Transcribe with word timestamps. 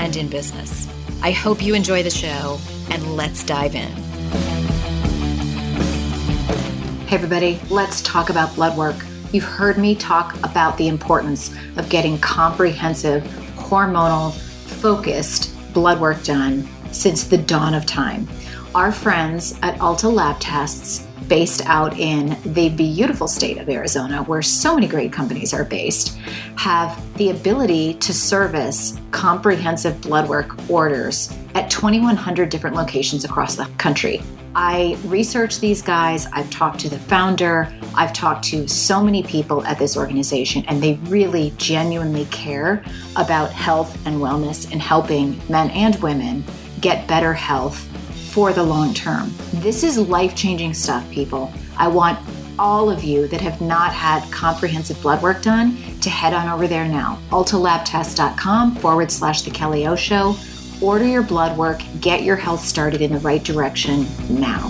and 0.00 0.16
in 0.16 0.28
business. 0.28 0.88
I 1.22 1.30
hope 1.30 1.62
you 1.62 1.74
enjoy 1.74 2.02
the 2.02 2.10
show, 2.10 2.58
and 2.90 3.16
let's 3.16 3.44
dive 3.44 3.74
in. 3.74 3.90
Hey, 7.06 7.16
everybody, 7.16 7.60
let's 7.68 8.00
talk 8.00 8.30
about 8.30 8.54
blood 8.54 8.78
work. 8.78 8.96
You've 9.30 9.44
heard 9.44 9.76
me 9.76 9.94
talk 9.94 10.34
about 10.42 10.78
the 10.78 10.88
importance 10.88 11.54
of 11.76 11.90
getting 11.90 12.18
comprehensive, 12.18 13.22
hormonal, 13.56 14.32
focused 14.80 15.54
blood 15.74 16.00
work 16.00 16.24
done 16.24 16.66
since 16.92 17.24
the 17.24 17.36
dawn 17.36 17.74
of 17.74 17.84
time. 17.84 18.26
Our 18.74 18.92
friends 18.92 19.58
at 19.62 19.76
Ulta 19.80 20.10
Lab 20.10 20.40
Tests 20.40 21.06
based 21.30 21.64
out 21.66 21.96
in 21.96 22.36
the 22.54 22.68
beautiful 22.70 23.28
state 23.28 23.56
of 23.58 23.68
Arizona, 23.68 24.24
where 24.24 24.42
so 24.42 24.74
many 24.74 24.88
great 24.88 25.12
companies 25.12 25.54
are 25.54 25.64
based, 25.64 26.18
have 26.56 27.00
the 27.16 27.30
ability 27.30 27.94
to 27.94 28.12
service 28.12 28.98
comprehensive 29.12 29.98
blood 30.00 30.28
work 30.28 30.58
orders 30.68 31.32
at 31.54 31.70
2,100 31.70 32.48
different 32.48 32.74
locations 32.74 33.24
across 33.24 33.54
the 33.54 33.64
country. 33.78 34.20
I 34.56 34.98
researched 35.04 35.60
these 35.60 35.80
guys, 35.80 36.26
I've 36.32 36.50
talked 36.50 36.80
to 36.80 36.88
the 36.88 36.98
founder, 36.98 37.72
I've 37.94 38.12
talked 38.12 38.44
to 38.46 38.66
so 38.66 39.00
many 39.00 39.22
people 39.22 39.64
at 39.64 39.78
this 39.78 39.96
organization, 39.96 40.64
and 40.66 40.82
they 40.82 40.94
really 41.04 41.54
genuinely 41.56 42.24
care 42.26 42.84
about 43.14 43.52
health 43.52 43.96
and 44.04 44.16
wellness 44.16 44.70
and 44.72 44.82
helping 44.82 45.40
men 45.48 45.70
and 45.70 45.94
women 46.02 46.42
get 46.80 47.06
better 47.06 47.32
health 47.32 47.86
for 48.30 48.52
the 48.52 48.62
long 48.62 48.94
term. 48.94 49.32
This 49.54 49.82
is 49.82 49.98
life 49.98 50.36
changing 50.36 50.74
stuff, 50.74 51.08
people. 51.10 51.52
I 51.76 51.88
want 51.88 52.18
all 52.58 52.90
of 52.90 53.02
you 53.02 53.26
that 53.28 53.40
have 53.40 53.60
not 53.60 53.92
had 53.92 54.30
comprehensive 54.30 55.00
blood 55.00 55.22
work 55.22 55.42
done 55.42 55.76
to 56.00 56.10
head 56.10 56.34
on 56.34 56.48
over 56.48 56.68
there 56.68 56.86
now. 56.86 57.18
ultalabtests.com 57.30 58.76
forward 58.76 59.10
slash 59.10 59.42
the 59.42 59.50
Kelly 59.50 59.86
O 59.86 59.96
Show. 59.96 60.36
Order 60.80 61.06
your 61.06 61.22
blood 61.22 61.58
work, 61.58 61.82
get 62.00 62.22
your 62.22 62.36
health 62.36 62.64
started 62.64 63.02
in 63.02 63.12
the 63.12 63.18
right 63.18 63.42
direction 63.42 64.06
now. 64.28 64.68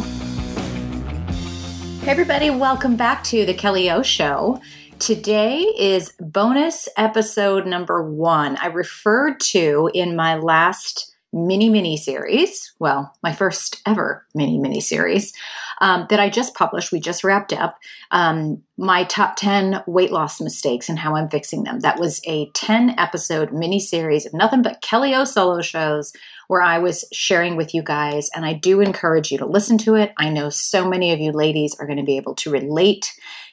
Hey, 2.00 2.12
everybody, 2.12 2.50
welcome 2.50 2.96
back 2.96 3.22
to 3.24 3.44
the 3.44 3.54
Kelly 3.54 3.90
O 3.90 4.02
Show. 4.02 4.60
Today 4.98 5.60
is 5.78 6.12
bonus 6.20 6.88
episode 6.96 7.66
number 7.66 8.02
one. 8.02 8.56
I 8.56 8.66
referred 8.66 9.40
to 9.40 9.90
in 9.94 10.14
my 10.14 10.36
last 10.36 11.09
mini 11.32 11.68
mini 11.68 11.96
series. 11.96 12.72
Well, 12.78 13.14
my 13.22 13.32
first 13.32 13.80
ever 13.86 14.26
mini 14.34 14.58
mini 14.58 14.80
series 14.80 15.32
um, 15.80 16.06
that 16.10 16.20
I 16.20 16.28
just 16.28 16.54
published. 16.54 16.92
We 16.92 17.00
just 17.00 17.22
wrapped 17.22 17.52
up 17.52 17.78
um, 18.10 18.62
my 18.76 19.04
top 19.04 19.36
10 19.36 19.84
weight 19.86 20.10
loss 20.10 20.40
mistakes 20.40 20.88
and 20.88 20.98
how 20.98 21.14
I'm 21.14 21.28
fixing 21.28 21.62
them. 21.62 21.80
That 21.80 22.00
was 22.00 22.20
a 22.26 22.50
10 22.54 22.98
episode 22.98 23.52
mini 23.52 23.78
series 23.78 24.26
of 24.26 24.34
nothing 24.34 24.62
but 24.62 24.82
Kelly 24.82 25.14
O 25.14 25.24
solo 25.24 25.62
shows 25.62 26.12
where 26.48 26.62
I 26.62 26.78
was 26.78 27.04
sharing 27.12 27.56
with 27.56 27.74
you 27.74 27.82
guys. 27.82 28.28
And 28.34 28.44
I 28.44 28.52
do 28.52 28.80
encourage 28.80 29.30
you 29.30 29.38
to 29.38 29.46
listen 29.46 29.78
to 29.78 29.94
it. 29.94 30.12
I 30.18 30.30
know 30.30 30.50
so 30.50 30.88
many 30.88 31.12
of 31.12 31.20
you 31.20 31.30
ladies 31.30 31.76
are 31.78 31.86
going 31.86 31.98
to 31.98 32.04
be 32.04 32.16
able 32.16 32.34
to 32.36 32.50
relate 32.50 33.12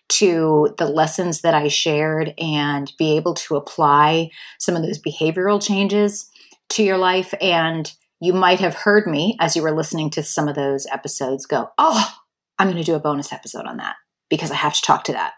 to 0.10 0.74
the 0.78 0.86
lessons 0.86 1.42
that 1.42 1.54
I 1.54 1.68
shared 1.68 2.34
and 2.38 2.92
be 2.98 3.18
able 3.18 3.34
to 3.36 3.56
apply 3.56 4.32
some 4.58 4.76
of 4.76 4.82
those 4.82 5.02
behavioral 5.02 5.62
changes 5.62 6.32
to 6.70 6.84
your 6.84 6.98
life. 6.98 7.34
And 7.42 7.92
you 8.20 8.34
might 8.34 8.60
have 8.60 8.74
heard 8.74 9.08
me 9.08 9.38
as 9.40 9.56
you 9.56 9.62
were 9.62 9.76
listening 9.76 10.10
to 10.12 10.24
some 10.24 10.48
of 10.48 10.56
those 10.56 10.86
episodes 10.88 11.46
go, 11.46 11.70
Oh, 11.78 12.10
I'm 12.60 12.68
going 12.68 12.78
to 12.78 12.84
do 12.84 12.96
a 12.96 13.00
bonus 13.00 13.32
episode 13.32 13.66
on 13.66 13.78
that 13.78 13.96
because 14.30 14.52
I 14.52 14.56
have 14.56 14.74
to 14.74 14.82
talk 14.82 15.04
to 15.06 15.14
that. 15.14 15.34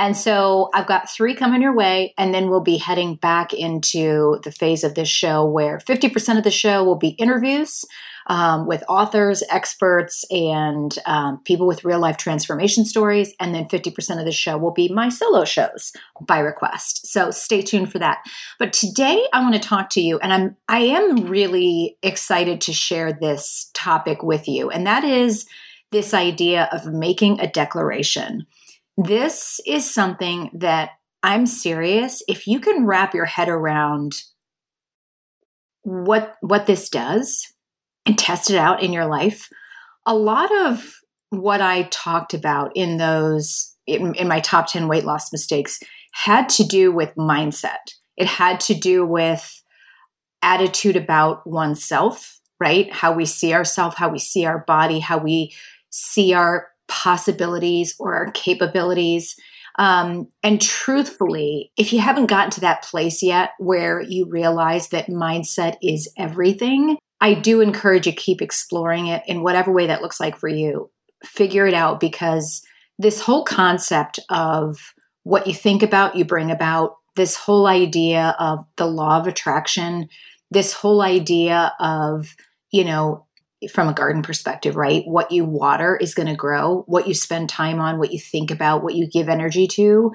And 0.00 0.16
so 0.16 0.70
I've 0.72 0.86
got 0.86 1.10
three 1.10 1.34
coming 1.34 1.60
your 1.60 1.74
way, 1.74 2.14
and 2.16 2.32
then 2.32 2.48
we'll 2.48 2.62
be 2.62 2.78
heading 2.78 3.16
back 3.16 3.52
into 3.52 4.40
the 4.44 4.50
phase 4.50 4.82
of 4.82 4.94
this 4.94 5.10
show 5.10 5.44
where 5.44 5.76
50% 5.76 6.38
of 6.38 6.42
the 6.42 6.50
show 6.50 6.82
will 6.82 6.96
be 6.96 7.10
interviews 7.10 7.84
um, 8.26 8.66
with 8.66 8.82
authors, 8.88 9.42
experts, 9.50 10.24
and 10.30 10.98
um, 11.04 11.42
people 11.44 11.66
with 11.66 11.84
real 11.84 12.00
life 12.00 12.16
transformation 12.16 12.86
stories. 12.86 13.34
And 13.38 13.54
then 13.54 13.66
50% 13.66 14.18
of 14.18 14.24
the 14.24 14.32
show 14.32 14.56
will 14.56 14.72
be 14.72 14.88
my 14.88 15.10
solo 15.10 15.44
shows 15.44 15.92
by 16.22 16.38
request. 16.38 17.06
So 17.06 17.30
stay 17.30 17.60
tuned 17.60 17.92
for 17.92 17.98
that. 17.98 18.24
But 18.58 18.72
today 18.72 19.22
I 19.34 19.42
want 19.42 19.52
to 19.52 19.60
talk 19.60 19.90
to 19.90 20.00
you, 20.00 20.18
and 20.20 20.32
I'm 20.32 20.56
I 20.66 20.78
am 20.78 21.26
really 21.26 21.98
excited 22.02 22.62
to 22.62 22.72
share 22.72 23.12
this 23.12 23.70
topic 23.74 24.22
with 24.22 24.48
you, 24.48 24.70
and 24.70 24.86
that 24.86 25.04
is 25.04 25.44
this 25.92 26.14
idea 26.14 26.70
of 26.72 26.86
making 26.86 27.38
a 27.38 27.46
declaration. 27.46 28.46
This 29.02 29.60
is 29.66 29.90
something 29.90 30.50
that 30.52 30.90
I'm 31.22 31.46
serious. 31.46 32.22
If 32.28 32.46
you 32.46 32.60
can 32.60 32.84
wrap 32.84 33.14
your 33.14 33.24
head 33.24 33.48
around 33.48 34.22
what 35.82 36.36
what 36.42 36.66
this 36.66 36.90
does 36.90 37.50
and 38.04 38.18
test 38.18 38.50
it 38.50 38.58
out 38.58 38.82
in 38.82 38.92
your 38.92 39.06
life, 39.06 39.48
a 40.04 40.14
lot 40.14 40.54
of 40.66 40.94
what 41.30 41.62
I 41.62 41.84
talked 41.84 42.34
about 42.34 42.72
in 42.74 42.98
those 42.98 43.74
in, 43.86 44.14
in 44.16 44.28
my 44.28 44.40
top 44.40 44.66
10 44.66 44.86
weight 44.86 45.04
loss 45.04 45.32
mistakes 45.32 45.80
had 46.12 46.50
to 46.50 46.64
do 46.64 46.92
with 46.92 47.14
mindset. 47.14 47.94
It 48.18 48.26
had 48.26 48.60
to 48.60 48.74
do 48.74 49.06
with 49.06 49.62
attitude 50.42 50.96
about 50.96 51.46
oneself, 51.46 52.38
right? 52.58 52.92
How 52.92 53.12
we 53.14 53.24
see 53.24 53.54
ourselves, 53.54 53.96
how 53.96 54.10
we 54.10 54.18
see 54.18 54.44
our 54.44 54.62
body, 54.66 54.98
how 54.98 55.16
we 55.16 55.54
see 55.88 56.34
our 56.34 56.68
possibilities 56.90 57.94
or 57.98 58.14
our 58.14 58.30
capabilities. 58.32 59.36
Um, 59.78 60.28
and 60.42 60.60
truthfully, 60.60 61.72
if 61.78 61.92
you 61.92 62.00
haven't 62.00 62.26
gotten 62.26 62.50
to 62.50 62.60
that 62.60 62.82
place 62.82 63.22
yet 63.22 63.52
where 63.58 64.02
you 64.02 64.26
realize 64.26 64.88
that 64.88 65.06
mindset 65.06 65.76
is 65.80 66.12
everything, 66.18 66.98
I 67.20 67.34
do 67.34 67.60
encourage 67.60 68.06
you 68.06 68.12
keep 68.12 68.42
exploring 68.42 69.06
it 69.06 69.22
in 69.26 69.42
whatever 69.42 69.72
way 69.72 69.86
that 69.86 70.02
looks 70.02 70.20
like 70.20 70.36
for 70.36 70.48
you. 70.48 70.90
Figure 71.24 71.66
it 71.66 71.74
out 71.74 72.00
because 72.00 72.62
this 72.98 73.20
whole 73.20 73.44
concept 73.44 74.18
of 74.28 74.78
what 75.22 75.46
you 75.46 75.54
think 75.54 75.82
about, 75.82 76.16
you 76.16 76.24
bring 76.24 76.50
about, 76.50 76.96
this 77.16 77.36
whole 77.36 77.66
idea 77.66 78.34
of 78.38 78.64
the 78.76 78.86
law 78.86 79.18
of 79.18 79.26
attraction, 79.26 80.08
this 80.50 80.72
whole 80.72 81.02
idea 81.02 81.72
of, 81.78 82.34
you 82.70 82.84
know, 82.84 83.26
from 83.72 83.88
a 83.88 83.94
garden 83.94 84.22
perspective, 84.22 84.76
right? 84.76 85.02
What 85.06 85.32
you 85.32 85.44
water 85.44 85.96
is 85.96 86.14
going 86.14 86.28
to 86.28 86.34
grow. 86.34 86.84
What 86.86 87.06
you 87.06 87.14
spend 87.14 87.48
time 87.48 87.78
on, 87.80 87.98
what 87.98 88.12
you 88.12 88.18
think 88.18 88.50
about, 88.50 88.82
what 88.82 88.94
you 88.94 89.06
give 89.06 89.28
energy 89.28 89.66
to 89.68 90.12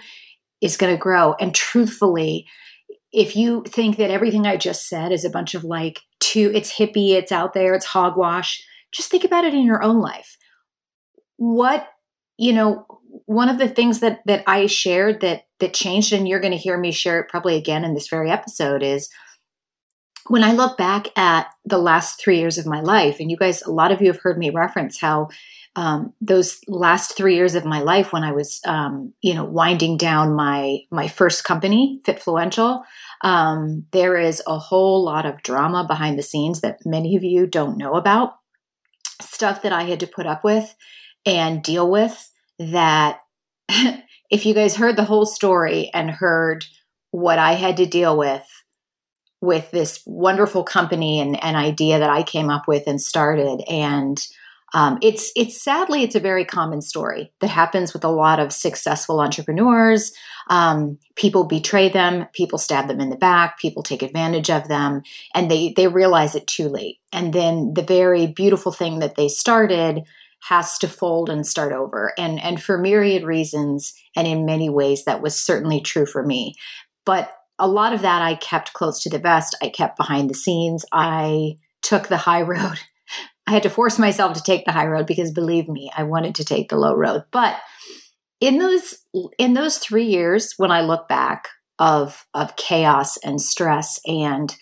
is 0.61 0.77
going 0.77 0.93
to 0.93 0.99
grow. 0.99 1.35
And 1.39 1.53
truthfully, 1.53 2.47
if 3.11 3.35
you 3.35 3.63
think 3.67 3.97
that 3.97 4.09
everything 4.09 4.47
I 4.47 4.57
just 4.57 4.89
said 4.89 5.11
is 5.11 5.23
a 5.23 5.29
bunch 5.29 5.53
of 5.53 5.63
like, 5.63 6.01
too, 6.19 6.51
it's 6.55 6.77
hippie, 6.77 7.11
it's 7.11 7.31
out 7.31 7.53
there, 7.53 7.75
it's 7.75 7.85
hogwash, 7.85 8.65
just 8.91 9.11
think 9.11 9.23
about 9.23 9.45
it 9.45 9.53
in 9.53 9.63
your 9.63 9.83
own 9.83 9.99
life. 10.01 10.37
what, 11.37 11.87
you 12.37 12.53
know, 12.53 12.85
one 13.25 13.49
of 13.49 13.57
the 13.57 13.67
things 13.67 13.99
that 14.01 14.19
that 14.25 14.43
I 14.47 14.65
shared 14.67 15.21
that 15.21 15.43
that 15.59 15.73
changed, 15.73 16.13
and 16.13 16.27
you're 16.27 16.39
going 16.39 16.51
to 16.51 16.57
hear 16.57 16.77
me 16.77 16.91
share 16.91 17.19
it 17.19 17.29
probably 17.29 17.55
again 17.55 17.85
in 17.85 17.93
this 17.93 18.09
very 18.09 18.29
episode, 18.29 18.83
is 18.83 19.09
when 20.27 20.43
I 20.43 20.53
look 20.53 20.77
back 20.77 21.07
at 21.17 21.47
the 21.65 21.77
last 21.77 22.19
three 22.19 22.39
years 22.39 22.57
of 22.57 22.65
my 22.65 22.81
life, 22.81 23.19
and 23.19 23.29
you 23.29 23.37
guys, 23.37 23.61
a 23.61 23.71
lot 23.71 23.91
of 23.91 24.01
you 24.01 24.07
have 24.07 24.21
heard 24.21 24.37
me 24.37 24.49
reference 24.49 24.99
how 24.99 25.29
um, 25.75 26.13
those 26.21 26.61
last 26.67 27.15
three 27.15 27.35
years 27.35 27.53
of 27.53 27.65
my 27.65 27.81
life, 27.81 28.11
when 28.11 28.23
I 28.23 28.31
was, 28.31 28.61
um, 28.65 29.13
you 29.21 29.33
know, 29.33 29.43
winding 29.43 29.97
down 29.97 30.33
my 30.33 30.79
my 30.89 31.07
first 31.07 31.43
company, 31.43 32.01
Fitfluential, 32.05 32.83
um, 33.21 33.85
there 33.91 34.17
is 34.17 34.41
a 34.47 34.57
whole 34.57 35.03
lot 35.03 35.25
of 35.25 35.43
drama 35.43 35.85
behind 35.85 36.17
the 36.17 36.23
scenes 36.23 36.61
that 36.61 36.79
many 36.85 37.15
of 37.15 37.23
you 37.23 37.45
don't 37.45 37.77
know 37.77 37.93
about. 37.93 38.35
Stuff 39.21 39.61
that 39.61 39.73
I 39.73 39.83
had 39.83 39.99
to 39.99 40.07
put 40.07 40.25
up 40.25 40.43
with 40.43 40.75
and 41.25 41.61
deal 41.61 41.89
with. 41.89 42.31
That, 42.57 43.19
if 43.69 44.45
you 44.45 44.53
guys 44.53 44.77
heard 44.77 44.95
the 44.95 45.03
whole 45.03 45.25
story 45.25 45.91
and 45.93 46.09
heard 46.09 46.65
what 47.11 47.37
I 47.37 47.53
had 47.53 47.77
to 47.77 47.85
deal 47.85 48.17
with 48.17 48.45
with 49.41 49.69
this 49.71 50.01
wonderful 50.05 50.63
company 50.63 51.19
and 51.19 51.41
an 51.43 51.55
idea 51.55 51.99
that 51.99 52.09
I 52.09 52.23
came 52.23 52.49
up 52.49 52.67
with 52.67 52.83
and 52.87 53.01
started. 53.01 53.63
And 53.69 54.25
um, 54.73 54.97
it's 55.01 55.31
it's 55.35 55.61
sadly 55.61 56.03
it's 56.03 56.15
a 56.15 56.19
very 56.19 56.43
common 56.43 56.81
story 56.81 57.31
that 57.39 57.49
happens 57.49 57.93
with 57.93 58.03
a 58.03 58.09
lot 58.09 58.39
of 58.39 58.51
successful 58.51 59.21
entrepreneurs. 59.21 60.11
Um, 60.49 60.97
people 61.15 61.45
betray 61.45 61.87
them, 61.87 62.27
people 62.33 62.59
stab 62.59 62.87
them 62.87 62.99
in 62.99 63.09
the 63.09 63.15
back, 63.15 63.57
people 63.57 63.83
take 63.83 64.01
advantage 64.01 64.49
of 64.49 64.67
them, 64.67 65.03
and 65.33 65.49
they 65.49 65.73
they 65.77 65.87
realize 65.87 66.35
it 66.35 66.47
too 66.47 66.67
late. 66.67 66.97
And 67.13 67.31
then 67.31 67.73
the 67.73 67.83
very 67.83 68.27
beautiful 68.27 68.71
thing 68.71 68.99
that 68.99 69.15
they 69.15 69.29
started 69.29 70.03
has 70.49 70.77
to 70.79 70.87
fold 70.87 71.29
and 71.29 71.47
start 71.47 71.71
over. 71.71 72.13
And 72.17 72.41
and 72.41 72.61
for 72.61 72.77
myriad 72.77 73.23
reasons, 73.23 73.93
and 74.15 74.27
in 74.27 74.45
many 74.45 74.69
ways, 74.69 75.05
that 75.05 75.21
was 75.21 75.39
certainly 75.39 75.79
true 75.79 76.05
for 76.05 76.23
me. 76.23 76.55
But 77.05 77.31
a 77.57 77.67
lot 77.67 77.93
of 77.93 78.01
that 78.01 78.21
I 78.21 78.35
kept 78.35 78.73
close 78.73 79.01
to 79.03 79.09
the 79.09 79.19
vest. 79.19 79.55
I 79.61 79.69
kept 79.69 79.97
behind 79.97 80.29
the 80.29 80.35
scenes. 80.35 80.85
I 80.91 81.57
took 81.81 82.07
the 82.07 82.17
high 82.17 82.41
road. 82.53 82.79
I 83.47 83.51
had 83.51 83.63
to 83.63 83.69
force 83.69 83.99
myself 83.99 84.33
to 84.33 84.43
take 84.43 84.65
the 84.65 84.71
high 84.71 84.87
road 84.87 85.05
because 85.05 85.31
believe 85.31 85.67
me, 85.67 85.91
I 85.95 86.03
wanted 86.03 86.35
to 86.35 86.45
take 86.45 86.69
the 86.69 86.77
low 86.77 86.95
road. 86.95 87.25
But 87.31 87.57
in 88.41 88.57
those 88.57 88.97
in 89.37 89.53
those 89.53 89.77
3 89.77 90.03
years 90.03 90.53
when 90.57 90.71
I 90.71 90.81
look 90.81 91.07
back 91.07 91.47
of 91.79 92.25
of 92.33 92.55
chaos 92.55 93.17
and 93.17 93.41
stress 93.41 93.99
and 94.05 94.55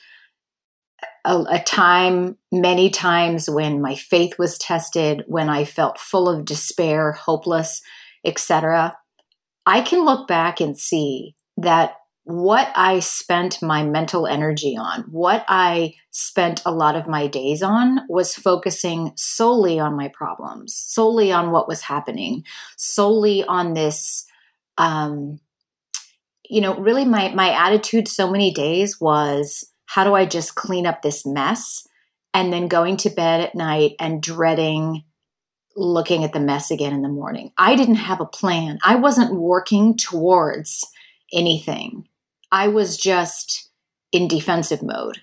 a, 1.25 1.45
a, 1.49 1.59
time 1.59 2.37
many 2.51 2.89
times 2.89 3.49
when 3.49 3.81
my 3.81 3.95
faith 3.95 4.39
was 4.39 4.57
tested 4.57 5.23
when 5.27 5.47
i 5.49 5.63
felt 5.63 5.99
full 5.99 6.27
of 6.27 6.45
despair 6.45 7.11
hopeless 7.11 7.81
etc 8.25 8.97
i 9.65 9.81
can 9.81 10.03
look 10.05 10.27
back 10.27 10.59
and 10.59 10.77
see 10.77 11.35
that 11.57 11.95
what 12.25 12.71
I 12.75 12.99
spent 12.99 13.61
my 13.61 13.83
mental 13.83 14.27
energy 14.27 14.77
on, 14.77 15.01
what 15.11 15.43
I 15.47 15.95
spent 16.11 16.61
a 16.65 16.71
lot 16.71 16.95
of 16.95 17.07
my 17.07 17.27
days 17.27 17.61
on 17.61 17.99
was 18.07 18.33
focusing 18.33 19.11
solely 19.15 19.79
on 19.79 19.97
my 19.97 20.07
problems, 20.07 20.73
solely 20.73 21.33
on 21.33 21.51
what 21.51 21.67
was 21.67 21.81
happening, 21.81 22.45
solely 22.77 23.43
on 23.43 23.73
this. 23.73 24.25
Um, 24.77 25.39
you 26.49 26.61
know, 26.61 26.77
really, 26.77 27.05
my 27.05 27.29
my 27.33 27.49
attitude 27.49 28.07
so 28.07 28.31
many 28.31 28.53
days 28.53 29.01
was, 29.01 29.65
how 29.85 30.03
do 30.03 30.13
I 30.13 30.25
just 30.25 30.55
clean 30.55 30.85
up 30.85 31.01
this 31.01 31.25
mess, 31.25 31.85
and 32.33 32.53
then 32.53 32.67
going 32.67 32.97
to 32.97 33.09
bed 33.09 33.41
at 33.41 33.55
night 33.55 33.93
and 33.99 34.23
dreading 34.23 35.03
looking 35.75 36.23
at 36.23 36.33
the 36.33 36.39
mess 36.39 36.71
again 36.71 36.93
in 36.93 37.01
the 37.01 37.09
morning. 37.09 37.51
I 37.57 37.75
didn't 37.75 37.95
have 37.95 38.21
a 38.21 38.25
plan. 38.25 38.77
I 38.83 38.95
wasn't 38.95 39.39
working 39.39 39.97
towards 39.97 40.85
anything. 41.33 42.07
I 42.53 42.67
was 42.67 42.97
just 42.97 43.71
in 44.11 44.27
defensive 44.27 44.83
mode. 44.83 45.21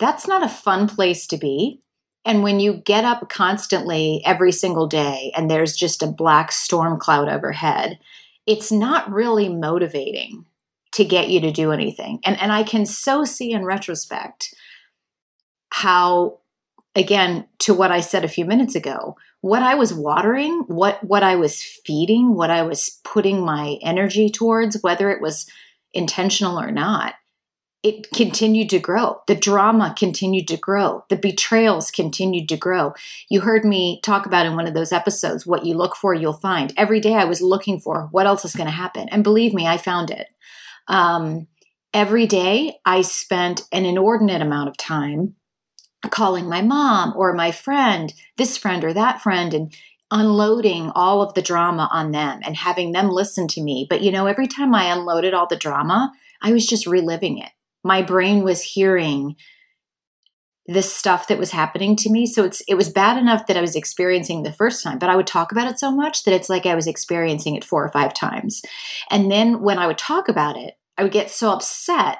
That's 0.00 0.26
not 0.26 0.42
a 0.42 0.48
fun 0.48 0.88
place 0.88 1.28
to 1.28 1.36
be. 1.36 1.80
And 2.24 2.42
when 2.42 2.58
you 2.58 2.82
get 2.84 3.04
up 3.04 3.30
constantly 3.30 4.20
every 4.26 4.50
single 4.50 4.88
day 4.88 5.32
and 5.36 5.48
there's 5.48 5.76
just 5.76 6.02
a 6.02 6.08
black 6.08 6.50
storm 6.50 6.98
cloud 6.98 7.28
overhead, 7.28 8.00
it's 8.48 8.72
not 8.72 9.10
really 9.12 9.48
motivating 9.48 10.44
to 10.94 11.04
get 11.04 11.28
you 11.28 11.40
to 11.40 11.52
do 11.52 11.70
anything. 11.70 12.18
And, 12.24 12.36
and 12.40 12.50
I 12.50 12.64
can 12.64 12.84
so 12.84 13.24
see 13.24 13.52
in 13.52 13.64
retrospect 13.64 14.52
how, 15.72 16.40
again, 16.96 17.46
to 17.60 17.74
what 17.74 17.92
I 17.92 18.00
said 18.00 18.24
a 18.24 18.28
few 18.28 18.44
minutes 18.44 18.74
ago, 18.74 19.16
what 19.40 19.62
I 19.62 19.76
was 19.76 19.94
watering, 19.94 20.64
what, 20.66 21.02
what 21.04 21.22
I 21.22 21.36
was 21.36 21.62
feeding, 21.62 22.34
what 22.34 22.50
I 22.50 22.62
was 22.62 22.98
putting 23.04 23.44
my 23.44 23.78
energy 23.82 24.28
towards, 24.30 24.82
whether 24.82 25.10
it 25.10 25.22
was 25.22 25.46
intentional 25.92 26.58
or 26.58 26.70
not, 26.70 27.14
it 27.82 28.10
continued 28.10 28.68
to 28.70 28.78
grow. 28.78 29.20
The 29.26 29.34
drama 29.34 29.94
continued 29.98 30.48
to 30.48 30.58
grow. 30.58 31.04
The 31.08 31.16
betrayals 31.16 31.90
continued 31.90 32.48
to 32.50 32.56
grow. 32.56 32.92
You 33.30 33.40
heard 33.40 33.64
me 33.64 34.00
talk 34.02 34.26
about 34.26 34.44
in 34.44 34.54
one 34.54 34.66
of 34.66 34.74
those 34.74 34.92
episodes 34.92 35.46
what 35.46 35.64
you 35.64 35.74
look 35.74 35.96
for, 35.96 36.12
you'll 36.12 36.34
find. 36.34 36.74
Every 36.76 37.00
day 37.00 37.14
I 37.14 37.24
was 37.24 37.40
looking 37.40 37.80
for 37.80 38.08
what 38.10 38.26
else 38.26 38.44
is 38.44 38.54
going 38.54 38.66
to 38.66 38.72
happen. 38.72 39.08
And 39.08 39.24
believe 39.24 39.54
me, 39.54 39.66
I 39.66 39.78
found 39.78 40.10
it. 40.10 40.26
Um, 40.88 41.46
every 41.94 42.26
day 42.26 42.76
I 42.84 43.00
spent 43.00 43.62
an 43.72 43.86
inordinate 43.86 44.42
amount 44.42 44.68
of 44.68 44.76
time 44.76 45.36
calling 46.10 46.48
my 46.48 46.62
mom 46.62 47.14
or 47.16 47.32
my 47.32 47.50
friend, 47.50 48.12
this 48.36 48.56
friend 48.56 48.84
or 48.84 48.92
that 48.92 49.22
friend, 49.22 49.54
and 49.54 49.74
unloading 50.10 50.90
all 50.94 51.22
of 51.22 51.34
the 51.34 51.42
drama 51.42 51.88
on 51.92 52.10
them 52.10 52.40
and 52.44 52.56
having 52.56 52.92
them 52.92 53.10
listen 53.10 53.46
to 53.48 53.62
me. 53.62 53.86
But 53.88 54.02
you 54.02 54.10
know, 54.10 54.26
every 54.26 54.46
time 54.46 54.74
I 54.74 54.92
unloaded 54.92 55.34
all 55.34 55.46
the 55.46 55.56
drama, 55.56 56.12
I 56.42 56.52
was 56.52 56.66
just 56.66 56.86
reliving 56.86 57.38
it. 57.38 57.50
My 57.84 58.02
brain 58.02 58.42
was 58.42 58.62
hearing 58.62 59.36
this 60.66 60.92
stuff 60.92 61.26
that 61.28 61.38
was 61.38 61.50
happening 61.50 61.96
to 61.96 62.10
me. 62.10 62.26
So 62.26 62.44
it's 62.44 62.62
it 62.68 62.74
was 62.74 62.88
bad 62.88 63.18
enough 63.18 63.46
that 63.46 63.56
I 63.56 63.60
was 63.60 63.74
experiencing 63.74 64.42
the 64.42 64.52
first 64.52 64.84
time, 64.84 64.98
but 64.98 65.08
I 65.08 65.16
would 65.16 65.26
talk 65.26 65.50
about 65.52 65.68
it 65.68 65.78
so 65.78 65.90
much 65.90 66.24
that 66.24 66.34
it's 66.34 66.48
like 66.48 66.66
I 66.66 66.74
was 66.74 66.86
experiencing 66.86 67.56
it 67.56 67.64
four 67.64 67.84
or 67.84 67.90
five 67.90 68.14
times. 68.14 68.62
And 69.10 69.30
then 69.30 69.62
when 69.62 69.78
I 69.78 69.86
would 69.86 69.98
talk 69.98 70.28
about 70.28 70.56
it, 70.56 70.74
I 70.96 71.02
would 71.02 71.12
get 71.12 71.30
so 71.30 71.50
upset 71.50 72.18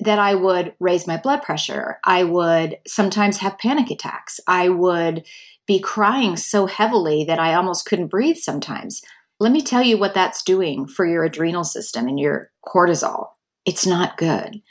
that 0.00 0.18
I 0.18 0.34
would 0.34 0.74
raise 0.80 1.06
my 1.06 1.16
blood 1.18 1.42
pressure. 1.42 1.98
I 2.04 2.24
would 2.24 2.78
sometimes 2.86 3.38
have 3.38 3.58
panic 3.58 3.90
attacks. 3.90 4.40
I 4.48 4.68
would 4.68 5.26
be 5.66 5.78
crying 5.78 6.36
so 6.36 6.66
heavily 6.66 7.24
that 7.24 7.38
I 7.38 7.54
almost 7.54 7.86
couldn't 7.86 8.08
breathe 8.08 8.36
sometimes. 8.36 9.02
Let 9.40 9.52
me 9.52 9.62
tell 9.62 9.82
you 9.82 9.98
what 9.98 10.14
that's 10.14 10.42
doing 10.42 10.86
for 10.86 11.06
your 11.06 11.24
adrenal 11.24 11.64
system 11.64 12.06
and 12.06 12.20
your 12.20 12.50
cortisol. 12.64 13.28
It's 13.64 13.86
not 13.86 14.16
good. 14.16 14.62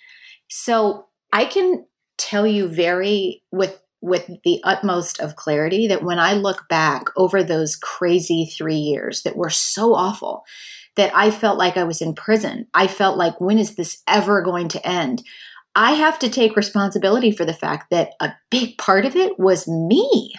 So 0.50 1.08
I 1.32 1.46
can 1.46 1.86
tell 2.18 2.46
you 2.46 2.68
very 2.68 3.44
with 3.52 3.80
with 4.04 4.30
the 4.44 4.60
utmost 4.66 5.22
of 5.22 5.38
clarity 5.38 5.88
that 5.88 6.04
when 6.04 6.20
I 6.20 6.34
look 6.34 6.68
back 6.68 7.06
over 7.16 7.42
those 7.42 7.78
crazy 7.78 8.46
3 8.46 8.76
years 8.76 9.24
that 9.24 9.38
were 9.38 9.50
so 9.50 9.96
awful 9.96 10.44
that 10.98 11.16
I 11.16 11.32
felt 11.32 11.58
like 11.58 11.78
I 11.78 11.86
was 11.86 12.02
in 12.02 12.14
prison. 12.14 12.68
I 12.74 12.88
felt 12.88 13.18
like 13.18 13.40
when 13.40 13.58
is 13.58 13.76
this 13.76 14.04
ever 14.06 14.42
going 14.42 14.68
to 14.70 14.88
end? 14.88 15.24
I 15.74 15.94
have 15.94 16.20
to 16.20 16.30
take 16.30 16.58
responsibility 16.58 17.32
for 17.32 17.46
the 17.46 17.54
fact 17.54 17.92
that 17.92 18.12
a 18.20 18.34
big 18.52 18.78
part 18.78 19.06
of 19.06 19.16
it 19.16 19.40
was 19.40 19.70
me 19.70 20.34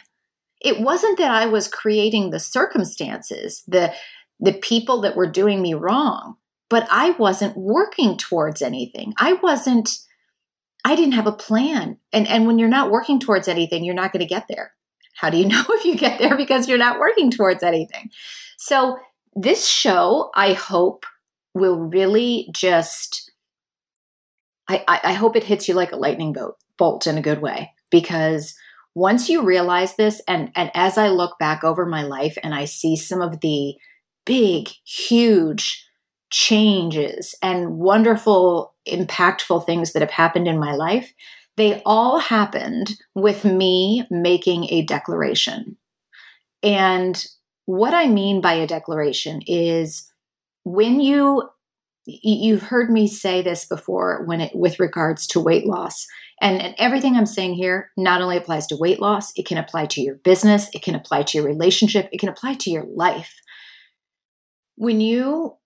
it 0.64 0.80
wasn't 0.80 1.18
that 1.18 1.30
I 1.30 1.46
was 1.46 1.68
creating 1.68 2.30
the 2.30 2.40
circumstances, 2.40 3.62
the 3.68 3.92
the 4.40 4.54
people 4.54 5.00
that 5.02 5.14
were 5.14 5.30
doing 5.30 5.62
me 5.62 5.74
wrong, 5.74 6.36
but 6.68 6.88
I 6.90 7.10
wasn't 7.10 7.56
working 7.56 8.16
towards 8.16 8.62
anything. 8.62 9.14
I 9.18 9.34
wasn't 9.34 9.90
I 10.84 10.96
didn't 10.96 11.12
have 11.12 11.26
a 11.26 11.32
plan. 11.32 11.98
And 12.12 12.26
and 12.26 12.46
when 12.46 12.58
you're 12.58 12.68
not 12.68 12.90
working 12.90 13.20
towards 13.20 13.46
anything, 13.46 13.84
you're 13.84 13.94
not 13.94 14.12
going 14.12 14.26
to 14.26 14.34
get 14.34 14.46
there. 14.48 14.72
How 15.14 15.30
do 15.30 15.36
you 15.36 15.46
know 15.48 15.64
if 15.68 15.84
you 15.84 15.96
get 15.96 16.18
there 16.18 16.36
because 16.36 16.68
you're 16.68 16.78
not 16.78 16.98
working 16.98 17.30
towards 17.30 17.62
anything? 17.62 18.10
So 18.56 18.98
this 19.36 19.66
show, 19.66 20.30
I 20.34 20.52
hope, 20.52 21.06
will 21.54 21.76
really 21.76 22.48
just 22.52 23.30
I, 24.66 24.82
I, 24.88 25.12
hope 25.12 25.36
it 25.36 25.44
hits 25.44 25.68
you 25.68 25.74
like 25.74 25.92
a 25.92 25.96
lightning 25.96 26.32
bolt 26.32 26.56
bolt 26.78 27.06
in 27.06 27.18
a 27.18 27.22
good 27.22 27.42
way 27.42 27.72
because 27.90 28.54
once 28.94 29.28
you 29.28 29.42
realize 29.42 29.96
this 29.96 30.20
and 30.28 30.50
and 30.54 30.70
as 30.74 30.96
i 30.98 31.08
look 31.08 31.38
back 31.38 31.64
over 31.64 31.84
my 31.86 32.02
life 32.02 32.36
and 32.42 32.54
i 32.54 32.64
see 32.64 32.96
some 32.96 33.20
of 33.20 33.40
the 33.40 33.74
big 34.24 34.68
huge 34.84 35.84
changes 36.30 37.34
and 37.42 37.76
wonderful 37.76 38.74
impactful 38.88 39.64
things 39.64 39.92
that 39.92 40.02
have 40.02 40.10
happened 40.10 40.48
in 40.48 40.58
my 40.58 40.74
life 40.74 41.12
they 41.56 41.82
all 41.84 42.18
happened 42.18 42.94
with 43.14 43.44
me 43.44 44.06
making 44.10 44.66
a 44.70 44.82
declaration. 44.82 45.76
And 46.62 47.24
what 47.66 47.94
i 47.94 48.06
mean 48.06 48.42
by 48.42 48.52
a 48.52 48.66
declaration 48.66 49.40
is 49.46 50.12
when 50.64 51.00
you 51.00 51.48
you've 52.04 52.64
heard 52.64 52.90
me 52.90 53.08
say 53.08 53.40
this 53.40 53.64
before 53.64 54.22
when 54.26 54.42
it 54.42 54.54
with 54.54 54.78
regards 54.78 55.26
to 55.26 55.40
weight 55.40 55.64
loss 55.66 56.06
And, 56.44 56.60
and 56.60 56.74
everything 56.76 57.16
I'm 57.16 57.24
saying 57.24 57.54
here 57.54 57.90
not 57.96 58.20
only 58.20 58.36
applies 58.36 58.66
to 58.66 58.76
weight 58.76 59.00
loss, 59.00 59.32
it 59.34 59.46
can 59.46 59.56
apply 59.56 59.86
to 59.86 60.02
your 60.02 60.16
business, 60.16 60.68
it 60.74 60.82
can 60.82 60.94
apply 60.94 61.22
to 61.22 61.38
your 61.38 61.46
relationship, 61.46 62.10
it 62.12 62.20
can 62.20 62.28
apply 62.28 62.54
to 62.56 62.70
your 62.70 62.84
life. 62.84 63.40
When 64.76 65.00
you 65.00 65.56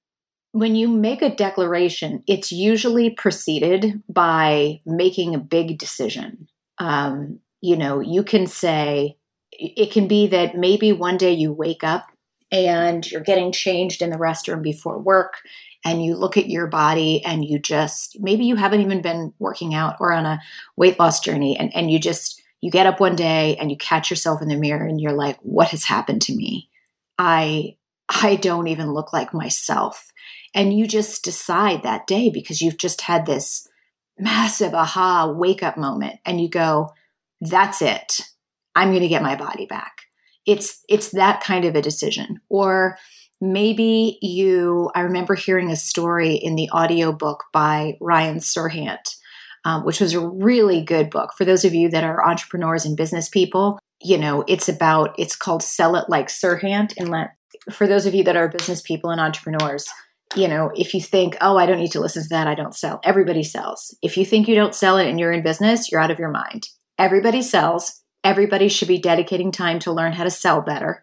when 0.52 0.76
you 0.76 0.88
make 0.88 1.20
a 1.20 1.34
declaration, 1.34 2.22
it's 2.26 2.52
usually 2.52 3.10
preceded 3.10 4.02
by 4.08 4.80
making 4.86 5.34
a 5.34 5.38
big 5.38 5.78
decision. 5.78 6.48
Um, 6.78 7.40
you 7.60 7.76
know, 7.76 8.00
you 8.00 8.22
can 8.22 8.46
say, 8.46 9.18
it 9.52 9.92
can 9.92 10.08
be 10.08 10.28
that 10.28 10.56
maybe 10.56 10.92
one 10.92 11.16
day 11.16 11.32
you 11.32 11.52
wake 11.52 11.84
up 11.84 12.06
and 12.50 13.08
you're 13.10 13.20
getting 13.20 13.52
changed 13.52 14.00
in 14.00 14.10
the 14.10 14.16
restroom 14.16 14.62
before 14.62 14.98
work 14.98 15.34
and 15.84 16.04
you 16.04 16.16
look 16.16 16.36
at 16.36 16.48
your 16.48 16.66
body 16.66 17.24
and 17.24 17.44
you 17.44 17.58
just 17.58 18.16
maybe 18.20 18.44
you 18.44 18.56
haven't 18.56 18.80
even 18.80 19.02
been 19.02 19.32
working 19.38 19.74
out 19.74 19.96
or 20.00 20.12
on 20.12 20.26
a 20.26 20.40
weight 20.76 20.98
loss 20.98 21.20
journey 21.20 21.56
and, 21.56 21.74
and 21.74 21.90
you 21.90 21.98
just 21.98 22.42
you 22.60 22.70
get 22.70 22.86
up 22.86 22.98
one 22.98 23.14
day 23.14 23.56
and 23.56 23.70
you 23.70 23.76
catch 23.76 24.10
yourself 24.10 24.42
in 24.42 24.48
the 24.48 24.56
mirror 24.56 24.86
and 24.86 25.00
you're 25.00 25.12
like 25.12 25.38
what 25.40 25.68
has 25.68 25.84
happened 25.84 26.22
to 26.22 26.34
me? 26.34 26.68
I 27.18 27.76
i 28.08 28.36
don't 28.36 28.68
even 28.68 28.92
look 28.92 29.12
like 29.12 29.34
myself. 29.34 30.12
And 30.54 30.76
you 30.76 30.86
just 30.86 31.22
decide 31.22 31.82
that 31.82 32.06
day 32.06 32.30
because 32.30 32.60
you've 32.60 32.78
just 32.78 33.02
had 33.02 33.26
this 33.26 33.68
massive 34.18 34.74
aha 34.74 35.30
wake 35.30 35.62
up 35.62 35.76
moment 35.76 36.18
and 36.24 36.40
you 36.40 36.48
go 36.48 36.92
that's 37.40 37.82
it. 37.82 38.20
I'm 38.74 38.90
going 38.90 39.02
to 39.02 39.08
get 39.08 39.22
my 39.22 39.36
body 39.36 39.66
back. 39.66 40.02
It's 40.46 40.82
it's 40.88 41.10
that 41.10 41.42
kind 41.42 41.64
of 41.64 41.74
a 41.74 41.82
decision. 41.82 42.40
Or 42.48 42.96
maybe 43.40 44.18
you 44.20 44.90
i 44.94 45.00
remember 45.00 45.34
hearing 45.34 45.70
a 45.70 45.76
story 45.76 46.34
in 46.34 46.56
the 46.56 46.70
audiobook 46.70 47.44
by 47.52 47.96
ryan 48.00 48.38
serhant 48.38 49.14
um, 49.64 49.84
which 49.84 50.00
was 50.00 50.14
a 50.14 50.26
really 50.26 50.82
good 50.82 51.10
book. 51.10 51.32
For 51.36 51.44
those 51.44 51.64
of 51.64 51.74
you 51.74 51.90
that 51.90 52.04
are 52.04 52.26
entrepreneurs 52.26 52.84
and 52.84 52.96
business 52.96 53.28
people 53.28 53.78
you 54.00 54.16
know 54.16 54.44
it's 54.46 54.68
about 54.68 55.14
it's 55.18 55.34
called 55.36 55.62
sell 55.62 55.96
it 55.96 56.08
like 56.08 56.28
serhant. 56.28 56.94
And 56.96 57.10
let 57.10 57.30
for 57.72 57.86
those 57.86 58.06
of 58.06 58.14
you 58.14 58.24
that 58.24 58.36
are 58.36 58.48
business 58.48 58.80
people 58.80 59.10
and 59.10 59.20
entrepreneurs 59.20 59.86
you 60.36 60.46
know 60.48 60.70
if 60.76 60.94
you 60.94 61.00
think 61.00 61.36
oh 61.40 61.56
i 61.56 61.66
don't 61.66 61.78
need 61.78 61.92
to 61.92 62.00
listen 62.00 62.22
to 62.22 62.28
that. 62.30 62.46
I 62.46 62.54
don't 62.54 62.74
sell. 62.74 63.00
Everybody 63.04 63.42
sells. 63.42 63.96
If 64.02 64.16
you 64.16 64.24
think 64.24 64.48
you 64.48 64.54
don't 64.54 64.74
sell 64.74 64.96
it 64.96 65.08
and 65.08 65.18
you're 65.18 65.32
in 65.32 65.42
business 65.42 65.90
you're 65.90 66.00
out 66.00 66.10
of 66.10 66.18
your 66.18 66.30
mind. 66.30 66.68
Everybody 66.98 67.42
sells. 67.42 68.02
Everybody 68.24 68.68
should 68.68 68.88
be 68.88 68.98
dedicating 68.98 69.52
time 69.52 69.78
to 69.80 69.92
learn 69.92 70.12
how 70.12 70.24
to 70.24 70.30
sell 70.30 70.60
better 70.60 71.02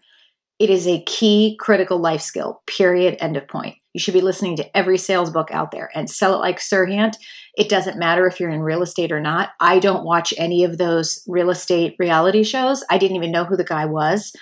it 0.59 0.69
is 0.69 0.87
a 0.87 1.03
key 1.03 1.57
critical 1.59 1.97
life 1.97 2.21
skill, 2.21 2.61
period, 2.65 3.17
end 3.19 3.37
of 3.37 3.47
point. 3.47 3.75
You 3.93 3.99
should 3.99 4.13
be 4.13 4.21
listening 4.21 4.57
to 4.57 4.77
every 4.77 4.97
sales 4.97 5.29
book 5.29 5.49
out 5.51 5.71
there 5.71 5.89
and 5.95 6.09
sell 6.09 6.33
it 6.35 6.39
like 6.39 6.59
Serhant. 6.59 7.15
It 7.57 7.69
doesn't 7.69 7.97
matter 7.97 8.27
if 8.27 8.39
you're 8.39 8.49
in 8.49 8.61
real 8.61 8.81
estate 8.81 9.11
or 9.11 9.21
not. 9.21 9.51
I 9.59 9.79
don't 9.79 10.05
watch 10.05 10.33
any 10.37 10.63
of 10.63 10.77
those 10.77 11.23
real 11.27 11.49
estate 11.49 11.95
reality 11.97 12.43
shows. 12.43 12.83
I 12.89 12.97
didn't 12.97 13.17
even 13.17 13.31
know 13.31 13.45
who 13.45 13.55
the 13.55 13.63
guy 13.63 13.85
was. 13.85 14.33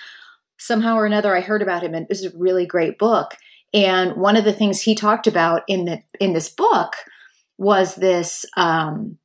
Somehow 0.58 0.96
or 0.96 1.06
another, 1.06 1.36
I 1.36 1.40
heard 1.40 1.62
about 1.62 1.82
him, 1.82 1.94
and 1.94 2.04
it 2.04 2.08
was 2.08 2.24
a 2.24 2.36
really 2.36 2.66
great 2.66 2.98
book. 2.98 3.34
And 3.72 4.16
one 4.16 4.36
of 4.36 4.44
the 4.44 4.52
things 4.52 4.82
he 4.82 4.94
talked 4.94 5.26
about 5.26 5.62
in 5.68 5.84
the 5.84 6.02
in 6.20 6.32
this 6.32 6.48
book 6.48 6.94
was 7.58 7.96
this 7.96 8.44
um, 8.56 9.18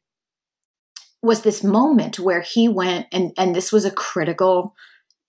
was 1.22 1.42
this 1.42 1.64
moment 1.64 2.20
where 2.20 2.42
he 2.42 2.68
went 2.68 3.08
and 3.12 3.32
and 3.38 3.56
this 3.56 3.72
was 3.72 3.86
a 3.86 3.92
critical 3.92 4.76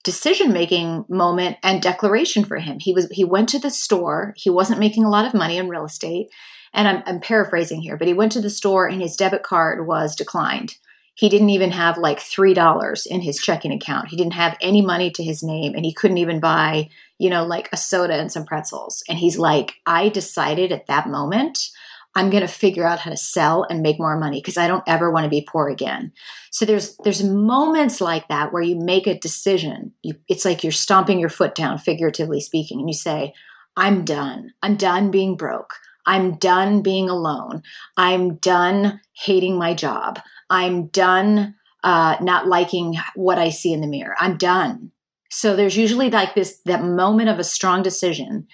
decision 0.02 0.52
making 0.52 1.04
moment 1.09 1.59
and 1.62 1.83
declaration 1.83 2.45
for 2.45 2.57
him. 2.57 2.78
He 2.80 2.92
was 2.92 3.09
he 3.11 3.25
went 3.25 3.49
to 3.50 3.59
the 3.59 3.71
store. 3.71 4.35
He 4.37 4.50
wasn't 4.50 4.80
making 4.80 5.04
a 5.04 5.11
lot 5.11 5.26
of 5.26 5.35
money 5.35 5.57
in 5.59 5.69
real 5.69 5.85
estate, 5.85 6.28
and 6.73 6.88
I'm, 6.88 7.02
I'm 7.07 7.21
paraphrasing 7.21 7.83
here, 7.83 7.97
but 7.97 8.09
he 8.09 8.14
went 8.14 8.33
to 8.33 8.40
the 8.40 8.50
store 8.50 8.87
and 8.87 9.00
his 9.00 9.16
debit 9.16 9.42
card 9.42 9.87
was 9.87 10.16
declined. 10.16 10.76
He 11.14 11.28
didn't 11.28 11.50
even 11.50 11.73
have 11.73 11.99
like 11.99 12.19
three 12.19 12.54
dollars 12.54 13.04
in 13.04 13.21
his 13.21 13.38
checking 13.38 13.73
account. 13.73 14.09
He 14.09 14.16
didn't 14.16 14.33
have 14.35 14.57
any 14.61 14.80
money 14.80 15.11
to 15.11 15.23
his 15.23 15.42
name, 15.42 15.75
and 15.75 15.85
he 15.85 15.92
couldn't 15.92 16.19
even 16.19 16.40
buy 16.40 16.88
you 17.19 17.28
know 17.28 17.45
like 17.45 17.69
a 17.73 17.76
soda 17.76 18.14
and 18.14 18.33
some 18.33 18.47
pretzels. 18.47 19.02
And 19.09 19.19
he's 19.19 19.38
like, 19.38 19.75
I 19.87 20.09
decided 20.09 20.73
at 20.73 20.87
that 20.87 21.09
moment 21.09 21.71
I'm 22.14 22.31
going 22.31 22.43
to 22.43 22.49
figure 22.49 22.87
out 22.87 22.99
how 22.99 23.11
to 23.11 23.17
sell 23.17 23.64
and 23.71 23.83
make 23.83 24.00
more 24.00 24.19
money 24.19 24.40
because 24.40 24.57
I 24.57 24.67
don't 24.67 24.83
ever 24.87 25.11
want 25.11 25.25
to 25.25 25.31
be 25.31 25.47
poor 25.49 25.69
again. 25.69 26.12
So 26.50 26.64
there's 26.64 26.97
there's 27.05 27.23
moments 27.23 28.00
like 28.00 28.26
that 28.29 28.52
where 28.52 28.62
you 28.62 28.76
make 28.76 29.07
a 29.07 29.19
decision. 29.19 29.93
You, 30.02 30.14
it's 30.29 30.45
like 30.45 30.64
you're 30.64 30.73
stomping 30.73 31.21
your 31.21 31.29
foot 31.29 31.55
down, 31.55 31.79
figuratively 31.79 32.40
speaking, 32.40 32.81
and 32.81 32.88
you 32.88 32.95
say, 32.95 33.33
"I'm 33.76 34.05
done. 34.05 34.52
I'm 34.62 34.76
done 34.76 35.11
being 35.11 35.37
broke. 35.37 35.75
I'm 36.05 36.37
done 36.37 36.83
being 36.83 37.09
alone. 37.09 37.62
I'm 37.97 38.37
done 38.37 39.00
hating 39.12 39.57
my 39.57 39.75
job. 39.75 40.19
I'm 40.49 40.87
done 40.88 41.55
uh, 41.85 42.17
not 42.21 42.49
liking 42.49 42.97
what 43.14 43.38
I 43.38 43.50
see 43.50 43.73
in 43.73 43.81
the 43.81 43.87
mirror. 43.87 44.17
I'm 44.19 44.37
done." 44.37 44.90
So 45.31 45.55
there's 45.55 45.76
usually 45.76 46.11
like 46.11 46.35
this 46.35 46.61
that 46.64 46.83
moment 46.83 47.29
of 47.29 47.38
a 47.38 47.45
strong 47.45 47.85
decision. 47.85 48.49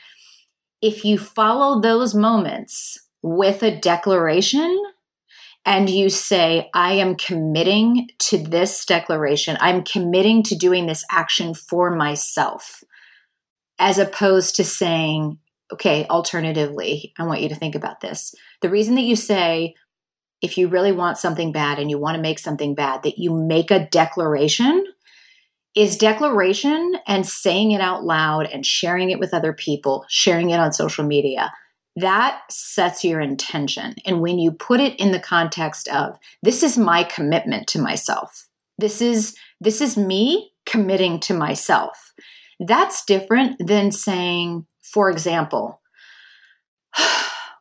If 0.82 1.06
you 1.06 1.16
follow 1.16 1.80
those 1.80 2.14
moments 2.14 2.98
with 3.26 3.64
a 3.64 3.76
declaration 3.76 4.80
and 5.64 5.90
you 5.90 6.08
say, 6.08 6.70
I 6.72 6.92
am 6.92 7.16
committing 7.16 8.08
to 8.20 8.38
this 8.38 8.84
declaration, 8.84 9.56
I'm 9.60 9.82
committing 9.82 10.44
to 10.44 10.54
doing 10.54 10.86
this 10.86 11.04
action 11.10 11.52
for 11.52 11.94
myself, 11.94 12.84
as 13.80 13.98
opposed 13.98 14.54
to 14.56 14.64
saying, 14.64 15.38
okay, 15.72 16.06
alternatively, 16.08 17.12
I 17.18 17.24
want 17.24 17.40
you 17.40 17.48
to 17.48 17.56
think 17.56 17.74
about 17.74 18.00
this. 18.00 18.32
The 18.62 18.70
reason 18.70 18.94
that 18.94 19.02
you 19.02 19.16
say, 19.16 19.74
if 20.40 20.56
you 20.56 20.68
really 20.68 20.92
want 20.92 21.18
something 21.18 21.50
bad 21.50 21.80
and 21.80 21.90
you 21.90 21.98
want 21.98 22.14
to 22.14 22.22
make 22.22 22.38
something 22.38 22.76
bad, 22.76 23.02
that 23.02 23.18
you 23.18 23.34
make 23.34 23.72
a 23.72 23.88
declaration 23.88 24.84
is 25.74 25.98
declaration 25.98 26.94
and 27.08 27.26
saying 27.26 27.72
it 27.72 27.80
out 27.80 28.04
loud 28.04 28.46
and 28.46 28.64
sharing 28.64 29.10
it 29.10 29.18
with 29.18 29.34
other 29.34 29.52
people, 29.52 30.04
sharing 30.08 30.50
it 30.50 30.60
on 30.60 30.72
social 30.72 31.04
media 31.04 31.52
that 31.96 32.42
sets 32.50 33.02
your 33.02 33.20
intention. 33.20 33.94
And 34.04 34.20
when 34.20 34.38
you 34.38 34.52
put 34.52 34.80
it 34.80 34.98
in 35.00 35.12
the 35.12 35.18
context 35.18 35.88
of 35.88 36.18
this 36.42 36.62
is 36.62 36.76
my 36.76 37.02
commitment 37.02 37.66
to 37.68 37.80
myself. 37.80 38.48
This 38.78 39.00
is 39.00 39.34
this 39.60 39.80
is 39.80 39.96
me 39.96 40.52
committing 40.66 41.18
to 41.20 41.34
myself. 41.34 42.12
That's 42.60 43.04
different 43.06 43.66
than 43.66 43.90
saying, 43.90 44.66
for 44.82 45.10
example, 45.10 45.80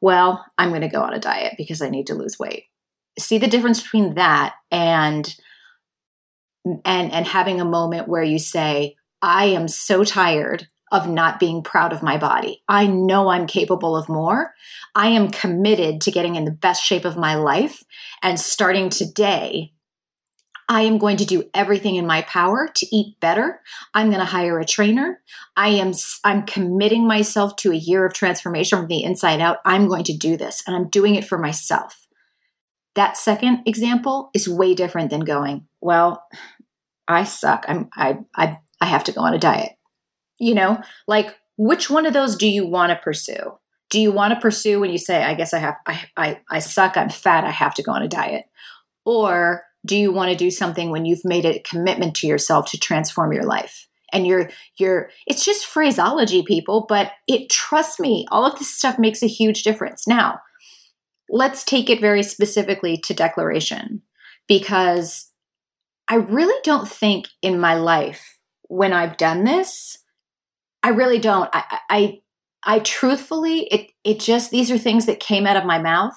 well, 0.01 0.46
I'm 0.58 0.70
going 0.70 0.82
to 0.82 0.89
go 0.89 1.01
on 1.01 1.13
a 1.13 1.20
diet 1.20 1.54
because 1.58 1.82
I 1.82 1.89
need 1.89 2.08
to 2.08 2.15
lose 2.15 2.38
weight. 2.38 2.65
See 3.18 3.38
the 3.38 3.48
difference 3.48 3.82
between 3.82 4.15
that 4.15 4.56
and 4.70 5.34
and 6.84 7.13
and 7.13 7.25
having 7.25 7.62
a 7.62 7.65
moment 7.65 8.10
where 8.10 8.24
you 8.24 8.39
say, 8.39 8.96
I 9.22 9.46
am 9.46 9.70
so 9.70 10.04
tired 10.04 10.68
of 10.92 11.10
not 11.10 11.39
being 11.39 11.63
proud 11.63 11.94
of 11.94 12.04
my 12.04 12.18
body. 12.18 12.63
I 12.68 12.88
know 12.88 13.30
I'm 13.30 13.48
capable 13.48 13.96
of 13.96 14.10
more. 14.10 14.54
I 14.94 15.08
am 15.10 15.30
committed 15.30 16.01
to 16.01 16.12
getting 16.12 16.36
in 16.36 16.46
the 16.46 16.51
best 16.51 16.84
shape 16.84 17.06
of 17.06 17.18
my 17.18 17.36
life. 17.36 17.84
And 18.22 18.39
starting 18.39 18.89
today, 18.89 19.74
I 20.68 20.82
am 20.82 20.98
going 20.98 21.18
to 21.18 21.25
do 21.25 21.44
everything 21.54 21.96
in 21.96 22.08
my 22.08 22.24
power 22.24 22.68
to 22.74 22.96
eat 22.96 23.20
better. 23.20 23.62
I'm 23.94 24.08
going 24.08 24.20
to 24.20 24.25
hire 24.25 24.60
a 24.60 24.65
trainer. 24.65 25.22
I 25.56 25.70
am 25.70 25.94
I'm 26.24 26.46
committing 26.46 27.08
myself 27.08 27.56
to 27.58 27.72
a 27.72 27.75
year 27.75 28.06
of 28.06 28.13
transformation 28.13 28.80
from 28.80 28.88
the 28.88 29.04
inside 29.04 29.42
out. 29.42 29.58
I'm 29.63 29.88
going 29.88 30.06
to 30.06 30.18
do 30.18 30.38
this 30.38 30.63
and 30.65 30.75
I'm 30.75 30.89
doing 30.89 31.15
it 31.15 31.25
for 31.25 31.38
myself. 31.38 32.08
That 32.96 33.18
second 33.18 33.63
example 33.68 34.32
is 34.34 34.50
way 34.50 34.74
different 34.74 35.12
than 35.12 35.22
going, 35.22 35.68
well, 35.82 36.24
I 37.08 37.25
suck. 37.25 37.65
I'm 37.68 37.89
I 37.96 38.20
I 38.36 38.58
I 38.82 38.86
have 38.86 39.04
to 39.06 39.12
go 39.12 39.22
on 39.22 39.34
a 39.34 39.39
diet. 39.39 39.74
You 40.39 40.56
know, 40.56 40.82
like 41.08 41.36
which 41.58 41.89
one 41.89 42.06
of 42.06 42.13
those 42.13 42.36
do 42.36 42.48
you 42.48 42.65
want 42.65 42.92
to 42.92 42.98
pursue? 42.98 43.58
Do 43.89 44.00
you 44.00 44.12
want 44.12 44.34
to 44.34 44.39
pursue 44.39 44.80
when 44.80 44.89
you 44.89 44.98
say, 44.98 45.24
I 45.24 45.36
guess 45.36 45.54
I 45.54 45.60
have, 45.60 45.75
I, 45.86 46.04
I, 46.18 46.39
I 46.50 46.60
suck, 46.60 46.98
I'm 46.98 47.10
fat, 47.10 47.46
I 47.46 47.51
have 47.51 47.74
to 47.75 47.84
go 47.84 47.92
on 47.92 48.01
a 48.01 48.08
diet? 48.08 48.46
Or 49.06 49.63
do 49.86 49.96
you 49.96 50.12
want 50.12 50.32
to 50.32 50.38
do 50.38 50.50
something 50.50 50.89
when 50.89 51.06
you've 51.06 51.24
made 51.24 51.46
a 51.46 51.60
commitment 51.60 52.15
to 52.15 52.27
yourself 52.27 52.72
to 52.72 52.80
transform 52.80 53.32
your 53.32 53.46
life? 53.46 53.88
And 54.12 54.25
you're, 54.25 54.50
you're, 54.77 55.10
it's 55.27 55.46
just 55.46 55.65
phraseology, 55.65 56.44
people, 56.44 56.86
but 56.89 57.12
it, 57.27 57.50
trust 57.50 58.00
me, 58.00 58.25
all 58.32 58.46
of 58.46 58.58
this 58.58 58.74
stuff 58.74 58.98
makes 58.98 59.22
a 59.22 59.27
huge 59.27 59.63
difference. 59.63 60.08
Now, 60.08 60.39
let's 61.30 61.63
take 61.63 61.89
it 61.89 62.01
very 62.01 62.24
specifically 62.24 62.98
to 62.98 63.13
declaration 63.13 64.01
because 64.48 65.32
I 66.08 66.15
really 66.15 66.60
don't 66.63 66.88
think 66.88 67.27
in 67.42 67.60
my 67.60 67.75
life 67.75 68.39
when 68.68 68.94
I've 68.94 69.18
done 69.18 69.44
this, 69.44 69.98
I 70.86 70.89
really 70.89 71.18
don't. 71.18 71.50
I, 71.51 71.80
I, 71.89 72.22
I 72.63 72.77
truthfully, 72.77 73.62
it, 73.72 73.89
it 74.04 74.20
just, 74.20 74.51
these 74.51 74.70
are 74.70 74.77
things 74.77 75.08
that 75.08 75.20
came 75.20 75.48
out 75.48 75.58
of 75.58 75.65
my 75.65 75.80
mouth. 75.80 76.13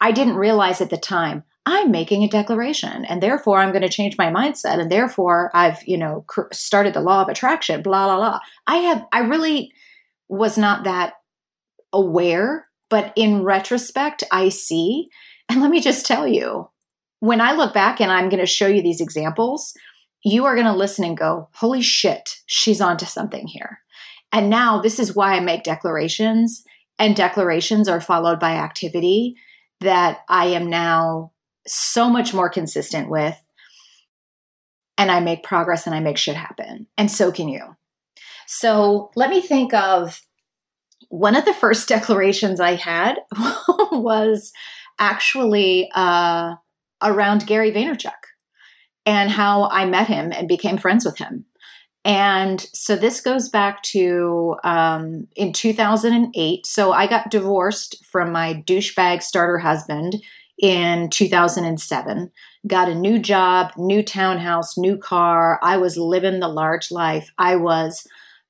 I 0.00 0.12
didn't 0.12 0.36
realize 0.36 0.80
at 0.80 0.90
the 0.90 0.96
time 0.96 1.42
I'm 1.66 1.90
making 1.90 2.22
a 2.22 2.28
declaration 2.28 3.04
and 3.04 3.20
therefore 3.20 3.58
I'm 3.58 3.72
going 3.72 3.82
to 3.82 3.88
change 3.88 4.16
my 4.16 4.26
mindset 4.26 4.78
and 4.78 4.88
therefore 4.88 5.50
I've, 5.52 5.82
you 5.84 5.98
know, 5.98 6.24
cr- 6.28 6.42
started 6.52 6.94
the 6.94 7.00
law 7.00 7.22
of 7.22 7.28
attraction, 7.28 7.82
blah, 7.82 8.06
blah, 8.06 8.18
blah. 8.18 8.38
I 8.68 8.76
have, 8.76 9.04
I 9.10 9.22
really 9.22 9.72
was 10.28 10.56
not 10.56 10.84
that 10.84 11.14
aware, 11.92 12.68
but 12.90 13.12
in 13.16 13.42
retrospect, 13.42 14.22
I 14.30 14.50
see. 14.50 15.08
And 15.48 15.60
let 15.60 15.72
me 15.72 15.80
just 15.80 16.06
tell 16.06 16.28
you, 16.28 16.70
when 17.18 17.40
I 17.40 17.50
look 17.50 17.74
back 17.74 18.00
and 18.00 18.12
I'm 18.12 18.28
going 18.28 18.38
to 18.38 18.46
show 18.46 18.68
you 18.68 18.80
these 18.80 19.00
examples, 19.00 19.74
you 20.22 20.44
are 20.44 20.54
going 20.54 20.66
to 20.68 20.72
listen 20.72 21.04
and 21.04 21.16
go, 21.16 21.48
holy 21.54 21.82
shit, 21.82 22.36
she's 22.46 22.80
onto 22.80 23.06
something 23.06 23.48
here. 23.48 23.80
And 24.32 24.50
now 24.50 24.80
this 24.80 24.98
is 24.98 25.14
why 25.14 25.34
I 25.34 25.40
make 25.40 25.62
declarations, 25.62 26.64
and 26.98 27.16
declarations 27.16 27.88
are 27.88 28.00
followed 28.00 28.38
by 28.40 28.52
activity 28.52 29.36
that 29.80 30.20
I 30.28 30.46
am 30.46 30.68
now 30.68 31.32
so 31.66 32.08
much 32.10 32.34
more 32.34 32.48
consistent 32.48 33.08
with. 33.08 33.38
And 34.96 35.10
I 35.10 35.20
make 35.20 35.44
progress 35.44 35.86
and 35.86 35.94
I 35.94 36.00
make 36.00 36.16
shit 36.16 36.34
happen. 36.34 36.88
And 36.96 37.10
so 37.10 37.30
can 37.30 37.48
you. 37.48 37.76
So 38.46 39.10
let 39.14 39.30
me 39.30 39.40
think 39.40 39.72
of 39.72 40.20
one 41.08 41.36
of 41.36 41.44
the 41.44 41.54
first 41.54 41.88
declarations 41.88 42.58
I 42.58 42.74
had 42.74 43.18
was 43.92 44.52
actually 44.98 45.88
uh, 45.94 46.54
around 47.02 47.46
Gary 47.46 47.70
Vaynerchuk 47.70 48.10
and 49.06 49.30
how 49.30 49.68
I 49.68 49.86
met 49.86 50.08
him 50.08 50.32
and 50.32 50.48
became 50.48 50.78
friends 50.78 51.04
with 51.04 51.18
him. 51.18 51.44
And 52.08 52.66
so 52.72 52.96
this 52.96 53.20
goes 53.20 53.50
back 53.50 53.82
to 53.82 54.56
um, 54.64 55.28
in 55.36 55.52
2008. 55.52 56.66
So 56.66 56.92
I 56.92 57.06
got 57.06 57.30
divorced 57.30 58.02
from 58.06 58.32
my 58.32 58.64
douchebag 58.66 59.22
starter 59.22 59.58
husband 59.58 60.16
in 60.58 61.10
2007. 61.10 62.32
Got 62.66 62.88
a 62.88 62.94
new 62.94 63.18
job, 63.18 63.72
new 63.76 64.02
townhouse, 64.02 64.78
new 64.78 64.96
car. 64.96 65.60
I 65.62 65.76
was 65.76 65.98
living 65.98 66.40
the 66.40 66.48
large 66.48 66.90
life. 66.90 67.30
I 67.36 67.56
was 67.56 68.06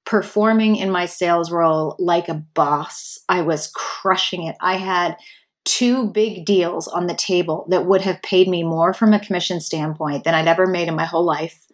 performing 0.06 0.76
in 0.76 0.92
my 0.92 1.06
sales 1.06 1.50
role 1.50 1.96
like 1.98 2.28
a 2.28 2.34
boss. 2.54 3.18
I 3.28 3.42
was 3.42 3.72
crushing 3.74 4.46
it. 4.46 4.54
I 4.60 4.76
had 4.76 5.16
two 5.64 6.06
big 6.10 6.44
deals 6.44 6.86
on 6.86 7.08
the 7.08 7.14
table 7.14 7.66
that 7.70 7.86
would 7.86 8.02
have 8.02 8.22
paid 8.22 8.46
me 8.46 8.62
more 8.62 8.94
from 8.94 9.12
a 9.12 9.18
commission 9.18 9.60
standpoint 9.60 10.22
than 10.22 10.34
I'd 10.36 10.46
ever 10.46 10.68
made 10.68 10.86
in 10.86 10.94
my 10.94 11.06
whole 11.06 11.24
life. 11.24 11.66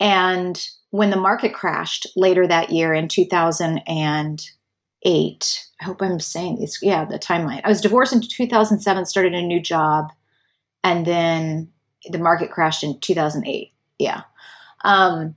And 0.00 0.60
when 0.90 1.10
the 1.10 1.16
market 1.16 1.52
crashed 1.52 2.06
later 2.16 2.46
that 2.46 2.70
year 2.70 2.94
in 2.94 3.08
2008, 3.08 5.66
I 5.80 5.84
hope 5.84 6.02
I'm 6.02 6.20
saying 6.20 6.58
this, 6.58 6.82
yeah, 6.82 7.04
the 7.04 7.18
timeline. 7.18 7.60
I 7.64 7.68
was 7.68 7.80
divorced 7.80 8.12
in 8.12 8.22
2007, 8.22 9.06
started 9.06 9.34
a 9.34 9.42
new 9.42 9.60
job, 9.60 10.12
and 10.82 11.06
then 11.06 11.70
the 12.10 12.18
market 12.18 12.50
crashed 12.50 12.82
in 12.82 12.98
2008. 13.00 13.72
Yeah. 13.98 14.22
Um, 14.84 15.34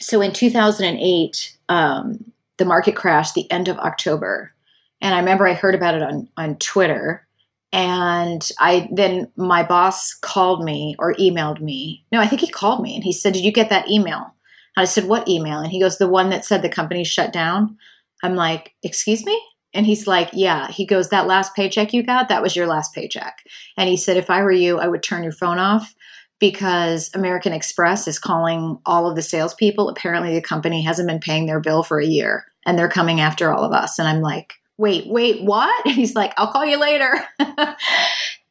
so 0.00 0.20
in 0.20 0.32
2008, 0.32 1.56
um, 1.68 2.32
the 2.56 2.64
market 2.64 2.96
crashed 2.96 3.34
the 3.34 3.50
end 3.50 3.68
of 3.68 3.78
October. 3.78 4.52
And 5.00 5.14
I 5.14 5.18
remember 5.18 5.46
I 5.46 5.54
heard 5.54 5.74
about 5.74 5.94
it 5.94 6.02
on, 6.02 6.28
on 6.36 6.56
Twitter. 6.56 7.26
And 7.72 8.48
I 8.58 8.88
then 8.92 9.30
my 9.36 9.62
boss 9.62 10.14
called 10.14 10.64
me 10.64 10.96
or 10.98 11.14
emailed 11.14 11.60
me. 11.60 12.04
No, 12.10 12.20
I 12.20 12.26
think 12.26 12.40
he 12.40 12.48
called 12.48 12.82
me 12.82 12.94
and 12.94 13.04
he 13.04 13.12
said, 13.12 13.34
Did 13.34 13.44
you 13.44 13.52
get 13.52 13.68
that 13.68 13.90
email? 13.90 14.34
I 14.80 14.84
said, 14.84 15.04
What 15.04 15.28
email? 15.28 15.60
And 15.60 15.70
he 15.70 15.80
goes, 15.80 15.98
The 15.98 16.08
one 16.08 16.30
that 16.30 16.44
said 16.44 16.62
the 16.62 16.68
company 16.68 17.04
shut 17.04 17.32
down. 17.32 17.76
I'm 18.22 18.34
like, 18.34 18.74
Excuse 18.82 19.24
me? 19.24 19.40
And 19.74 19.86
he's 19.86 20.06
like, 20.06 20.30
Yeah. 20.32 20.68
He 20.70 20.86
goes, 20.86 21.08
That 21.08 21.26
last 21.26 21.54
paycheck 21.54 21.92
you 21.92 22.02
got, 22.02 22.28
that 22.28 22.42
was 22.42 22.56
your 22.56 22.66
last 22.66 22.94
paycheck. 22.94 23.38
And 23.76 23.88
he 23.88 23.96
said, 23.96 24.16
If 24.16 24.30
I 24.30 24.42
were 24.42 24.52
you, 24.52 24.78
I 24.78 24.88
would 24.88 25.02
turn 25.02 25.22
your 25.22 25.32
phone 25.32 25.58
off 25.58 25.94
because 26.40 27.10
American 27.14 27.52
Express 27.52 28.06
is 28.06 28.18
calling 28.18 28.78
all 28.86 29.08
of 29.08 29.16
the 29.16 29.22
salespeople. 29.22 29.88
Apparently, 29.88 30.34
the 30.34 30.40
company 30.40 30.82
hasn't 30.82 31.08
been 31.08 31.20
paying 31.20 31.46
their 31.46 31.60
bill 31.60 31.82
for 31.82 32.00
a 32.00 32.06
year 32.06 32.44
and 32.64 32.78
they're 32.78 32.88
coming 32.88 33.20
after 33.20 33.52
all 33.52 33.64
of 33.64 33.72
us. 33.72 33.98
And 33.98 34.06
I'm 34.06 34.20
like, 34.20 34.54
wait, 34.76 35.08
wait, 35.08 35.42
what? 35.42 35.86
And 35.86 35.94
he's 35.94 36.14
like, 36.14 36.32
I'll 36.36 36.52
call 36.52 36.64
you 36.64 36.78
later. 36.78 37.12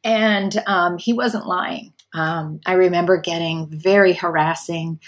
and 0.04 0.62
um, 0.66 0.98
he 0.98 1.12
wasn't 1.12 1.46
lying. 1.46 1.92
Um, 2.14 2.60
I 2.66 2.72
remember 2.74 3.18
getting 3.18 3.68
very 3.70 4.12
harassing 4.12 5.00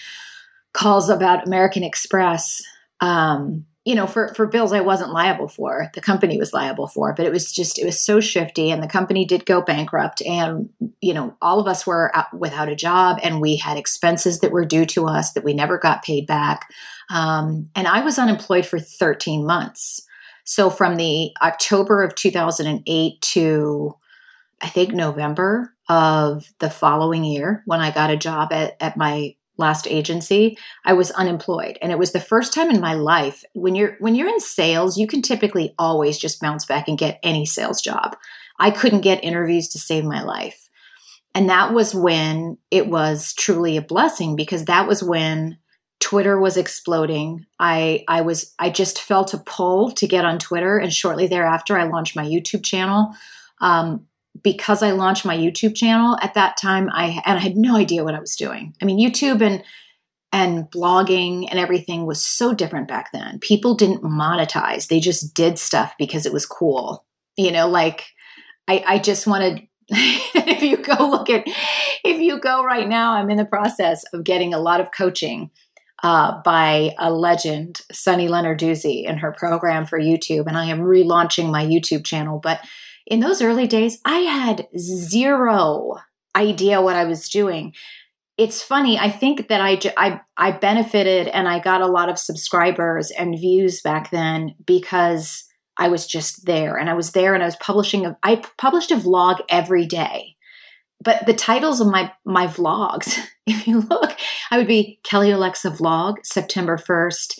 calls 0.73 1.09
about 1.09 1.47
American 1.47 1.83
Express 1.83 2.63
um, 3.01 3.65
you 3.85 3.95
know, 3.95 4.07
for, 4.07 4.35
for 4.35 4.47
bills 4.47 4.73
I 4.73 4.83
wasn't 4.83 5.13
liable 5.13 5.49
for, 5.49 5.91
the 5.95 6.03
company 6.03 6.37
was 6.39 6.53
liable 6.53 6.87
for, 6.87 7.15
but 7.15 7.25
it 7.25 7.33
was 7.33 7.51
just, 7.51 7.79
it 7.79 7.87
was 7.87 7.99
so 7.99 8.21
shifty 8.21 8.71
and 8.71 8.83
the 8.83 8.89
company 8.89 9.25
did 9.25 9.47
go 9.47 9.63
bankrupt 9.63 10.21
and, 10.23 10.69
you 11.01 11.15
know, 11.15 11.35
all 11.41 11.59
of 11.59 11.67
us 11.67 11.87
were 11.87 12.13
without 12.35 12.69
a 12.69 12.77
job 12.77 13.19
and 13.23 13.41
we 13.41 13.57
had 13.57 13.79
expenses 13.79 14.41
that 14.41 14.53
were 14.53 14.67
due 14.67 14.85
to 14.87 15.07
us 15.07 15.33
that 15.33 15.45
we 15.45 15.55
never 15.55 15.79
got 15.79 16.05
paid 16.05 16.27
back. 16.27 16.69
Um, 17.11 17.71
and 17.75 17.89
I 17.89 18.05
was 18.05 18.19
unemployed 18.19 18.67
for 18.67 18.79
13 18.79 19.47
months. 19.47 20.07
So 20.45 20.69
from 20.69 20.97
the 20.97 21.31
October 21.41 22.03
of 22.03 22.15
2008 22.15 23.21
to 23.21 23.95
I 24.63 24.69
think 24.69 24.93
November 24.93 25.75
of 25.89 26.45
the 26.59 26.69
following 26.69 27.25
year 27.25 27.63
when 27.65 27.81
I 27.81 27.91
got 27.91 28.11
a 28.11 28.17
job 28.17 28.53
at, 28.53 28.77
at 28.79 28.99
my 28.99 29.35
last 29.61 29.87
agency, 29.87 30.59
I 30.85 30.95
was 30.95 31.13
unemployed. 31.13 31.79
And 31.81 31.93
it 31.93 31.99
was 31.99 32.11
the 32.11 32.21
first 32.21 32.53
time 32.53 32.71
in 32.71 32.81
my 32.81 32.95
life 32.95 33.45
when 33.53 33.77
you're 33.77 33.97
when 34.01 34.17
you're 34.17 34.29
in 34.29 34.41
sales, 34.41 34.99
you 34.99 35.07
can 35.07 35.23
typically 35.23 35.75
always 35.79 36.19
just 36.19 36.41
bounce 36.41 36.65
back 36.65 36.89
and 36.89 36.99
get 36.99 37.21
any 37.23 37.47
sales 37.47 37.81
job. 37.81 38.17
I 38.59 38.71
couldn't 38.71 39.03
get 39.03 39.23
interviews 39.23 39.69
to 39.69 39.79
save 39.79 40.05
my 40.05 40.23
life. 40.23 40.69
And 41.35 41.49
that 41.49 41.73
was 41.73 41.95
when 41.95 42.59
it 42.71 42.89
was 42.89 43.33
truly 43.35 43.77
a 43.77 43.83
blessing 43.83 44.35
because 44.35 44.65
that 44.65 44.89
was 44.89 45.03
when 45.03 45.59
Twitter 46.01 46.41
was 46.41 46.57
exploding. 46.57 47.47
I 47.59 48.05
I 48.09 48.23
was 48.23 48.53
I 48.59 48.71
just 48.71 49.01
felt 49.01 49.35
a 49.35 49.39
pull 49.39 49.93
to 49.93 50.09
get 50.09 50.25
on 50.25 50.39
Twitter 50.39 50.79
and 50.79 50.93
shortly 50.93 51.27
thereafter 51.27 51.79
I 51.79 51.85
launched 51.85 52.17
my 52.17 52.25
YouTube 52.25 52.65
channel. 52.65 53.15
Um, 53.61 54.07
because 54.43 54.83
I 54.83 54.93
launched 54.93 55.25
my 55.25 55.37
YouTube 55.37 55.75
channel 55.75 56.17
at 56.23 56.35
that 56.35 56.57
time, 56.57 56.89
I 56.93 57.23
and 57.25 57.39
I 57.39 57.41
had 57.41 57.57
no 57.57 57.77
idea 57.77 58.05
what 58.05 58.15
I 58.15 58.21
was 58.21 58.37
doing. 58.37 58.75
I 58.81 58.85
mean, 58.85 58.99
YouTube 58.99 59.43
and 59.43 59.63
and 60.33 60.71
blogging 60.71 61.49
and 61.51 61.59
everything 61.59 62.07
was 62.07 62.23
so 62.23 62.55
different 62.55 62.87
back 62.87 63.11
then. 63.13 63.39
People 63.41 63.75
didn't 63.75 64.03
monetize; 64.03 64.89
they 64.89 65.01
just 65.01 65.35
did 65.35 65.59
stuff 65.59 65.95
because 65.99 66.27
it 66.27 66.33
was 66.33 66.47
cool. 66.47 67.05
You 67.37 67.53
know, 67.53 67.69
like 67.69 68.07
I, 68.69 68.85
I 68.87 68.99
just 68.99 69.27
wanted. 69.27 69.67
if 69.93 70.63
you 70.63 70.77
go 70.77 71.09
look 71.09 71.29
at, 71.29 71.43
if 72.05 72.21
you 72.21 72.39
go 72.39 72.63
right 72.63 72.89
now, 72.89 73.15
I'm 73.15 73.29
in 73.29 73.37
the 73.37 73.45
process 73.45 74.05
of 74.13 74.23
getting 74.23 74.55
a 74.55 74.61
lot 74.61 74.81
of 74.81 74.93
coaching 74.93 75.51
uh, 76.03 76.41
by 76.43 76.95
a 76.99 77.11
legend, 77.11 77.81
Sunny 77.93 78.29
Lenarduzzi, 78.29 79.05
in 79.05 79.19
her 79.19 79.33
program 79.33 79.87
for 79.87 80.01
YouTube, 80.01 80.47
and 80.47 80.57
I 80.57 80.67
am 80.67 80.81
relaunching 80.81 81.51
my 81.51 81.65
YouTube 81.65 82.05
channel, 82.05 82.39
but 82.39 82.61
in 83.11 83.21
those 83.21 83.43
early 83.43 83.67
days, 83.67 83.99
I 84.05 84.21
had 84.21 84.69
zero 84.79 85.97
idea 86.35 86.81
what 86.81 86.97
I 86.97 87.05
was 87.05 87.29
doing. 87.29 87.75
It's 88.39 88.63
funny. 88.63 88.99
I 88.99 89.11
think 89.11 89.49
that 89.49 89.61
I, 89.61 89.79
I, 89.99 90.21
I 90.37 90.53
benefited 90.53 91.27
and 91.29 91.47
I 91.47 91.59
got 91.59 91.83
a 91.83 91.87
lot 91.87 92.09
of 92.09 92.19
subscribers 92.19 93.11
and 93.11 93.39
views 93.39 93.83
back 93.83 94.11
then 94.11 94.55
because 94.65 95.45
I 95.77 95.89
was 95.89 96.07
just 96.07 96.47
there 96.47 96.77
and 96.77 96.89
I 96.89 96.95
was 96.95 97.11
there 97.11 97.35
and 97.35 97.43
I 97.43 97.47
was 97.47 97.57
publishing. 97.57 98.07
A, 98.07 98.17
I 98.23 98.43
published 98.57 98.93
a 98.93 98.97
vlog 98.97 99.41
every 99.51 99.85
day 99.85 100.37
but 101.03 101.25
the 101.27 101.35
titles 101.35 101.81
of 101.81 101.87
my 101.89 102.13
my 102.25 102.47
vlogs 102.47 103.19
if 103.47 103.67
you 103.67 103.81
look 103.81 104.17
i 104.51 104.59
would 104.59 104.67
be 104.67 105.01
kelly 105.03 105.31
olexa 105.31 105.75
vlog 105.75 106.17
september 106.23 106.77
1st 106.77 107.39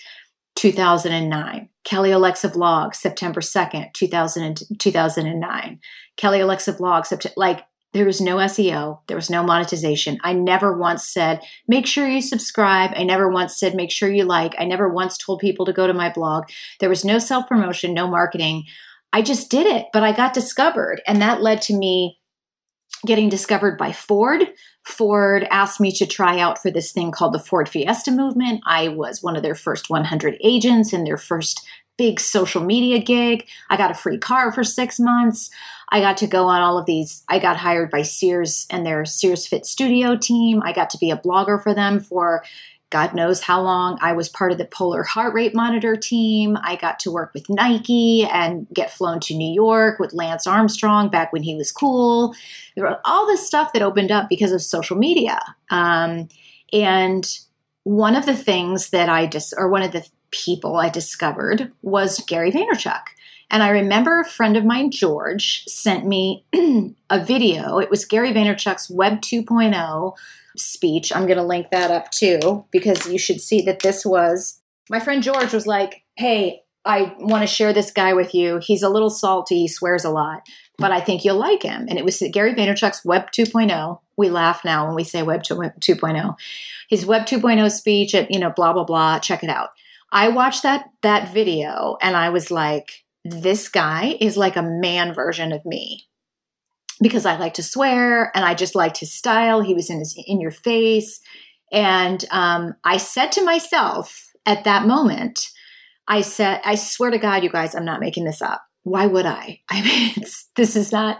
2009 0.61 1.71
Kelly 1.85 2.11
Olexa 2.11 2.53
Vlog, 2.53 2.95
September 2.95 3.41
2nd, 3.41 3.95
2000, 3.95 4.63
2009. 4.79 5.81
Kelly 6.19 6.39
Olexa 6.41 6.77
Vlog, 6.77 7.07
September, 7.07 7.33
like 7.39 7.65
there 7.95 8.05
was 8.05 8.21
no 8.21 8.37
SEO, 8.37 9.01
there 9.07 9.17
was 9.17 9.31
no 9.31 9.43
monetization. 9.43 10.19
I 10.23 10.35
never 10.35 10.77
once 10.77 11.07
said, 11.07 11.41
make 11.67 11.87
sure 11.87 12.07
you 12.07 12.21
subscribe. 12.21 12.91
I 12.95 13.05
never 13.05 13.31
once 13.31 13.59
said, 13.59 13.75
make 13.75 13.91
sure 13.91 14.13
you 14.13 14.25
like. 14.25 14.55
I 14.59 14.67
never 14.67 14.91
once 14.91 15.17
told 15.17 15.41
people 15.41 15.65
to 15.65 15.73
go 15.73 15.87
to 15.87 15.95
my 15.95 16.13
blog. 16.13 16.45
There 16.81 16.91
was 16.91 17.07
no 17.07 17.19
self 17.19 17.49
promotion, 17.49 17.95
no 17.95 18.07
marketing. 18.07 18.65
I 19.15 19.23
just 19.23 19.51
did 19.51 19.67
it, 19.67 19.87
but 19.95 20.03
I 20.03 20.13
got 20.13 20.35
discovered. 20.35 21.01
And 21.07 21.23
that 21.23 21.41
led 21.41 21.63
to 21.63 21.75
me 21.75 22.19
getting 23.07 23.31
discovered 23.31 23.79
by 23.79 23.93
Ford. 23.93 24.43
Ford 24.85 25.47
asked 25.51 25.81
me 25.81 25.93
to 25.93 26.07
try 26.07 26.39
out 26.39 26.61
for 26.61 26.71
this 26.71 26.93
thing 26.93 27.11
called 27.11 27.35
the 27.35 27.39
Ford 27.39 27.69
Fiesta 27.69 28.11
movement. 28.11 28.63
I 28.67 28.89
was 28.89 29.23
one 29.23 29.37
of 29.37 29.43
their 29.43 29.55
first 29.55 29.91
100 29.91 30.39
agents 30.43 30.93
in 30.93 31.05
their 31.05 31.19
first 31.19 31.67
big 31.99 32.19
social 32.19 32.63
media 32.63 32.99
gig. 32.99 33.47
I 33.69 33.77
got 33.77 33.91
a 33.91 33.95
free 33.95 34.17
car 34.17 34.53
for 34.53 34.65
six 34.65 34.99
months. 34.99 35.51
I 35.91 36.01
got 36.01 36.17
to 36.19 36.27
go 36.27 36.47
on 36.47 36.63
all 36.63 36.79
of 36.79 36.87
these. 36.87 37.25
I 37.29 37.39
got 37.39 37.59
hired 37.59 37.91
by 37.91 38.03
Sears 38.03 38.67
and 38.71 38.87
their 38.87 39.05
Sears 39.05 39.47
Fit 39.47 39.67
Studio 39.67 40.17
team. 40.17 40.63
I 40.65 40.73
got 40.73 40.89
to 40.91 40.99
be 40.99 41.11
a 41.11 41.17
blogger 41.17 41.63
for 41.63 41.75
them 41.75 42.01
for 42.01 42.43
God 42.91 43.15
knows 43.15 43.41
how 43.41 43.63
long. 43.63 43.99
I 44.03 44.13
was 44.13 44.29
part 44.29 44.51
of 44.51 44.59
the 44.59 44.65
Polar 44.65 45.05
Heart 45.05 45.33
Rate 45.33 45.55
Monitor 45.55 45.97
team. 45.97 46.59
I 46.63 46.75
got 46.75 46.99
to 47.01 47.13
work 47.13 47.31
with 47.33 47.49
Nike 47.49 48.29
and 48.31 48.67
get 48.75 48.91
flown 48.91 49.21
to 49.21 49.35
New 49.35 49.53
York 49.53 50.01
with 50.01 50.13
Lance 50.13 50.47
Armstrong 50.47 51.09
back 51.09 51.33
when 51.33 51.45
he 51.45 51.55
was 51.55 51.71
cool. 51.71 52.35
All 53.05 53.27
this 53.27 53.47
stuff 53.47 53.73
that 53.73 53.83
opened 53.83 54.11
up 54.11 54.29
because 54.29 54.53
of 54.53 54.61
social 54.61 54.97
media. 54.97 55.41
Um, 55.71 56.29
and 56.73 57.27
one 57.85 58.17
of 58.17 58.27
the 58.27 58.37
things 58.37 58.91
that 58.91 59.09
I 59.09 59.27
just, 59.27 59.55
or 59.57 59.69
one 59.69 59.83
of 59.83 59.93
the 59.93 60.07
people 60.33 60.77
I 60.77 60.89
discovered 60.89 61.73
was 61.83 62.21
Gary 62.27 62.51
Vaynerchuk. 62.51 63.03
And 63.53 63.63
I 63.63 63.71
remember 63.71 64.21
a 64.21 64.29
friend 64.29 64.57
of 64.57 64.65
mine, 64.65 64.91
George, 64.91 65.65
sent 65.67 66.07
me 66.07 66.45
a 67.11 67.25
video. 67.25 67.79
It 67.79 67.91
was 67.91 68.05
Gary 68.05 68.33
Vaynerchuk's 68.33 68.89
Web 68.91 69.21
2.0 69.21 70.15
speech. 70.57 71.15
I'm 71.15 71.27
going 71.27 71.39
to 71.39 71.45
link 71.45 71.69
that 71.71 71.91
up 71.91 72.11
too 72.11 72.65
because 72.71 73.07
you 73.07 73.19
should 73.19 73.41
see 73.41 73.63
that 73.63 73.81
this 73.81 74.05
was 74.05 74.61
my 74.89 75.01
friend 75.01 75.23
George 75.23 75.53
was 75.53 75.67
like, 75.67 76.03
Hey, 76.17 76.63
I 76.85 77.15
want 77.19 77.43
to 77.43 77.47
share 77.47 77.73
this 77.73 77.91
guy 77.91 78.15
with 78.15 78.35
you. 78.35 78.59
He's 78.63 78.83
a 78.83 78.89
little 78.89 79.11
salty, 79.11 79.61
he 79.61 79.69
swears 79.69 80.05
a 80.05 80.11
lot, 80.11 80.43
but 80.79 80.91
I 80.91 81.01
think 81.01 81.25
you'll 81.25 81.37
like 81.37 81.63
him. 81.63 81.87
And 81.89 81.99
it 81.99 82.05
was 82.05 82.23
Gary 82.33 82.55
Vaynerchuk's 82.55 83.05
Web 83.05 83.31
2.0. 83.33 84.01
We 84.17 84.31
laugh 84.31 84.65
now 84.65 84.87
when 84.87 84.97
we 84.97 85.05
say 85.05 85.23
Web 85.23 85.43
2.0. 85.43 86.35
His 86.89 87.07
Web 87.07 87.27
2.0 87.27 87.71
speech 87.71 88.15
at, 88.15 88.31
you 88.31 88.39
know, 88.39 88.51
blah, 88.51 88.73
blah, 88.73 88.85
blah. 88.85 89.19
Check 89.19 89.45
it 89.45 89.51
out. 89.51 89.71
I 90.11 90.29
watched 90.29 90.63
that 90.65 90.87
that 91.03 91.33
video 91.33 91.97
and 92.03 92.17
I 92.17 92.31
was 92.31 92.51
like, 92.51 93.05
this 93.25 93.69
guy 93.69 94.17
is 94.21 94.37
like 94.37 94.57
a 94.57 94.63
man 94.63 95.13
version 95.13 95.53
of 95.53 95.65
me 95.65 96.09
because 97.03 97.27
I 97.27 97.37
like 97.37 97.55
to 97.55 97.63
swear 97.63 98.31
and 98.35 98.45
I 98.45 98.55
just 98.55 98.75
liked 98.75 98.99
his 98.99 99.13
style. 99.13 99.61
He 99.61 99.75
was 99.75 99.91
in 99.91 99.99
his 99.99 100.15
in 100.27 100.41
your 100.41 100.51
face, 100.51 101.21
and 101.73 102.25
um, 102.31 102.75
I 102.85 102.97
said 102.97 103.33
to 103.33 103.45
myself 103.45 104.31
at 104.47 104.65
that 104.65 104.87
moment, 104.87 105.49
I 106.09 106.23
said, 106.23 106.61
I 106.65 106.75
swear 106.75 107.11
to 107.11 107.19
God, 107.19 107.45
you 107.45 107.51
guys, 107.51 107.75
I'm 107.75 107.85
not 107.85 108.01
making 108.01 108.25
this 108.25 108.43
up. 108.43 108.63
Why 108.83 109.07
would 109.07 109.27
I? 109.27 109.61
I 109.71 109.83
mean, 109.83 110.15
this 110.57 110.77
is 110.77 110.93
not. 110.93 111.19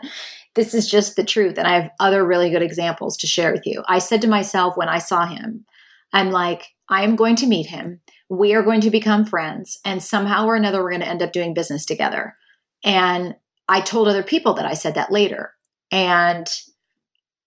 This 0.57 0.75
is 0.75 0.91
just 0.91 1.15
the 1.15 1.25
truth, 1.25 1.59
and 1.59 1.67
I 1.67 1.81
have 1.81 1.91
other 2.01 2.27
really 2.27 2.51
good 2.51 2.63
examples 2.63 3.17
to 3.19 3.29
share 3.29 3.53
with 3.53 3.65
you. 3.67 3.85
I 3.87 4.01
said 4.01 4.21
to 4.23 4.29
myself 4.29 4.77
when 4.77 4.89
I 4.89 4.99
saw 4.99 5.25
him, 5.25 5.65
I'm 6.13 6.33
like, 6.33 6.67
I 6.89 7.05
am 7.05 7.15
going 7.15 7.37
to 7.37 7.47
meet 7.47 7.67
him. 7.67 8.01
We 8.29 8.55
are 8.55 8.65
going 8.65 8.81
to 8.81 8.91
become 8.91 9.25
friends, 9.25 9.79
and 9.85 10.03
somehow 10.03 10.47
or 10.47 10.57
another, 10.57 10.83
we're 10.83 10.91
going 10.91 11.03
to 11.03 11.09
end 11.09 11.23
up 11.23 11.33
doing 11.33 11.55
business 11.55 11.87
together. 11.87 12.35
And 12.83 13.37
I 13.69 13.81
told 13.81 14.09
other 14.09 14.25
people 14.25 14.55
that 14.55 14.67
I 14.67 14.75
said 14.75 14.97
that 14.97 15.13
later. 15.13 15.53
And 15.91 16.47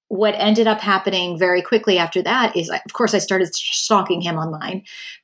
what 0.07 0.35
ended 0.37 0.67
up 0.67 0.79
happening 0.79 1.39
very 1.39 1.61
quickly 1.61 1.97
after 1.97 2.21
that 2.21 2.55
is, 2.55 2.69
of 2.69 2.93
course, 2.93 3.13
I 3.13 3.17
started 3.17 3.53
stalking 3.55 4.21
him 4.21 4.37
online. 4.37 4.83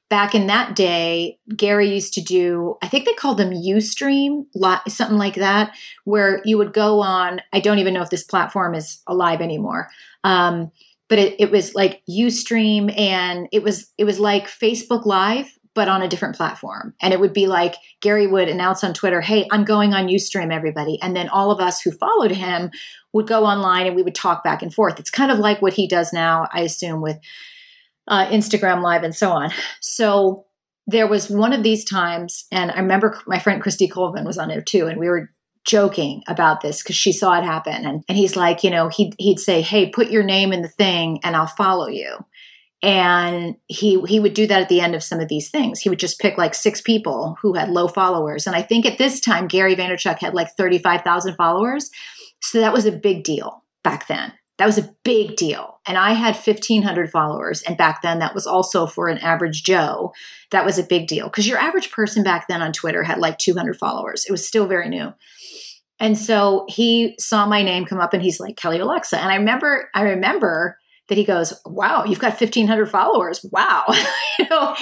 Back 0.10 0.34
in 0.34 0.48
that 0.48 0.76
day, 0.76 1.38
Gary 1.56 1.94
used 1.94 2.16
to 2.16 2.22
do, 2.22 2.76
I 2.82 2.88
think 2.88 3.06
they 3.06 3.14
called 3.14 3.38
them 3.38 3.52
Ustream, 3.52 4.46
something 4.88 5.20
like 5.20 5.36
that, 5.36 5.76
where 6.06 6.42
you 6.44 6.58
would 6.58 6.74
go 6.74 7.02
on. 7.02 7.42
I 7.54 7.60
don't 7.60 7.78
even 7.78 7.94
know 7.94 8.02
if 8.02 8.10
this 8.10 8.24
platform 8.24 8.74
is 8.74 9.04
alive 9.06 9.42
anymore. 9.42 9.90
Um, 10.24 10.72
but 11.08 11.20
it, 11.20 11.36
it 11.40 11.52
was 11.52 11.76
like 11.76 12.02
Ustream 12.10 12.98
and 12.98 13.48
it 13.52 13.62
was 13.62 13.92
it 13.98 14.06
was 14.06 14.20
like 14.20 14.48
Facebook 14.48 15.06
Live, 15.06 15.60
but 15.74 15.88
on 15.88 16.02
a 16.02 16.08
different 16.08 16.36
platform. 16.36 16.94
And 17.02 17.14
it 17.14 17.20
would 17.20 17.34
be 17.34 17.48
like 17.48 17.76
Gary 18.02 18.28
would 18.28 18.50
announce 18.50 18.84
on 18.84 18.94
Twitter, 18.94 19.22
Hey, 19.22 19.48
I'm 19.52 19.66
going 19.66 19.94
on 19.94 20.08
Ustream, 20.08 20.54
everybody. 20.54 21.00
And 21.02 21.16
then 21.16 21.30
all 21.30 21.52
of 21.52 21.60
us 21.60 21.82
who 21.82 21.92
followed 21.92 22.32
him 22.32 22.72
would 23.14 23.28
go 23.28 23.46
online 23.46 23.88
and 23.88 23.96
we 23.96 24.04
would 24.04 24.16
talk 24.16 24.44
back 24.44 24.62
and 24.62 24.74
forth. 24.74 25.00
It's 25.00 25.10
kind 25.10 25.32
of 25.32 25.40
like 25.40 25.62
what 25.62 25.74
he 25.74 25.88
does 25.88 26.14
now, 26.14 26.48
I 26.52 26.62
assume, 26.62 27.02
with 27.02 27.18
uh, 28.08 28.28
Instagram 28.28 28.82
Live 28.82 29.04
and 29.04 29.16
so 29.16 29.32
on. 29.32 29.52
So 29.80 30.46
there 30.88 31.08
was 31.08 31.30
one 31.30 31.54
of 31.54 31.64
these 31.64 31.86
times, 31.86 32.46
and 32.52 32.72
I 32.72 32.80
remember 32.80 33.20
my 33.28 33.40
friend 33.40 33.62
Christy 33.62 33.88
Colvin 33.88 34.26
was 34.26 34.38
on 34.38 34.48
there 34.48 34.62
too, 34.62 34.88
and 34.88 35.00
we 35.00 35.08
were 35.08 35.32
joking 35.66 36.24
about 36.28 36.62
this 36.62 36.82
because 36.82 36.96
she 36.96 37.12
saw 37.12 37.38
it 37.38 37.44
happen. 37.44 37.86
And, 37.86 38.04
and 38.08 38.18
he's 38.18 38.36
like, 38.36 38.64
you 38.64 38.70
know, 38.72 38.90
he'd, 38.90 39.14
he'd 39.20 39.40
say, 39.40 39.62
Hey, 39.62 39.90
put 39.90 40.10
your 40.10 40.24
name 40.24 40.52
in 40.52 40.62
the 40.62 40.70
thing 40.70 41.20
and 41.24 41.36
I'll 41.36 41.48
follow 41.48 41.88
you 41.88 42.26
and 42.82 43.58
he 43.68 44.02
he 44.04 44.20
would 44.20 44.34
do 44.34 44.48
that 44.48 44.62
at 44.62 44.70
the 44.70 44.80
end 44.80 44.96
of 44.96 45.04
some 45.04 45.20
of 45.20 45.28
these 45.28 45.50
things 45.50 45.82
he 45.82 45.90
would 45.90 46.00
just 46.00 46.20
pick 46.20 46.38
like 46.38 46.54
six 46.54 46.80
people 46.80 47.38
who 47.42 47.54
had 47.54 47.70
low 47.70 47.88
followers 47.88 48.48
and 48.48 48.56
i 48.56 48.62
think 48.62 48.86
at 48.86 48.98
this 48.98 49.20
time 49.20 49.48
gary 49.48 49.76
vaynerchuk 49.76 50.20
had 50.20 50.34
like 50.34 50.56
35000 50.56 51.36
followers 51.36 51.92
so 52.42 52.60
that 52.60 52.74
was 52.74 52.86
a 52.86 52.92
big 52.92 53.24
deal 53.24 53.64
back 53.84 54.08
then. 54.08 54.34
That 54.58 54.66
was 54.66 54.78
a 54.78 54.94
big 55.04 55.36
deal. 55.36 55.80
And 55.88 55.98
i 55.98 56.14
had 56.14 56.36
1500 56.36 57.10
followers 57.10 57.62
and 57.64 57.78
back 57.78 58.02
then 58.02 58.20
that 58.20 58.36
was 58.36 58.46
also 58.46 58.86
for 58.86 59.08
an 59.08 59.18
average 59.20 59.64
joe 59.64 60.14
that 60.52 60.66
was 60.66 60.78
a 60.78 60.84
big 60.84 61.08
deal. 61.08 61.26
Because 61.26 61.48
your 61.48 61.58
average 61.58 61.92
person 61.92 62.24
back 62.24 62.48
then 62.48 62.62
on 62.62 62.74
twitter 62.74 63.04
had 63.04 63.20
like 63.20 63.38
200 63.38 63.78
followers. 63.78 64.26
It 64.26 64.32
was 64.32 64.46
still 64.46 64.68
very 64.68 64.90
new. 64.90 65.14
And 66.02 66.18
so 66.18 66.66
he 66.70 67.16
saw 67.20 67.46
my 67.46 67.62
name 67.62 67.86
come 67.86 68.00
up 68.00 68.14
and 68.14 68.22
he's 68.22 68.40
like 68.40 68.58
kelly 68.58 68.80
olexa. 68.80 69.18
And 69.18 69.32
i 69.32 69.36
remember 69.36 69.90
i 69.94 70.02
remember 70.02 70.78
that 71.10 71.18
he 71.18 71.24
goes, 71.24 71.60
"Wow, 71.66 72.06
you've 72.06 72.20
got 72.20 72.40
1500 72.40 72.90
followers. 72.90 73.46
Wow." 73.52 73.84
you 74.40 74.48
know, 74.50 74.76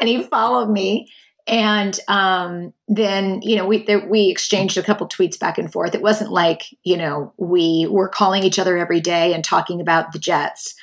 and 0.00 0.08
he 0.08 0.22
followed 0.22 0.70
me 0.70 1.08
and 1.46 1.98
um, 2.08 2.72
then 2.88 3.42
you 3.42 3.56
know 3.56 3.66
we 3.66 3.84
we 4.08 4.30
exchanged 4.30 4.78
a 4.78 4.82
couple 4.82 5.08
tweets 5.08 5.38
back 5.38 5.58
and 5.58 5.70
forth. 5.70 5.94
It 5.94 6.02
wasn't 6.02 6.32
like 6.32 6.64
you 6.84 6.96
know 6.96 7.32
we 7.36 7.86
were 7.90 8.08
calling 8.08 8.42
each 8.42 8.58
other 8.58 8.78
every 8.78 9.00
day 9.00 9.34
and 9.34 9.44
talking 9.44 9.80
about 9.80 10.12
the 10.12 10.18
Jets. 10.18 10.74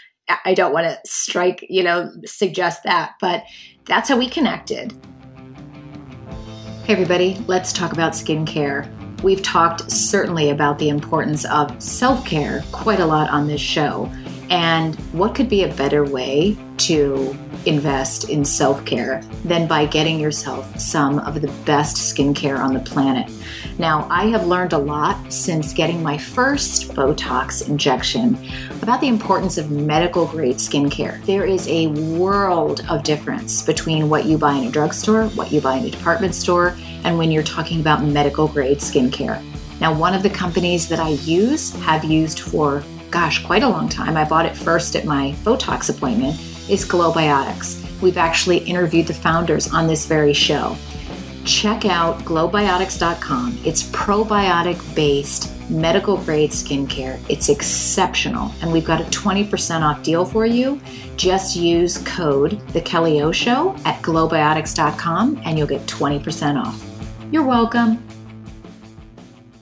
I 0.46 0.54
don't 0.54 0.72
want 0.72 0.86
to 0.86 1.00
strike 1.06 1.66
you 1.70 1.84
know 1.84 2.12
suggest 2.26 2.84
that, 2.84 3.14
but 3.20 3.44
that's 3.86 4.10
how 4.10 4.18
we 4.18 4.30
connected. 4.30 4.94
Hey 6.84 6.94
everybody, 6.94 7.36
let's 7.48 7.74
talk 7.74 7.92
about 7.94 8.14
skincare. 8.14 8.90
We've 9.24 9.42
talked 9.42 9.92
certainly 9.92 10.50
about 10.50 10.80
the 10.80 10.90
importance 10.90 11.46
of 11.46 11.82
self 11.82 12.26
care 12.26 12.64
quite 12.72 13.00
a 13.00 13.06
lot 13.06 13.30
on 13.30 13.48
this 13.48 13.62
show. 13.62 14.12
And 14.50 14.96
what 15.14 15.34
could 15.34 15.48
be 15.48 15.64
a 15.64 15.74
better 15.74 16.04
way 16.04 16.58
to 16.78 17.38
invest 17.66 18.30
in 18.30 18.44
self 18.44 18.84
care 18.86 19.22
than 19.46 19.68
by 19.68 19.86
getting 19.86 20.20
yourself 20.20 20.80
some 20.80 21.20
of 21.20 21.42
the 21.42 21.52
best 21.66 21.98
skincare 21.98 22.60
on 22.60 22.74
the 22.74 22.80
planet? 22.80 23.32
Now, 23.78 24.08
I 24.10 24.26
have 24.28 24.48
learned 24.48 24.74
a 24.74 24.78
lot 24.78 25.32
since 25.32 25.74
getting 25.74 26.04
my 26.04 26.18
first 26.18 26.94
Botox 26.94 27.68
injection 27.68 28.38
about 28.82 29.02
the 29.02 29.08
importance 29.08 29.58
of 29.58 29.72
medical 29.72 30.26
grade 30.26 30.58
skincare. 30.58 31.24
There 31.26 31.46
is 31.46 31.68
a 31.68 31.88
world 31.88 32.86
of 32.90 33.04
difference 33.04 33.64
between 33.64 34.10
what 34.10 34.26
you 34.26 34.38
buy 34.38 34.56
in 34.56 34.68
a 34.68 34.72
drugstore, 34.72 35.28
what 35.30 35.52
you 35.52 35.62
buy 35.62 35.78
in 35.78 35.86
a 35.86 35.90
department 35.90 36.36
store, 36.36 36.76
and 37.04 37.18
when 37.18 37.32
you're 37.32 37.44
talking 37.44 37.80
about 37.80 38.04
medical 38.04 38.48
grade 38.48 38.80
skincare. 38.80 39.44
Now, 39.80 39.94
one 39.94 40.14
of 40.14 40.22
the 40.22 40.30
companies 40.30 40.88
that 40.90 41.00
I 41.00 41.10
use, 41.10 41.74
have 41.82 42.04
used 42.04 42.40
for 42.42 42.84
gosh, 43.12 43.44
quite 43.44 43.62
a 43.62 43.68
long 43.68 43.90
time. 43.90 44.16
I 44.16 44.24
bought 44.24 44.46
it 44.46 44.56
first 44.56 44.96
at 44.96 45.06
my 45.06 45.36
Botox 45.44 45.96
appointment, 45.96 46.40
is 46.72 46.86
Glowbiotics. 46.86 48.02
We've 48.02 48.18
actually 48.18 48.60
interviewed 48.60 49.06
the 49.06 49.14
founders 49.14 49.72
on 49.74 49.88
this 49.88 50.06
very 50.06 50.34
show. 50.34 50.78
Check 51.44 51.86
out 51.86 52.20
glowbiotics.com. 52.20 53.60
It's 53.66 53.84
probiotic 53.84 54.96
based 54.96 55.52
medical 55.70 56.18
grade 56.18 56.52
skincare. 56.52 57.20
It's 57.30 57.50
exceptional. 57.50 58.52
And 58.62 58.72
we've 58.72 58.86
got 58.86 59.02
a 59.02 59.04
20% 59.06 59.82
off 59.82 60.02
deal 60.02 60.24
for 60.24 60.46
you. 60.46 60.80
Just 61.18 61.56
use 61.56 61.98
code 62.00 62.62
The 62.70 62.82
Kelly 62.82 63.22
O 63.22 63.32
Show 63.32 63.76
at 63.86 64.02
glowbiotics.com 64.02 65.42
and 65.44 65.58
you'll 65.58 65.68
get 65.68 65.82
20% 65.88 66.64
off. 66.64 66.82
You're 67.32 67.46
welcome. 67.46 68.02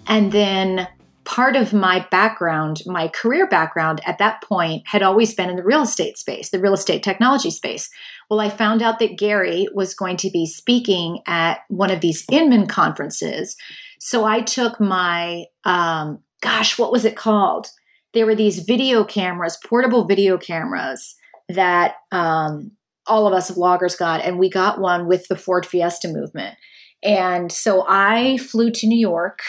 And 0.08 0.32
then 0.32 0.88
part 1.30 1.56
of 1.56 1.74
my 1.74 2.08
background, 2.10 2.82
my 2.88 3.08
career 3.08 3.46
background 3.48 4.02
at 4.04 4.18
that 4.18 4.42
point 4.42 4.82
had 4.88 5.04
always 5.04 5.36
been 5.36 5.48
in 5.48 5.58
the 5.58 5.64
real 5.64 5.84
estate 5.84 6.18
space, 6.18 6.50
the 6.50 6.60
real 6.60 6.74
estate 6.74 7.04
technology 7.04 7.52
space. 7.52 7.88
Well, 8.32 8.40
I 8.40 8.50
found 8.50 8.82
out 8.82 8.98
that 8.98 9.16
Gary 9.16 9.68
was 9.72 9.94
going 9.94 10.18
to 10.18 10.32
be 10.32 10.48
speaking 10.48 11.20
at 11.28 11.60
one 11.68 11.92
of 11.92 12.02
these 12.02 12.26
Inman 12.32 12.66
conferences. 12.66 13.56
So 14.00 14.26
I 14.26 14.42
took 14.42 14.80
my, 14.80 15.46
um, 15.66 16.18
gosh, 16.42 16.80
what 16.80 16.92
was 16.92 17.06
it 17.06 17.16
called? 17.16 17.68
There 18.16 18.26
were 18.26 18.34
these 18.34 18.64
video 18.64 19.04
cameras, 19.04 19.60
portable 19.64 20.08
video 20.08 20.40
cameras 20.40 21.16
that 21.48 21.98
um, 22.12 22.72
all 23.06 23.28
of 23.28 23.34
us 23.34 23.52
vloggers 23.52 23.96
got, 23.96 24.22
and 24.22 24.40
we 24.40 24.50
got 24.50 24.82
one 24.82 25.08
with 25.08 25.28
the 25.28 25.36
Ford 25.36 25.64
Fiesta 25.64 26.08
movement. 26.08 26.58
And 27.04 27.52
so 27.52 27.86
I 27.88 28.38
flew 28.38 28.72
to 28.72 28.88
New 28.88 29.00
York 29.00 29.42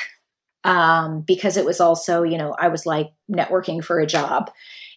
um, 0.65 1.23
because 1.23 1.57
it 1.57 1.65
was 1.65 1.81
also, 1.81 2.23
you 2.23 2.39
know, 2.39 2.55
I 2.59 2.69
was 2.69 2.87
like 2.87 3.13
networking 3.31 3.83
for 3.83 3.99
a 3.99 4.07
job. 4.07 4.51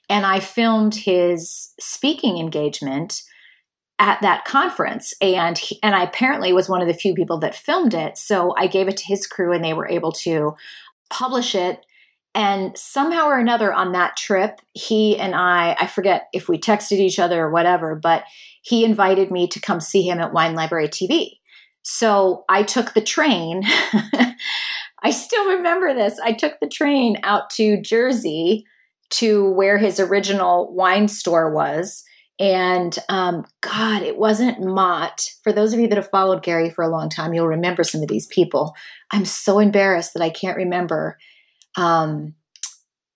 And 0.09 0.25
I 0.25 0.39
filmed 0.39 0.95
his 0.95 1.73
speaking 1.79 2.37
engagement 2.37 3.21
at 3.99 4.21
that 4.21 4.43
conference. 4.43 5.13
And 5.21 5.57
he, 5.57 5.79
and 5.81 5.95
I 5.95 6.03
apparently 6.03 6.51
was 6.51 6.67
one 6.67 6.81
of 6.81 6.87
the 6.87 6.93
few 6.93 7.13
people 7.13 7.39
that 7.39 7.55
filmed 7.55 7.93
it. 7.93 8.17
So 8.17 8.53
I 8.57 8.67
gave 8.67 8.87
it 8.87 8.97
to 8.97 9.05
his 9.05 9.27
crew 9.27 9.53
and 9.53 9.63
they 9.63 9.73
were 9.73 9.87
able 9.87 10.11
to 10.11 10.55
publish 11.09 11.55
it. 11.55 11.85
And 12.35 12.75
somehow 12.77 13.27
or 13.27 13.37
another 13.37 13.71
on 13.71 13.91
that 13.91 14.17
trip 14.17 14.59
he 14.73 15.19
and 15.19 15.35
I 15.35 15.75
I 15.79 15.85
forget 15.85 16.29
if 16.33 16.49
we 16.49 16.57
texted 16.57 16.97
each 16.97 17.19
other 17.19 17.39
or 17.39 17.51
whatever 17.51 17.93
but 17.93 18.23
he 18.63 18.83
invited 18.83 19.29
me 19.29 19.47
to 19.49 19.59
come 19.59 19.79
see 19.79 20.01
him 20.01 20.19
at 20.19 20.33
Wine 20.33 20.55
Library 20.55 20.87
TV 20.87 21.33
so 21.83 22.45
I 22.49 22.63
took 22.63 22.93
the 22.93 23.01
train 23.01 23.61
I 25.03 25.11
still 25.11 25.49
remember 25.57 25.93
this. 25.93 26.19
I 26.23 26.31
took 26.31 26.59
the 26.59 26.67
train 26.67 27.17
out 27.23 27.49
to 27.51 27.81
Jersey 27.81 28.65
to 29.11 29.51
where 29.51 29.77
his 29.77 29.99
original 29.99 30.73
wine 30.73 31.07
store 31.07 31.53
was. 31.53 32.03
And 32.39 32.97
um, 33.09 33.45
God, 33.61 34.01
it 34.01 34.17
wasn't 34.17 34.63
Mott. 34.63 35.29
For 35.43 35.53
those 35.53 35.73
of 35.73 35.79
you 35.79 35.87
that 35.87 35.97
have 35.97 36.09
followed 36.09 36.41
Gary 36.41 36.69
for 36.69 36.83
a 36.83 36.89
long 36.89 37.09
time, 37.09 37.33
you'll 37.33 37.47
remember 37.47 37.83
some 37.83 38.01
of 38.01 38.07
these 38.07 38.25
people. 38.27 38.75
I'm 39.11 39.25
so 39.25 39.59
embarrassed 39.59 40.13
that 40.13 40.23
I 40.23 40.29
can't 40.29 40.57
remember 40.57 41.17
um, 41.75 42.33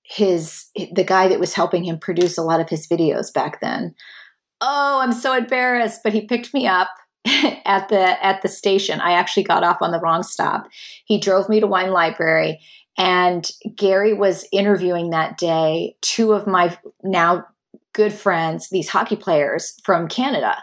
his 0.04 0.66
the 0.76 1.04
guy 1.04 1.28
that 1.28 1.40
was 1.40 1.54
helping 1.54 1.84
him 1.84 1.98
produce 1.98 2.38
a 2.38 2.44
lot 2.44 2.60
of 2.60 2.70
his 2.70 2.88
videos 2.88 3.34
back 3.34 3.60
then. 3.60 3.96
Oh, 4.62 5.00
I'm 5.02 5.14
so 5.14 5.36
embarrassed. 5.36 6.02
But 6.04 6.14
he 6.14 6.22
picked 6.22 6.54
me 6.54 6.68
up 6.68 6.90
at 7.66 7.90
the 7.90 8.26
at 8.26 8.42
the 8.42 8.48
station. 8.48 9.02
I 9.02 9.14
actually 9.14 9.44
got 9.44 9.64
off 9.64 9.78
on 9.82 9.92
the 9.92 10.00
wrong 10.00 10.24
stop. 10.24 10.68
He 11.06 11.20
drove 11.20 11.50
me 11.50 11.60
to 11.60 11.68
Wine 11.68 11.92
Library 11.92 12.60
and 12.98 13.50
Gary 13.76 14.14
was 14.14 14.46
interviewing 14.52 15.12
that 15.12 15.38
day 15.38 15.96
two 16.02 16.34
of 16.34 16.48
my 16.48 16.78
now 17.04 17.46
good 17.94 18.14
friends, 18.14 18.70
these 18.70 18.90
hockey 18.90 19.16
players 19.16 19.74
from 19.84 20.08
Canada. 20.08 20.56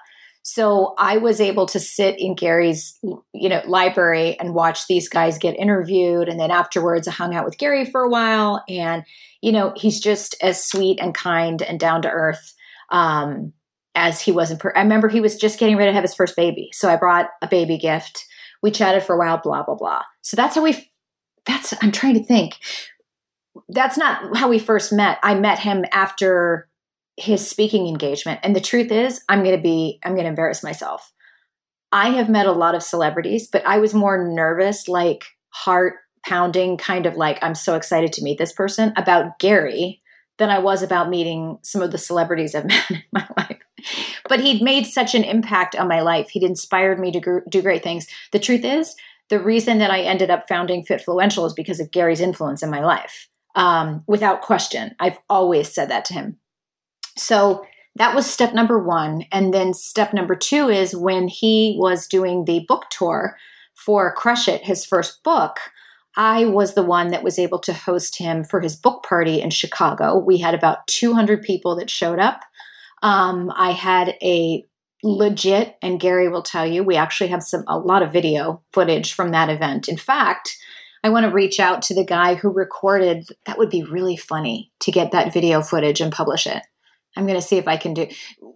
So 0.42 0.94
I 0.98 1.16
was 1.16 1.40
able 1.40 1.66
to 1.66 1.80
sit 1.80 2.16
in 2.18 2.34
Gary's, 2.34 2.98
you 3.32 3.48
know, 3.48 3.62
library 3.66 4.38
and 4.38 4.54
watch 4.54 4.86
these 4.86 5.08
guys 5.08 5.38
get 5.38 5.58
interviewed. 5.58 6.28
And 6.28 6.38
then 6.38 6.50
afterwards, 6.50 7.08
I 7.08 7.12
hung 7.12 7.34
out 7.34 7.46
with 7.46 7.56
Gary 7.56 7.86
for 7.86 8.02
a 8.02 8.10
while. 8.10 8.62
And, 8.68 9.04
you 9.40 9.52
know, 9.52 9.72
he's 9.74 10.00
just 10.00 10.36
as 10.42 10.62
sweet 10.62 10.98
and 11.00 11.14
kind 11.14 11.62
and 11.62 11.80
down 11.80 12.02
to 12.02 12.10
earth 12.10 12.52
um, 12.90 13.54
as 13.94 14.20
he 14.20 14.32
wasn't. 14.32 14.60
Per- 14.60 14.76
I 14.76 14.82
remember 14.82 15.08
he 15.08 15.20
was 15.20 15.36
just 15.36 15.58
getting 15.58 15.76
ready 15.76 15.90
to 15.90 15.94
have 15.94 16.04
his 16.04 16.14
first 16.14 16.36
baby. 16.36 16.70
So 16.72 16.88
I 16.88 16.96
brought 16.96 17.28
a 17.42 17.48
baby 17.48 17.78
gift. 17.78 18.24
We 18.62 18.70
chatted 18.70 19.02
for 19.02 19.14
a 19.14 19.18
while, 19.18 19.40
blah, 19.42 19.62
blah, 19.62 19.76
blah. 19.76 20.02
So 20.22 20.36
that's 20.36 20.54
how 20.54 20.62
we, 20.62 20.90
that's, 21.46 21.74
I'm 21.82 21.92
trying 21.92 22.14
to 22.14 22.24
think. 22.24 22.54
That's 23.68 23.96
not 23.96 24.36
how 24.36 24.48
we 24.48 24.58
first 24.58 24.92
met. 24.92 25.18
I 25.22 25.34
met 25.34 25.60
him 25.60 25.84
after 25.92 26.68
his 27.16 27.48
speaking 27.48 27.86
engagement. 27.86 28.40
And 28.42 28.56
the 28.56 28.60
truth 28.60 28.90
is, 28.90 29.22
I'm 29.28 29.44
going 29.44 29.56
to 29.56 29.62
be, 29.62 30.00
I'm 30.04 30.12
going 30.12 30.24
to 30.24 30.30
embarrass 30.30 30.62
myself. 30.62 31.12
I 31.92 32.10
have 32.10 32.28
met 32.28 32.46
a 32.46 32.52
lot 32.52 32.74
of 32.74 32.82
celebrities, 32.82 33.46
but 33.46 33.64
I 33.64 33.78
was 33.78 33.94
more 33.94 34.26
nervous, 34.26 34.88
like 34.88 35.24
heart 35.50 35.94
pounding, 36.26 36.76
kind 36.76 37.06
of 37.06 37.16
like, 37.16 37.38
I'm 37.42 37.54
so 37.54 37.76
excited 37.76 38.12
to 38.14 38.24
meet 38.24 38.38
this 38.38 38.52
person 38.52 38.92
about 38.96 39.38
Gary 39.38 40.02
than 40.38 40.50
I 40.50 40.58
was 40.58 40.82
about 40.82 41.08
meeting 41.08 41.58
some 41.62 41.82
of 41.82 41.92
the 41.92 41.98
celebrities 41.98 42.54
I've 42.54 42.64
met 42.66 42.90
in 42.90 43.02
my 43.12 43.26
life. 43.36 43.58
But 44.28 44.40
he'd 44.40 44.62
made 44.62 44.86
such 44.86 45.14
an 45.14 45.24
impact 45.24 45.76
on 45.76 45.88
my 45.88 46.00
life. 46.00 46.30
He'd 46.30 46.42
inspired 46.42 46.98
me 46.98 47.12
to 47.12 47.20
gr- 47.20 47.38
do 47.48 47.62
great 47.62 47.82
things. 47.82 48.06
The 48.32 48.38
truth 48.38 48.64
is, 48.64 48.94
the 49.30 49.40
reason 49.40 49.78
that 49.78 49.90
I 49.90 50.00
ended 50.00 50.30
up 50.30 50.48
founding 50.48 50.84
Fitfluential 50.84 51.46
is 51.46 51.52
because 51.52 51.80
of 51.80 51.90
Gary's 51.90 52.20
influence 52.20 52.62
in 52.62 52.70
my 52.70 52.84
life. 52.84 53.28
Um, 53.54 54.02
without 54.06 54.42
question. 54.42 54.94
I've 54.98 55.18
always 55.30 55.72
said 55.72 55.88
that 55.90 56.04
to 56.06 56.14
him. 56.14 56.38
So 57.16 57.64
that 57.96 58.14
was 58.14 58.30
step 58.30 58.52
number 58.52 58.78
one. 58.78 59.24
And 59.30 59.54
then 59.54 59.72
step 59.74 60.12
number 60.12 60.34
two 60.34 60.68
is 60.68 60.96
when 60.96 61.28
he 61.28 61.76
was 61.78 62.08
doing 62.08 62.44
the 62.44 62.64
book 62.66 62.86
tour 62.90 63.36
for 63.74 64.12
Crush 64.14 64.48
It, 64.48 64.64
his 64.64 64.84
first 64.84 65.22
book. 65.22 65.58
I 66.16 66.44
was 66.44 66.74
the 66.74 66.82
one 66.82 67.08
that 67.08 67.24
was 67.24 67.38
able 67.38 67.58
to 67.60 67.72
host 67.72 68.18
him 68.18 68.44
for 68.44 68.60
his 68.60 68.76
book 68.76 69.04
party 69.04 69.40
in 69.40 69.50
Chicago. 69.50 70.16
We 70.16 70.38
had 70.38 70.54
about 70.54 70.86
200 70.86 71.42
people 71.42 71.74
that 71.76 71.90
showed 71.90 72.20
up. 72.20 72.42
Um, 73.04 73.52
I 73.54 73.72
had 73.72 74.16
a 74.22 74.64
legit, 75.02 75.76
and 75.82 76.00
Gary 76.00 76.30
will 76.30 76.42
tell 76.42 76.66
you, 76.66 76.82
we 76.82 76.96
actually 76.96 77.28
have 77.28 77.42
some 77.42 77.62
a 77.68 77.78
lot 77.78 78.02
of 78.02 78.12
video 78.12 78.62
footage 78.72 79.12
from 79.12 79.30
that 79.30 79.50
event. 79.50 79.88
In 79.88 79.98
fact, 79.98 80.56
I 81.04 81.10
want 81.10 81.26
to 81.26 81.30
reach 81.30 81.60
out 81.60 81.82
to 81.82 81.94
the 81.94 82.06
guy 82.06 82.34
who 82.34 82.48
recorded. 82.48 83.26
That 83.44 83.58
would 83.58 83.68
be 83.68 83.82
really 83.82 84.16
funny 84.16 84.72
to 84.80 84.90
get 84.90 85.12
that 85.12 85.34
video 85.34 85.60
footage 85.60 86.00
and 86.00 86.10
publish 86.10 86.46
it. 86.46 86.62
I'm 87.14 87.26
going 87.26 87.38
to 87.38 87.46
see 87.46 87.58
if 87.58 87.68
I 87.68 87.76
can 87.76 87.92
do. 87.92 88.08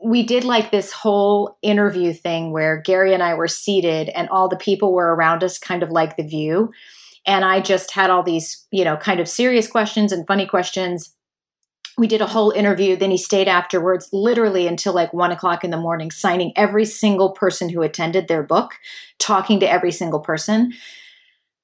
We 0.03 0.23
did 0.23 0.45
like 0.45 0.71
this 0.71 0.93
whole 0.93 1.59
interview 1.61 2.15
thing 2.15 2.51
where 2.51 2.81
Gary 2.81 3.13
and 3.13 3.23
I 3.23 3.35
were 3.35 3.49
seated 3.49 4.09
and 4.09 4.31
all 4.31 4.49
the 4.49 4.57
people 4.57 4.95
were 4.95 5.15
around 5.15 5.45
us, 5.45 5.59
kind 5.59 5.83
of 5.83 5.91
like 5.91 6.17
the 6.17 6.27
view. 6.27 6.73
And 7.27 7.45
I 7.45 7.61
just 7.61 7.91
had 7.91 8.09
all 8.09 8.23
these, 8.23 8.67
you 8.73 8.83
know, 8.83 8.97
kind 8.97 9.21
of 9.21 9.29
serious 9.29 9.69
questions 9.69 10.11
and 10.11 10.27
funny 10.27 10.47
questions. 10.47 11.15
We 11.99 12.07
did 12.07 12.21
a 12.21 12.27
whole 12.27 12.53
interview. 12.53 12.97
Then 12.97 13.11
he 13.11 13.19
stayed 13.19 13.49
afterwards, 13.49 14.09
literally 14.13 14.67
until 14.67 14.95
like 14.95 15.13
one 15.13 15.33
o'clock 15.33 15.65
in 15.65 15.71
the 15.71 15.77
morning, 15.77 16.11
signing 16.11 16.53
every 16.57 16.85
single 16.85 17.33
person 17.33 17.69
who 17.69 17.83
attended 17.83 18.29
their 18.29 18.43
book, 18.43 18.75
talking 19.19 19.59
to 19.61 19.71
every 19.71 19.91
single 19.91 20.21
person. 20.21 20.73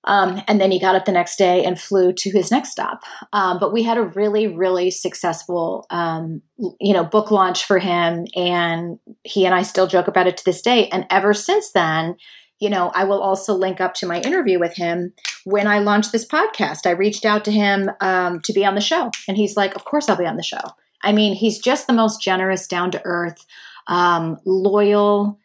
Um, 0.06 0.42
and 0.48 0.60
then 0.60 0.70
he 0.70 0.78
got 0.78 0.96
up 0.96 1.06
the 1.06 1.12
next 1.12 1.36
day 1.36 1.64
and 1.64 1.80
flew 1.80 2.12
to 2.12 2.30
his 2.30 2.50
next 2.50 2.70
stop. 2.72 3.04
Um, 3.32 3.58
but 3.58 3.72
we 3.72 3.82
had 3.82 3.96
a 3.96 4.02
really, 4.02 4.46
really 4.46 4.90
successful, 4.90 5.86
um, 5.88 6.42
you 6.78 6.92
know, 6.92 7.04
book 7.04 7.30
launch 7.30 7.64
for 7.64 7.78
him, 7.78 8.26
and 8.36 8.98
he 9.22 9.46
and 9.46 9.54
I 9.54 9.62
still 9.62 9.86
joke 9.86 10.08
about 10.08 10.26
it 10.26 10.36
to 10.36 10.44
this 10.44 10.60
day. 10.60 10.88
And 10.88 11.06
ever 11.08 11.32
since 11.32 11.72
then, 11.72 12.16
you 12.60 12.70
know, 12.70 12.90
I 12.94 13.04
will 13.04 13.20
also 13.20 13.54
link 13.54 13.80
up 13.80 13.94
to 13.94 14.06
my 14.06 14.20
interview 14.20 14.58
with 14.58 14.74
him 14.74 15.12
when 15.44 15.66
I 15.66 15.80
launched 15.80 16.12
this 16.12 16.26
podcast. 16.26 16.86
I 16.86 16.90
reached 16.90 17.24
out 17.24 17.44
to 17.46 17.52
him 17.52 17.90
um, 18.00 18.40
to 18.40 18.52
be 18.52 18.64
on 18.64 18.74
the 18.74 18.80
show, 18.80 19.10
and 19.28 19.36
he's 19.36 19.56
like, 19.56 19.74
"Of 19.74 19.84
course, 19.84 20.08
I'll 20.08 20.16
be 20.16 20.26
on 20.26 20.36
the 20.36 20.42
show." 20.42 20.62
I 21.02 21.12
mean, 21.12 21.34
he's 21.34 21.58
just 21.58 21.86
the 21.86 21.92
most 21.92 22.22
generous, 22.22 22.66
down 22.66 22.90
to 22.92 23.02
earth, 23.04 23.44
um, 23.86 24.38
loyal 24.44 25.38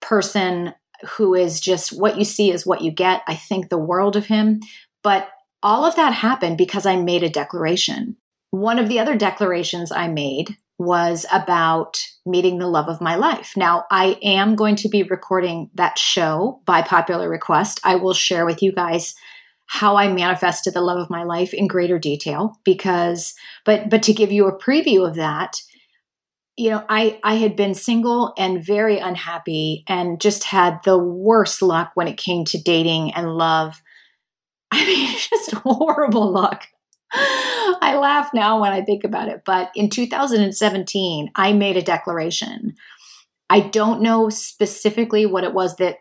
person 0.00 0.74
who 1.16 1.34
is 1.34 1.60
just 1.60 1.98
what 1.98 2.16
you 2.18 2.24
see 2.24 2.50
is 2.50 2.66
what 2.66 2.80
you 2.80 2.90
get. 2.90 3.22
I 3.26 3.34
think 3.34 3.68
the 3.68 3.78
world 3.78 4.16
of 4.16 4.26
him. 4.26 4.60
But 5.02 5.28
all 5.62 5.84
of 5.84 5.96
that 5.96 6.14
happened 6.14 6.58
because 6.58 6.86
I 6.86 6.96
made 6.96 7.22
a 7.22 7.28
declaration. 7.28 8.16
One 8.50 8.78
of 8.78 8.88
the 8.88 8.98
other 8.98 9.16
declarations 9.16 9.92
I 9.92 10.08
made 10.08 10.56
was 10.84 11.26
about 11.32 12.04
meeting 12.26 12.58
the 12.58 12.68
love 12.68 12.88
of 12.88 13.00
my 13.00 13.16
life. 13.16 13.54
Now, 13.56 13.84
I 13.90 14.18
am 14.22 14.56
going 14.56 14.76
to 14.76 14.88
be 14.88 15.02
recording 15.02 15.70
that 15.74 15.98
show 15.98 16.60
by 16.66 16.82
popular 16.82 17.28
request. 17.28 17.80
I 17.84 17.96
will 17.96 18.14
share 18.14 18.46
with 18.46 18.62
you 18.62 18.72
guys 18.72 19.14
how 19.66 19.96
I 19.96 20.12
manifested 20.12 20.74
the 20.74 20.82
love 20.82 20.98
of 20.98 21.10
my 21.10 21.22
life 21.22 21.54
in 21.54 21.66
greater 21.66 21.98
detail 21.98 22.58
because 22.64 23.34
but 23.64 23.88
but 23.88 24.02
to 24.02 24.12
give 24.12 24.30
you 24.30 24.46
a 24.46 24.58
preview 24.58 25.08
of 25.08 25.14
that, 25.14 25.56
you 26.56 26.70
know, 26.70 26.84
I, 26.88 27.18
I 27.24 27.36
had 27.36 27.56
been 27.56 27.74
single 27.74 28.34
and 28.36 28.64
very 28.64 28.98
unhappy 28.98 29.84
and 29.88 30.20
just 30.20 30.44
had 30.44 30.80
the 30.84 30.98
worst 30.98 31.62
luck 31.62 31.92
when 31.94 32.08
it 32.08 32.18
came 32.18 32.44
to 32.46 32.62
dating 32.62 33.14
and 33.14 33.36
love. 33.36 33.82
I 34.70 34.84
mean, 34.84 35.16
just 35.16 35.52
horrible 35.52 36.30
luck. 36.30 36.66
I 37.14 37.98
laugh 38.00 38.30
now 38.32 38.60
when 38.60 38.72
I 38.72 38.82
think 38.82 39.04
about 39.04 39.28
it. 39.28 39.42
But 39.44 39.70
in 39.74 39.90
2017, 39.90 41.30
I 41.34 41.52
made 41.52 41.76
a 41.76 41.82
declaration. 41.82 42.74
I 43.50 43.60
don't 43.60 44.00
know 44.00 44.28
specifically 44.30 45.26
what 45.26 45.44
it 45.44 45.52
was 45.52 45.76
that 45.76 45.98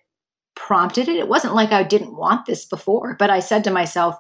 prompted 0.56 1.08
it. 1.08 1.17
It 1.17 1.28
wasn't 1.28 1.56
like 1.56 1.71
I 1.71 1.84
didn't 1.84 2.15
want 2.15 2.45
this 2.45 2.65
before, 2.65 3.15
but 3.19 3.30
I 3.30 3.39
said 3.39 3.63
to 3.65 3.71
myself, 3.71 4.17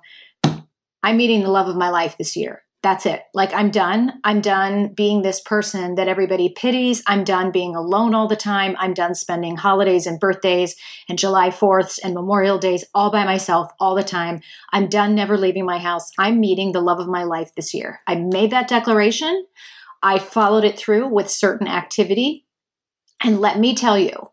I'm 1.03 1.17
meeting 1.17 1.43
the 1.43 1.49
love 1.49 1.67
of 1.67 1.75
my 1.75 1.89
life 1.89 2.17
this 2.17 2.35
year 2.35 2.63
that's 2.83 3.05
it. 3.05 3.21
Like, 3.33 3.53
I'm 3.53 3.69
done. 3.69 4.19
I'm 4.23 4.41
done 4.41 4.93
being 4.93 5.21
this 5.21 5.39
person 5.39 5.95
that 5.95 6.07
everybody 6.07 6.49
pities. 6.49 7.03
I'm 7.05 7.23
done 7.23 7.51
being 7.51 7.75
alone 7.75 8.15
all 8.15 8.27
the 8.27 8.35
time. 8.35 8.75
I'm 8.79 8.95
done 8.95 9.13
spending 9.13 9.55
holidays 9.55 10.07
and 10.07 10.19
birthdays 10.19 10.75
and 11.07 11.19
July 11.19 11.49
4ths 11.51 11.99
and 12.03 12.15
Memorial 12.15 12.57
Days 12.57 12.83
all 12.95 13.11
by 13.11 13.23
myself 13.23 13.71
all 13.79 13.93
the 13.93 14.03
time. 14.03 14.41
I'm 14.71 14.89
done 14.89 15.13
never 15.13 15.37
leaving 15.37 15.65
my 15.65 15.77
house. 15.77 16.11
I'm 16.17 16.39
meeting 16.39 16.71
the 16.71 16.81
love 16.81 16.99
of 16.99 17.07
my 17.07 17.23
life 17.23 17.53
this 17.55 17.73
year. 17.73 18.01
I 18.07 18.15
made 18.15 18.51
that 18.51 18.67
declaration. 18.67 19.45
I 20.01 20.17
followed 20.17 20.63
it 20.63 20.77
through 20.77 21.07
with 21.09 21.29
certain 21.29 21.67
activity. 21.67 22.45
And 23.23 23.39
let 23.39 23.59
me 23.59 23.75
tell 23.75 23.99
you, 23.99 24.31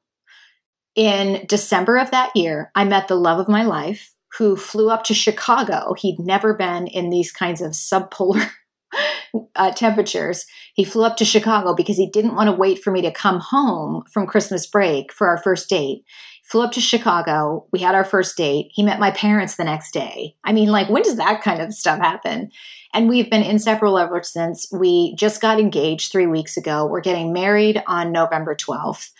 in 0.94 1.44
December 1.46 1.98
of 1.98 2.10
that 2.12 2.34
year, 2.34 2.72
I 2.74 2.84
met 2.84 3.08
the 3.08 3.14
love 3.14 3.38
of 3.38 3.48
my 3.48 3.62
life 3.62 4.14
who 4.36 4.56
flew 4.56 4.90
up 4.90 5.04
to 5.04 5.14
Chicago. 5.14 5.94
He'd 5.96 6.18
never 6.18 6.54
been 6.54 6.86
in 6.86 7.10
these 7.10 7.32
kinds 7.32 7.60
of 7.60 7.72
subpolar 7.72 8.50
uh, 9.56 9.72
temperatures. 9.72 10.44
He 10.74 10.84
flew 10.84 11.04
up 11.04 11.16
to 11.16 11.24
Chicago 11.24 11.74
because 11.74 11.96
he 11.96 12.08
didn't 12.10 12.34
want 12.34 12.48
to 12.48 12.56
wait 12.56 12.82
for 12.82 12.90
me 12.90 13.02
to 13.02 13.10
come 13.10 13.40
home 13.40 14.04
from 14.12 14.26
Christmas 14.26 14.66
break 14.66 15.12
for 15.12 15.28
our 15.28 15.38
first 15.38 15.68
date. 15.68 16.04
Flew 16.44 16.62
up 16.62 16.72
to 16.72 16.80
Chicago. 16.80 17.66
We 17.72 17.80
had 17.80 17.94
our 17.94 18.04
first 18.04 18.36
date. 18.36 18.70
He 18.72 18.82
met 18.82 19.00
my 19.00 19.10
parents 19.10 19.56
the 19.56 19.64
next 19.64 19.92
day. 19.92 20.34
I 20.44 20.52
mean, 20.52 20.70
like, 20.70 20.88
when 20.88 21.02
does 21.02 21.16
that 21.16 21.42
kind 21.42 21.60
of 21.60 21.74
stuff 21.74 21.98
happen? 21.98 22.50
And 22.94 23.06
we've 23.06 23.28
been 23.28 23.42
inseparable 23.42 23.98
ever 23.98 24.22
since. 24.22 24.66
We 24.72 25.14
just 25.16 25.42
got 25.42 25.60
engaged 25.60 26.10
three 26.10 26.26
weeks 26.26 26.56
ago. 26.56 26.86
We're 26.86 27.02
getting 27.02 27.34
married 27.34 27.82
on 27.86 28.12
November 28.12 28.54
12th. 28.54 29.10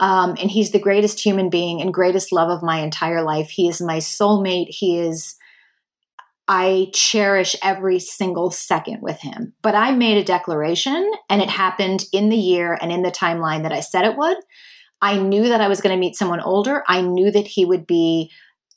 Um, 0.00 0.36
and 0.40 0.50
he's 0.50 0.70
the 0.70 0.78
greatest 0.78 1.20
human 1.20 1.50
being 1.50 1.80
and 1.80 1.92
greatest 1.92 2.32
love 2.32 2.50
of 2.50 2.62
my 2.62 2.78
entire 2.78 3.22
life. 3.22 3.50
He 3.50 3.68
is 3.68 3.80
my 3.80 3.98
soulmate. 3.98 4.68
He 4.68 4.98
is, 4.98 5.34
I 6.46 6.90
cherish 6.92 7.56
every 7.62 7.98
single 7.98 8.50
second 8.50 9.02
with 9.02 9.20
him. 9.20 9.54
But 9.62 9.74
I 9.74 9.92
made 9.92 10.18
a 10.18 10.24
declaration 10.24 11.10
and 11.28 11.42
it 11.42 11.50
happened 11.50 12.04
in 12.12 12.28
the 12.28 12.36
year 12.36 12.78
and 12.80 12.92
in 12.92 13.02
the 13.02 13.10
timeline 13.10 13.62
that 13.62 13.72
I 13.72 13.80
said 13.80 14.04
it 14.04 14.16
would. 14.16 14.36
I 15.00 15.18
knew 15.18 15.48
that 15.48 15.60
I 15.60 15.68
was 15.68 15.80
going 15.80 15.94
to 15.94 16.00
meet 16.00 16.16
someone 16.16 16.40
older. 16.40 16.82
I 16.88 17.00
knew 17.00 17.30
that 17.30 17.46
he 17.46 17.64
would 17.64 17.86
be 17.86 18.30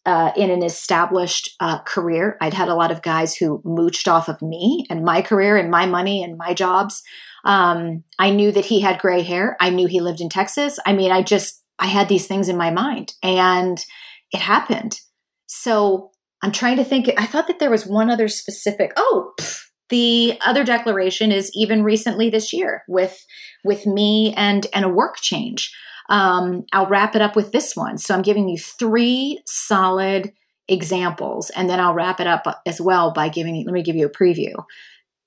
uh, 0.06 0.32
in 0.36 0.50
an 0.50 0.64
established 0.64 1.56
uh, 1.60 1.80
career. 1.84 2.38
I'd 2.42 2.54
had 2.54 2.70
a 2.70 2.76
lot 2.76 2.92
of 2.92 3.02
guys 3.02 3.36
who 3.36 3.62
mooched 3.64 4.12
off 4.12 4.28
of 4.28 4.42
me 4.42 4.86
and 4.90 5.06
my 5.06 5.22
career 5.22 5.58
and 5.58 5.70
my 5.70 5.86
money 5.86 6.24
and 6.24 6.38
my 6.38 6.54
jobs. 6.54 7.04
Um, 7.44 8.04
I 8.20 8.30
knew 8.30 8.52
that 8.52 8.66
he 8.66 8.82
had 8.82 9.00
gray 9.00 9.22
hair. 9.22 9.58
I 9.60 9.70
knew 9.70 9.88
he 9.88 10.00
lived 10.00 10.22
in 10.22 10.30
Texas. 10.30 10.80
I 10.86 10.94
mean, 10.94 11.12
I 11.12 11.24
just, 11.24 11.62
I 11.80 11.88
had 11.88 12.08
these 12.08 12.28
things 12.28 12.50
in 12.50 12.58
my 12.58 12.70
mind 12.70 13.14
and 13.24 13.84
it 14.32 14.40
happened. 14.40 15.00
So 15.48 16.12
I'm 16.42 16.52
trying 16.52 16.78
to 16.78 16.84
think. 16.84 17.12
I 17.18 17.26
thought 17.26 17.48
that 17.48 17.60
there 17.60 17.70
was 17.70 17.86
one 17.86 18.10
other 18.10 18.28
specific. 18.28 18.94
Oh, 18.96 19.34
pff, 19.40 19.66
the 19.90 20.40
other 20.46 20.64
declaration 20.64 21.32
is 21.32 21.52
even 21.54 21.84
recently 21.84 22.30
this 22.30 22.54
year 22.54 22.84
with 22.88 23.26
with 23.64 23.86
me 23.86 24.34
and 24.36 24.66
and 24.74 24.86
a 24.86 24.90
work 24.90 25.18
change. 25.22 25.74
Um, 26.10 26.66
I'll 26.74 26.88
wrap 26.88 27.16
it 27.16 27.22
up 27.22 27.36
with 27.36 27.52
this 27.52 27.76
one. 27.76 27.98
So 27.98 28.16
I'm 28.16 28.22
giving 28.22 28.50
you 28.50 28.58
three 28.58 29.42
solid 29.46 30.34
examples, 30.68 31.50
and 31.52 31.70
then 31.70 31.80
I'll 31.80 31.94
wrap 31.94 32.20
it 32.20 32.28
up 32.28 32.46
as 32.66 32.82
well 32.82 33.12
by 33.12 33.30
giving. 33.30 33.64
Let 33.66 33.74
me 33.74 33.84
give 33.84 33.96
you 33.96 34.08
a 34.08 34.10
preview. 34.10 34.54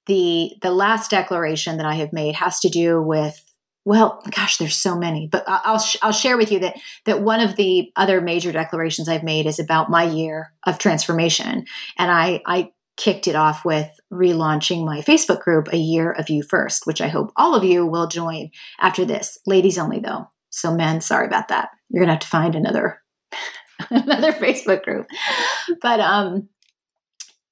The 0.06 0.52
the 0.60 0.70
last 0.70 1.10
declaration 1.10 1.76
that 1.78 1.86
I 1.86 1.94
have 1.94 2.12
made 2.12 2.34
has 2.34 2.60
to 2.60 2.68
do 2.68 3.02
with 3.02 3.40
well, 3.86 4.22
gosh, 4.30 4.56
there's 4.56 4.76
so 4.76 4.96
many, 4.96 5.28
but 5.30 5.44
I'll 5.46 5.82
I'll 6.02 6.12
share 6.12 6.38
with 6.38 6.50
you 6.50 6.58
that 6.60 6.76
that 7.04 7.20
one 7.20 7.40
of 7.40 7.56
the 7.56 7.92
other 7.96 8.20
major 8.20 8.50
declarations 8.50 9.08
I've 9.08 9.22
made 9.22 9.46
is 9.46 9.58
about 9.58 9.90
my 9.90 10.04
year 10.04 10.52
of 10.66 10.78
transformation, 10.78 11.66
and 11.98 12.10
I 12.10 12.40
I 12.46 12.70
kicked 12.96 13.26
it 13.26 13.34
off 13.34 13.64
with 13.64 13.88
relaunching 14.12 14.84
my 14.84 15.00
Facebook 15.00 15.40
group, 15.40 15.68
A 15.72 15.76
Year 15.76 16.12
of 16.12 16.30
You 16.30 16.42
First, 16.42 16.86
which 16.86 17.00
I 17.00 17.08
hope 17.08 17.32
all 17.36 17.54
of 17.54 17.64
you 17.64 17.86
will 17.86 18.06
join 18.06 18.50
after 18.80 19.04
this. 19.04 19.38
Ladies 19.46 19.78
only, 19.78 19.98
though. 19.98 20.30
So, 20.50 20.74
men, 20.74 21.00
sorry 21.00 21.26
about 21.26 21.48
that. 21.48 21.70
You're 21.90 22.02
gonna 22.02 22.12
have 22.12 22.20
to 22.20 22.26
find 22.26 22.54
another 22.54 23.02
another 23.90 24.32
Facebook 24.32 24.82
group. 24.82 25.06
But 25.82 26.00
um, 26.00 26.48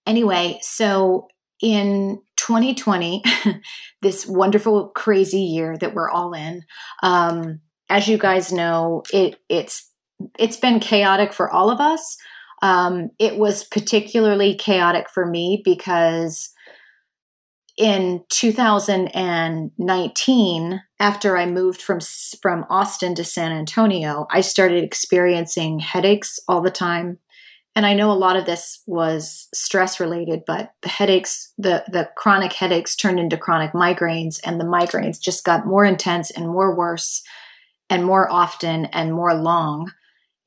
anyway, 0.06 0.60
so 0.62 1.28
in 1.60 2.22
2020, 2.46 3.22
this 4.02 4.26
wonderful, 4.26 4.88
crazy 4.88 5.42
year 5.42 5.76
that 5.78 5.94
we're 5.94 6.10
all 6.10 6.34
in, 6.34 6.62
um, 7.02 7.60
as 7.88 8.08
you 8.08 8.18
guys 8.18 8.52
know, 8.52 9.02
it 9.12 9.38
it's 9.48 9.88
it's 10.38 10.56
been 10.56 10.78
chaotic 10.80 11.32
for 11.32 11.50
all 11.50 11.70
of 11.70 11.80
us. 11.80 12.16
Um, 12.62 13.10
it 13.18 13.38
was 13.38 13.64
particularly 13.64 14.54
chaotic 14.54 15.10
for 15.10 15.26
me 15.26 15.60
because 15.64 16.50
in 17.78 18.22
2019 18.28 20.82
after 21.00 21.38
i 21.38 21.46
moved 21.46 21.80
from 21.80 22.00
from 22.42 22.66
austin 22.68 23.14
to 23.14 23.24
san 23.24 23.50
antonio 23.50 24.26
i 24.30 24.42
started 24.42 24.84
experiencing 24.84 25.78
headaches 25.78 26.38
all 26.48 26.60
the 26.60 26.70
time 26.70 27.18
and 27.74 27.86
i 27.86 27.94
know 27.94 28.10
a 28.10 28.14
lot 28.14 28.36
of 28.36 28.46
this 28.46 28.82
was 28.86 29.48
stress 29.54 30.00
related 30.00 30.42
but 30.46 30.72
the 30.82 30.88
headaches 30.88 31.52
the 31.58 31.84
the 31.88 32.08
chronic 32.16 32.52
headaches 32.52 32.94
turned 32.96 33.18
into 33.18 33.36
chronic 33.36 33.72
migraines 33.72 34.40
and 34.44 34.60
the 34.60 34.64
migraines 34.64 35.20
just 35.20 35.44
got 35.44 35.66
more 35.66 35.84
intense 35.84 36.30
and 36.30 36.48
more 36.48 36.74
worse 36.74 37.22
and 37.92 38.06
more 38.06 38.30
often 38.30 38.86
and 38.86 39.12
more 39.12 39.34
long. 39.34 39.92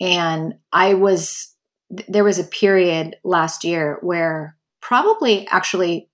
And 0.02 0.56
i 0.74 0.96
was 0.96 1.54
there 2.08 2.24
was 2.24 2.40
a 2.40 2.44
period 2.44 3.18
last 3.24 3.64
year 3.64 4.00
where 4.02 4.58
probably 4.82 5.48
actually 5.50 6.10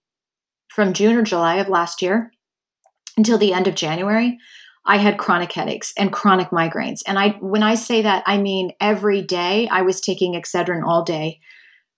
from 0.67 0.91
June 0.93 1.15
or 1.15 1.23
July 1.23 1.55
of 1.55 1.69
last 1.69 2.01
year 2.01 2.31
until 3.15 3.37
the 3.37 3.53
end 3.53 3.67
of 3.67 3.75
January, 3.75 4.37
I 4.85 4.97
had 4.97 5.17
chronic 5.17 5.51
headaches 5.51 5.93
and 5.97 6.11
chronic 6.11 6.49
migraines. 6.49 7.01
And 7.05 7.19
I 7.19 7.29
when 7.39 7.63
I 7.63 7.75
say 7.75 8.01
that, 8.01 8.23
I 8.25 8.37
mean 8.37 8.71
every 8.79 9.21
day 9.21 9.67
I 9.69 9.83
was 9.83 10.01
taking 10.01 10.33
Excedrin 10.33 10.83
all 10.83 11.03
day. 11.03 11.39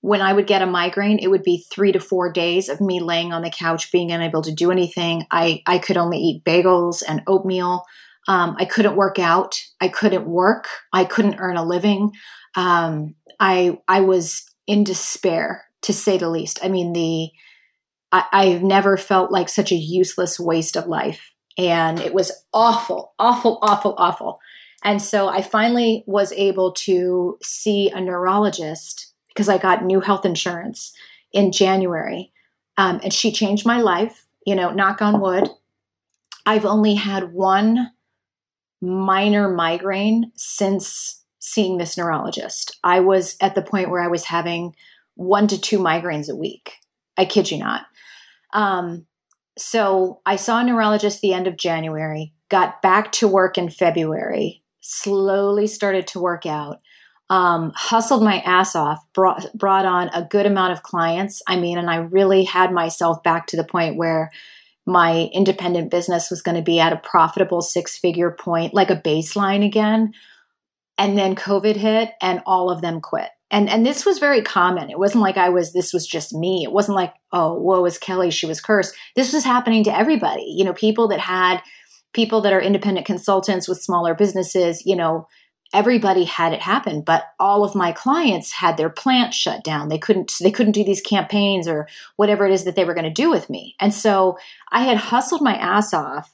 When 0.01 0.21
I 0.21 0.33
would 0.33 0.47
get 0.47 0.61
a 0.61 0.65
migraine, 0.65 1.19
it 1.19 1.29
would 1.29 1.43
be 1.43 1.63
3 1.71 1.93
to 1.93 1.99
4 1.99 2.33
days 2.33 2.67
of 2.67 2.81
me 2.81 2.99
laying 2.99 3.31
on 3.31 3.41
the 3.41 3.49
couch 3.49 3.89
being 3.89 4.11
unable 4.11 4.41
to 4.41 4.51
do 4.51 4.69
anything. 4.69 5.25
I 5.31 5.61
I 5.65 5.79
could 5.79 5.97
only 5.97 6.17
eat 6.17 6.43
bagels 6.43 7.03
and 7.07 7.21
oatmeal. 7.25 7.85
Um, 8.27 8.55
I 8.59 8.65
couldn't 8.65 8.95
work 8.95 9.19
out. 9.19 9.61
I 9.81 9.87
couldn't 9.87 10.25
work. 10.25 10.67
I 10.91 11.05
couldn't 11.05 11.39
earn 11.39 11.57
a 11.57 11.65
living. 11.65 12.11
Um, 12.55 13.15
I 13.39 13.79
I 13.87 14.01
was 14.01 14.43
in 14.67 14.83
despair 14.83 15.65
to 15.83 15.93
say 15.93 16.17
the 16.17 16.29
least. 16.29 16.59
I 16.63 16.67
mean 16.67 16.91
the 16.91 17.29
I, 18.11 18.25
I've 18.31 18.63
never 18.63 18.97
felt 18.97 19.31
like 19.31 19.47
such 19.47 19.71
a 19.71 19.75
useless 19.75 20.37
waste 20.39 20.75
of 20.75 20.87
life. 20.87 21.32
And 21.57 21.99
it 21.99 22.13
was 22.13 22.31
awful, 22.53 23.13
awful, 23.19 23.59
awful, 23.61 23.95
awful. 23.97 24.39
And 24.83 25.01
so 25.01 25.27
I 25.29 25.41
finally 25.41 26.03
was 26.07 26.31
able 26.33 26.73
to 26.73 27.37
see 27.41 27.89
a 27.89 28.01
neurologist 28.01 29.13
because 29.29 29.49
I 29.49 29.57
got 29.57 29.85
new 29.85 30.01
health 30.01 30.25
insurance 30.25 30.93
in 31.31 31.51
January. 31.51 32.31
Um, 32.77 32.99
and 33.03 33.13
she 33.13 33.31
changed 33.31 33.65
my 33.65 33.81
life, 33.81 34.25
you 34.45 34.55
know, 34.55 34.71
knock 34.71 35.01
on 35.01 35.21
wood. 35.21 35.49
I've 36.45 36.65
only 36.65 36.95
had 36.95 37.33
one 37.33 37.91
minor 38.81 39.49
migraine 39.49 40.31
since 40.35 41.23
seeing 41.39 41.77
this 41.77 41.97
neurologist. 41.97 42.77
I 42.83 42.99
was 42.99 43.37
at 43.39 43.55
the 43.55 43.61
point 43.61 43.89
where 43.89 44.01
I 44.01 44.07
was 44.07 44.25
having 44.25 44.75
one 45.15 45.47
to 45.47 45.59
two 45.59 45.79
migraines 45.79 46.29
a 46.29 46.35
week. 46.35 46.79
I 47.17 47.25
kid 47.25 47.51
you 47.51 47.59
not. 47.59 47.85
Um, 48.53 49.05
so 49.57 50.21
I 50.25 50.35
saw 50.35 50.59
a 50.59 50.63
neurologist 50.63 51.21
the 51.21 51.33
end 51.33 51.47
of 51.47 51.57
January, 51.57 52.33
got 52.49 52.81
back 52.81 53.11
to 53.13 53.27
work 53.27 53.57
in 53.57 53.69
February, 53.69 54.63
slowly 54.81 55.67
started 55.67 56.07
to 56.07 56.19
work 56.19 56.45
out, 56.45 56.81
um, 57.29 57.71
hustled 57.75 58.23
my 58.23 58.39
ass 58.39 58.75
off, 58.75 59.03
brought, 59.13 59.45
brought 59.53 59.85
on 59.85 60.09
a 60.09 60.23
good 60.23 60.45
amount 60.45 60.73
of 60.73 60.83
clients. 60.83 61.41
I 61.47 61.55
mean, 61.55 61.77
and 61.77 61.89
I 61.89 61.97
really 61.97 62.43
had 62.43 62.71
myself 62.71 63.23
back 63.23 63.47
to 63.47 63.57
the 63.57 63.63
point 63.63 63.95
where 63.95 64.31
my 64.85 65.29
independent 65.33 65.91
business 65.91 66.29
was 66.29 66.41
going 66.41 66.57
to 66.57 66.63
be 66.63 66.79
at 66.79 66.91
a 66.91 66.97
profitable 66.97 67.61
six 67.61 67.97
figure 67.97 68.31
point, 68.31 68.73
like 68.73 68.89
a 68.89 69.01
baseline 69.01 69.65
again. 69.65 70.13
And 70.97 71.17
then 71.17 71.35
COVID 71.35 71.75
hit 71.75 72.11
and 72.21 72.41
all 72.45 72.69
of 72.69 72.81
them 72.81 73.01
quit 73.01 73.29
and 73.53 73.69
and 73.69 73.85
this 73.85 74.03
was 74.03 74.17
very 74.17 74.41
common. 74.41 74.89
It 74.89 74.99
wasn't 74.99 75.21
like 75.21 75.37
i 75.37 75.47
was 75.47 75.71
this 75.71 75.93
was 75.93 76.05
just 76.05 76.33
me. 76.33 76.63
It 76.63 76.73
wasn't 76.73 76.97
like 76.97 77.13
oh 77.31 77.53
whoa 77.53 77.85
is 77.85 77.97
kelly 77.97 78.31
she 78.31 78.47
was 78.47 78.59
cursed. 78.59 78.95
This 79.15 79.31
was 79.31 79.45
happening 79.45 79.85
to 79.85 79.95
everybody 79.95 80.43
you 80.57 80.65
know 80.65 80.73
people 80.73 81.07
that 81.09 81.19
had 81.19 81.61
people 82.13 82.41
that 82.41 82.51
are 82.51 82.61
independent 82.61 83.05
consultants 83.05 83.67
with 83.67 83.81
smaller 83.81 84.13
businesses 84.13 84.85
you 84.85 84.95
know 84.95 85.27
everybody 85.73 86.23
had 86.23 86.53
it 86.53 86.61
happen 86.61 87.01
but 87.01 87.25
all 87.39 87.63
of 87.63 87.73
my 87.73 87.91
clients 87.91 88.51
had 88.51 88.75
their 88.75 88.89
plants 88.89 89.37
shut 89.37 89.63
down. 89.63 89.87
They 89.87 89.99
couldn't 89.99 90.33
they 90.41 90.51
couldn't 90.51 90.73
do 90.73 90.83
these 90.83 91.01
campaigns 91.01 91.67
or 91.67 91.87
whatever 92.15 92.45
it 92.45 92.51
is 92.51 92.65
that 92.65 92.75
they 92.75 92.85
were 92.85 92.95
going 92.95 93.05
to 93.05 93.21
do 93.21 93.29
with 93.29 93.49
me. 93.49 93.75
And 93.79 93.93
so 93.93 94.37
i 94.71 94.81
had 94.83 94.97
hustled 94.97 95.43
my 95.43 95.55
ass 95.55 95.93
off 95.93 96.33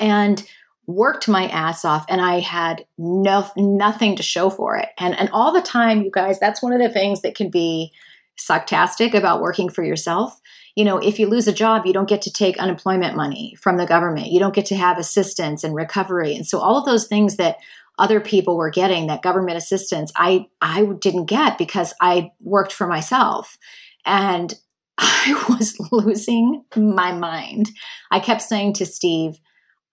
and 0.00 0.42
worked 0.86 1.28
my 1.28 1.48
ass 1.48 1.84
off 1.84 2.04
and 2.08 2.20
I 2.20 2.40
had 2.40 2.84
no 2.96 3.48
nothing 3.56 4.16
to 4.16 4.22
show 4.22 4.50
for 4.50 4.76
it. 4.76 4.88
And 4.98 5.18
and 5.18 5.28
all 5.32 5.52
the 5.52 5.62
time, 5.62 6.02
you 6.02 6.10
guys, 6.10 6.38
that's 6.38 6.62
one 6.62 6.72
of 6.72 6.80
the 6.80 6.88
things 6.88 7.22
that 7.22 7.34
can 7.34 7.50
be 7.50 7.92
sarcastic 8.36 9.14
about 9.14 9.40
working 9.40 9.68
for 9.68 9.82
yourself. 9.82 10.40
You 10.76 10.84
know, 10.84 10.98
if 10.98 11.18
you 11.18 11.26
lose 11.26 11.48
a 11.48 11.52
job, 11.52 11.86
you 11.86 11.92
don't 11.92 12.08
get 12.08 12.22
to 12.22 12.32
take 12.32 12.58
unemployment 12.58 13.16
money 13.16 13.56
from 13.60 13.78
the 13.78 13.86
government. 13.86 14.30
You 14.30 14.38
don't 14.38 14.54
get 14.54 14.66
to 14.66 14.76
have 14.76 14.98
assistance 14.98 15.64
and 15.64 15.74
recovery. 15.74 16.34
And 16.34 16.46
so 16.46 16.58
all 16.58 16.78
of 16.78 16.84
those 16.84 17.06
things 17.06 17.36
that 17.36 17.56
other 17.98 18.20
people 18.20 18.58
were 18.58 18.70
getting, 18.70 19.06
that 19.06 19.22
government 19.22 19.56
assistance, 19.56 20.12
I 20.16 20.46
I 20.60 20.84
didn't 21.00 21.26
get 21.26 21.58
because 21.58 21.94
I 22.00 22.30
worked 22.40 22.72
for 22.72 22.86
myself. 22.86 23.58
And 24.04 24.54
I 24.98 25.44
was 25.48 25.76
losing 25.90 26.64
my 26.76 27.12
mind. 27.12 27.70
I 28.10 28.20
kept 28.20 28.42
saying 28.42 28.74
to 28.74 28.86
Steve, 28.86 29.38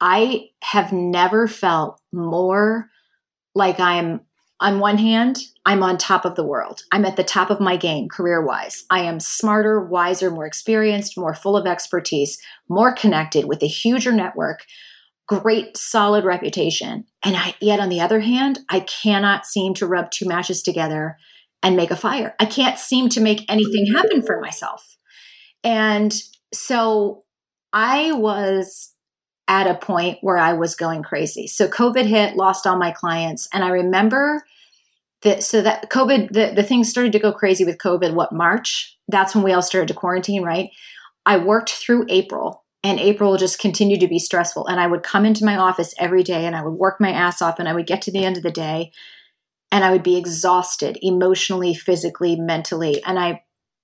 I 0.06 0.50
have 0.62 0.92
never 0.92 1.48
felt 1.48 2.02
more 2.12 2.90
like 3.56 3.80
I'm 3.80 4.20
on 4.60 4.80
one 4.80 4.98
hand, 4.98 5.40
I'm 5.66 5.82
on 5.82 5.98
top 5.98 6.26
of 6.26 6.36
the 6.36 6.46
world. 6.46 6.82
I'm 6.92 7.06
at 7.06 7.16
the 7.16 7.24
top 7.24 7.50
of 7.50 7.62
my 7.62 7.78
game 7.78 8.10
career 8.10 8.46
wise. 8.46 8.84
I 8.90 9.00
am 9.00 9.22
smarter, 9.22 9.80
wiser, 9.80 10.30
more 10.30 10.46
experienced, 10.46 11.18
more 11.18 11.34
full 11.34 11.56
of 11.56 11.66
expertise, 11.66 12.38
more 12.68 12.92
connected 12.92 13.46
with 13.46 13.64
a 13.64 13.68
huger 13.68 14.12
network, 14.12 14.66
great 15.26 15.78
solid 15.78 16.26
reputation. 16.26 17.06
And 17.24 17.38
I, 17.38 17.56
yet 17.62 17.80
on 17.80 17.88
the 17.88 18.02
other 18.02 18.20
hand, 18.20 18.60
I 18.70 18.82
cannot 18.82 19.46
seem 19.46 19.74
to 19.76 19.88
rub 19.88 20.12
two 20.12 20.28
matches 20.28 20.62
together 20.62 21.18
and 21.62 21.78
make 21.78 21.92
a 21.92 21.96
fire. 21.96 22.36
I 22.42 22.46
can't 22.46 22.78
seem 22.78 23.08
to 23.10 23.22
make 23.22 23.50
anything 23.50 23.94
happen 23.96 24.22
for 24.22 24.42
myself. 24.42 24.98
And 25.64 26.14
so 26.54 27.24
I 27.72 28.12
was 28.12 28.93
at 29.48 29.68
a 29.68 29.76
point 29.76 30.20
where 30.22 30.38
I 30.38 30.54
was 30.54 30.76
going 30.76 31.04
crazy. 31.04 31.48
So 31.48 31.68
COVID 31.68 32.06
hit, 32.06 32.36
lost 32.36 32.66
all 32.66 32.78
my 32.78 32.92
clients. 32.92 33.48
And 33.54 33.64
I 33.64 33.70
remember 33.70 34.44
that, 35.22 35.44
so 35.44 35.62
that 35.62 35.90
COVID, 35.90 36.32
the, 36.32 36.54
the 36.56 36.64
things 36.64 36.90
started 36.90 37.12
to 37.14 37.20
go 37.20 37.34
crazy 37.34 37.66
with 37.66 37.78
COVID, 37.78 38.14
what, 38.14 38.32
March? 38.32 38.98
That's 39.08 39.36
when 39.36 39.44
we 39.44 39.52
all 39.52 39.62
started 39.62 39.90
to 39.90 39.94
quarantine, 39.94 40.44
right? 40.44 40.70
I 41.26 41.38
worked 41.38 41.72
through 41.72 42.06
April 42.10 42.64
and 42.84 43.00
April 43.00 43.38
just 43.38 43.60
continued 43.60 44.02
to 44.02 44.08
be 44.08 44.20
stressful. 44.20 44.68
And 44.68 44.80
I 44.80 44.88
would 44.88 45.04
come 45.04 45.26
into 45.26 45.46
my 45.46 45.58
office 45.58 45.94
every 45.98 46.24
day 46.24 46.46
and 46.46 46.56
I 46.56 46.64
would 46.64 46.74
work 46.74 47.00
my 47.00 47.12
ass 47.12 47.42
off 47.42 47.60
and 47.60 47.68
I 47.68 47.74
would 47.74 47.88
get 47.88 48.02
to 48.04 48.12
the 48.12 48.26
end 48.26 48.38
of 48.38 48.44
the 48.44 48.52
day 48.52 48.92
and 49.72 49.84
I 49.84 49.92
would 49.92 50.04
be 50.04 50.18
exhausted 50.18 50.98
emotionally, 51.02 51.74
physically, 51.74 52.36
mentally. 52.36 53.04
And 53.06 53.18
I, 53.18 53.44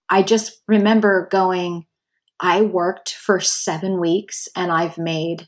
I 0.10 0.22
just 0.24 0.62
remember 0.68 1.28
going, 1.32 1.86
I 2.40 2.62
worked 2.62 3.14
for 3.14 3.40
seven 3.40 4.00
weeks 4.00 4.48
and 4.56 4.72
I've 4.72 4.98
made, 4.98 5.48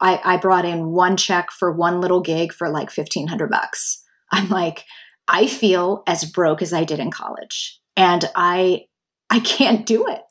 I, 0.00 0.20
I 0.24 0.36
brought 0.36 0.64
in 0.64 0.90
one 0.90 1.16
check 1.16 1.50
for 1.50 1.72
one 1.72 2.00
little 2.00 2.20
gig 2.20 2.52
for 2.52 2.68
like 2.68 2.96
1500 2.96 3.50
bucks. 3.50 4.02
I'm 4.32 4.48
like, 4.48 4.84
I 5.28 5.46
feel 5.46 6.02
as 6.06 6.24
broke 6.24 6.62
as 6.62 6.72
I 6.72 6.84
did 6.84 6.98
in 6.98 7.10
college. 7.10 7.80
And 7.96 8.24
I, 8.34 8.86
I 9.30 9.40
can't 9.40 9.86
do 9.86 10.06
it. 10.08 10.22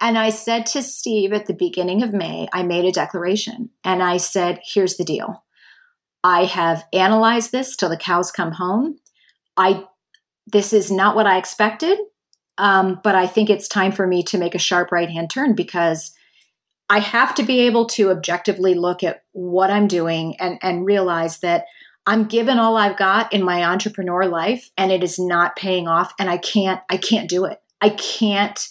And 0.00 0.16
I 0.16 0.30
said 0.30 0.66
to 0.66 0.82
Steve 0.82 1.32
at 1.32 1.46
the 1.46 1.54
beginning 1.54 2.02
of 2.02 2.12
May, 2.12 2.48
I 2.52 2.62
made 2.62 2.84
a 2.84 2.92
declaration 2.92 3.70
and 3.84 4.02
I 4.02 4.18
said, 4.18 4.60
here's 4.62 4.96
the 4.96 5.04
deal. 5.04 5.44
I 6.22 6.44
have 6.44 6.84
analyzed 6.92 7.52
this 7.52 7.76
till 7.76 7.88
the 7.88 7.96
cows 7.96 8.32
come 8.32 8.52
home. 8.52 8.98
I 9.56 9.84
this 10.46 10.72
is 10.72 10.90
not 10.90 11.16
what 11.16 11.26
I 11.26 11.38
expected, 11.38 11.98
um, 12.58 13.00
but 13.02 13.14
I 13.14 13.26
think 13.26 13.50
it's 13.50 13.68
time 13.68 13.92
for 13.92 14.06
me 14.06 14.22
to 14.24 14.38
make 14.38 14.54
a 14.54 14.58
sharp 14.58 14.92
right 14.92 15.10
hand 15.10 15.30
turn 15.30 15.54
because 15.54 16.12
I 16.88 17.00
have 17.00 17.34
to 17.36 17.42
be 17.42 17.60
able 17.60 17.86
to 17.88 18.10
objectively 18.10 18.74
look 18.74 19.02
at 19.02 19.24
what 19.32 19.70
I'm 19.70 19.88
doing 19.88 20.36
and, 20.38 20.58
and 20.62 20.86
realize 20.86 21.40
that 21.40 21.64
I'm 22.06 22.26
given 22.26 22.58
all 22.58 22.76
I've 22.76 22.96
got 22.96 23.32
in 23.32 23.42
my 23.42 23.64
entrepreneur 23.64 24.26
life 24.26 24.70
and 24.78 24.92
it 24.92 25.02
is 25.02 25.18
not 25.18 25.56
paying 25.56 25.88
off 25.88 26.12
and 26.18 26.30
I 26.30 26.38
can't 26.38 26.80
I 26.88 26.96
can't 26.96 27.28
do 27.28 27.44
it. 27.44 27.60
I 27.80 27.90
can't 27.90 28.66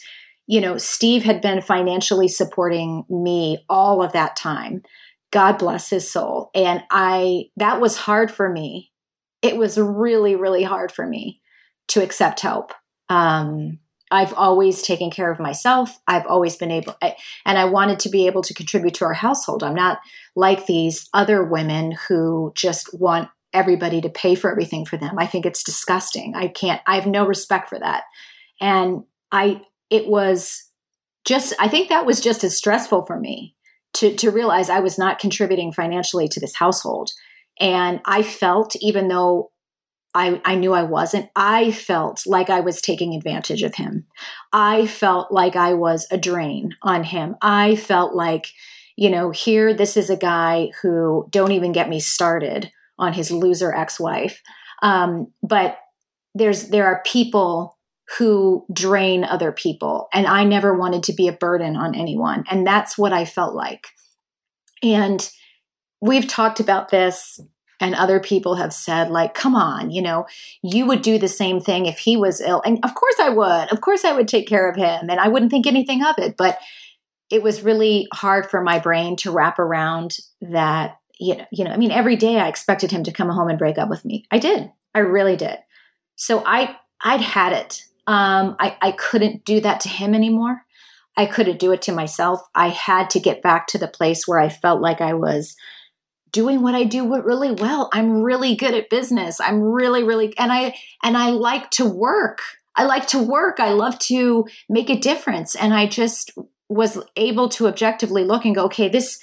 you 0.48 0.62
know 0.62 0.78
Steve 0.78 1.24
had 1.24 1.42
been 1.42 1.62
financially 1.62 2.30
supporting 2.30 3.04
me 3.10 3.66
all 3.68 4.02
of 4.02 4.14
that 4.14 4.38
time. 4.38 4.84
God 5.32 5.58
bless 5.58 5.90
his 5.90 6.10
soul. 6.10 6.50
And 6.56 6.84
I 6.90 7.50
that 7.58 7.82
was 7.82 7.98
hard 7.98 8.32
for 8.32 8.50
me. 8.50 8.94
It 9.42 9.58
was 9.58 9.78
really 9.78 10.36
really 10.36 10.64
hard 10.64 10.94
for 10.94 11.06
me 11.06 11.42
to 11.90 12.02
accept 12.02 12.40
help. 12.40 12.72
Um, 13.10 13.80
I've 14.12 14.34
always 14.34 14.82
taken 14.82 15.10
care 15.10 15.32
of 15.32 15.40
myself. 15.40 16.00
I've 16.08 16.28
always 16.28 16.56
been 16.56 16.72
able, 16.72 16.96
I, 17.02 17.16
and 17.46 17.58
I 17.58 17.66
wanted 17.66 18.00
to 18.02 18.10
be 18.10 18.28
able 18.28 18.44
to 18.44 18.54
contribute 18.54 18.94
to 18.96 19.06
our 19.06 19.14
household. 19.14 19.64
I'm 19.64 19.74
not 19.76 20.00
like 20.36 20.68
these 20.68 21.10
other 21.14 21.44
women 21.44 21.98
who 22.08 22.54
just 22.56 22.98
want 23.00 23.30
everybody 23.52 24.02
to 24.02 24.10
pay 24.10 24.36
for 24.36 24.52
everything 24.52 24.86
for 24.86 24.98
them. 24.98 25.18
I 25.18 25.26
think 25.26 25.46
it's 25.46 25.64
disgusting. 25.64 26.36
I 26.36 26.48
can't, 26.48 26.82
I 26.86 26.96
have 26.96 27.08
no 27.08 27.26
respect 27.26 27.70
for 27.70 27.80
that. 27.80 28.04
And 28.62 29.04
I, 29.32 29.62
it 29.90 30.08
was 30.08 30.70
just, 31.26 31.54
I 31.60 31.68
think 31.68 31.90
that 31.90 32.06
was 32.06 32.22
just 32.22 32.44
as 32.44 32.56
stressful 32.56 33.06
for 33.06 33.20
me 33.20 33.56
to, 33.94 34.14
to 34.16 34.30
realize 34.30 34.70
I 34.70 34.82
was 34.82 34.98
not 34.98 35.20
contributing 35.20 35.72
financially 35.72 36.28
to 36.28 36.40
this 36.40 36.56
household. 36.56 37.12
And 37.60 38.02
I 38.06 38.22
felt, 38.22 38.76
even 38.82 39.08
though 39.08 39.52
I, 40.16 40.42
I 40.46 40.56
knew 40.56 40.74
I 40.74 40.84
wasn't. 40.84 41.30
I 41.36 41.72
felt 41.72 42.24
like 42.26 42.50
I 42.50 42.62
was 42.62 42.82
taking 42.82 43.14
advantage 43.14 43.62
of 43.62 43.76
him. 43.76 44.08
I 44.54 44.88
felt 44.88 45.32
like 45.32 45.56
I 45.56 45.74
was 45.74 46.08
a 46.10 46.18
drain 46.18 46.76
on 46.82 47.04
him. 47.04 47.36
I 47.42 47.76
felt 47.76 48.16
like, 48.16 48.48
you 48.96 49.10
know, 49.10 49.30
here, 49.32 49.74
this 49.74 49.98
is 49.98 50.10
a 50.10 50.16
guy 50.16 50.72
who 50.82 51.28
don't 51.30 51.52
even 51.52 51.74
get 51.74 51.90
me 51.90 52.00
started 52.00 52.72
on 52.98 53.14
his 53.14 53.30
loser 53.30 53.76
ex 53.76 54.00
wife. 54.00 54.42
Um, 54.82 55.34
but 55.44 55.78
there's 56.34 56.70
there 56.70 56.86
are 56.86 57.02
people 57.06 57.78
who 58.20 58.66
drain 58.72 59.24
other 59.24 59.52
people 59.52 60.08
and 60.14 60.28
i 60.28 60.44
never 60.44 60.78
wanted 60.78 61.02
to 61.02 61.14
be 61.14 61.28
a 61.28 61.34
burden 61.34 61.76
on 61.76 61.96
anyone 61.96 62.44
and 62.52 62.68
that's 62.68 62.98
what 62.98 63.12
i 63.12 63.26
felt 63.26 63.56
like 63.56 63.88
and 64.84 65.32
we've 66.02 66.28
talked 66.28 66.60
about 66.60 66.90
this 66.90 67.40
and 67.80 67.96
other 67.96 68.20
people 68.20 68.56
have 68.56 68.74
said 68.74 69.10
like 69.10 69.34
come 69.34 69.56
on 69.56 69.92
you 69.92 70.02
know 70.02 70.26
you 70.62 70.86
would 70.86 71.02
do 71.02 71.18
the 71.18 71.28
same 71.28 71.60
thing 71.60 71.86
if 71.86 72.00
he 72.00 72.18
was 72.18 72.42
ill. 72.42 72.62
And 72.66 72.80
of 72.84 72.96
course 72.96 73.16
i 73.20 73.30
would. 73.30 73.72
Of 73.72 73.82
course 73.82 74.06
i 74.06 74.14
would 74.14 74.28
take 74.28 74.48
care 74.48 74.70
of 74.70 74.76
him 74.76 75.10
and 75.10 75.20
i 75.20 75.28
wouldn't 75.28 75.52
think 75.52 75.68
anything 75.68 76.04
of 76.04 76.16
it. 76.18 76.36
But 76.38 76.60
it 77.30 77.42
was 77.42 77.64
really 77.64 78.08
hard 78.14 78.50
for 78.50 78.62
my 78.62 78.80
brain 78.80 79.16
to 79.18 79.32
wrap 79.32 79.60
around 79.60 80.18
that 80.42 81.00
you 81.20 81.36
know, 81.36 81.46
you 81.52 81.64
know 81.64 81.72
i 81.72 81.78
mean 81.78 81.92
every 81.92 82.16
day 82.16 82.38
i 82.40 82.48
expected 82.48 82.92
him 82.92 83.04
to 83.04 83.12
come 83.12 83.30
home 83.30 83.50
and 83.50 83.60
break 83.60 83.78
up 83.78 83.90
with 83.90 84.06
me. 84.06 84.26
I 84.32 84.40
did. 84.40 84.72
I 84.94 85.00
really 85.00 85.36
did. 85.36 85.58
So 86.16 86.44
i 86.46 86.76
i'd 87.04 87.22
had 87.22 87.54
it. 87.54 87.84
Um 88.08 88.56
i 88.60 88.78
i 88.82 88.92
couldn't 88.92 89.46
do 89.46 89.60
that 89.62 89.80
to 89.82 89.90
him 89.90 90.14
anymore. 90.14 90.62
I 91.18 91.26
couldn't 91.26 91.60
do 91.60 91.72
it 91.72 91.82
to 91.84 91.94
myself. 91.94 92.42
I 92.54 92.68
had 92.68 93.10
to 93.12 93.22
get 93.22 93.42
back 93.42 93.68
to 93.68 93.78
the 93.78 93.88
place 93.88 94.28
where 94.28 94.40
i 94.40 94.50
felt 94.50 94.82
like 94.82 95.02
i 95.02 95.14
was 95.14 95.56
doing 96.36 96.62
what 96.62 96.76
I 96.76 96.84
do 96.84 97.10
really 97.24 97.54
well. 97.54 97.90
I'm 97.94 98.22
really 98.22 98.56
good 98.56 98.74
at 98.74 98.90
business. 98.90 99.40
I'm 99.40 99.62
really, 99.62 100.04
really, 100.04 100.38
and 100.38 100.52
I, 100.52 100.76
and 101.02 101.16
I 101.16 101.30
like 101.30 101.72
to 101.72 101.86
work. 101.86 102.40
I 102.76 102.84
like 102.84 103.08
to 103.08 103.24
work. 103.24 103.62
I 103.62 103.70
love 103.70 103.98
to 104.00 104.46
make 104.68 104.90
a 104.90 105.00
difference. 105.00 105.56
And 105.56 105.74
I 105.74 105.88
just 105.88 106.32
was 106.68 107.02
able 107.16 107.48
to 107.50 107.68
objectively 107.68 108.26
look 108.26 108.44
and 108.44 108.54
go, 108.54 108.66
okay, 108.66 108.90
this, 108.90 109.18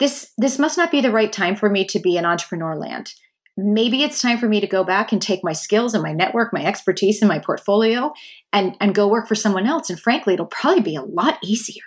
this, 0.00 0.32
this 0.38 0.58
must 0.58 0.76
not 0.76 0.90
be 0.90 1.00
the 1.00 1.12
right 1.12 1.32
time 1.32 1.54
for 1.54 1.70
me 1.70 1.84
to 1.84 2.00
be 2.00 2.16
in 2.16 2.24
entrepreneur 2.24 2.74
land. 2.74 3.14
Maybe 3.56 4.02
it's 4.02 4.20
time 4.20 4.38
for 4.38 4.48
me 4.48 4.60
to 4.60 4.66
go 4.66 4.82
back 4.82 5.12
and 5.12 5.22
take 5.22 5.44
my 5.44 5.52
skills 5.52 5.94
and 5.94 6.02
my 6.02 6.12
network, 6.12 6.52
my 6.52 6.64
expertise 6.64 7.22
and 7.22 7.28
my 7.28 7.38
portfolio 7.38 8.12
and, 8.52 8.76
and 8.80 8.92
go 8.92 9.06
work 9.06 9.28
for 9.28 9.36
someone 9.36 9.68
else. 9.68 9.88
And 9.88 10.00
frankly, 10.00 10.34
it'll 10.34 10.46
probably 10.46 10.82
be 10.82 10.96
a 10.96 11.02
lot 11.02 11.38
easier 11.44 11.84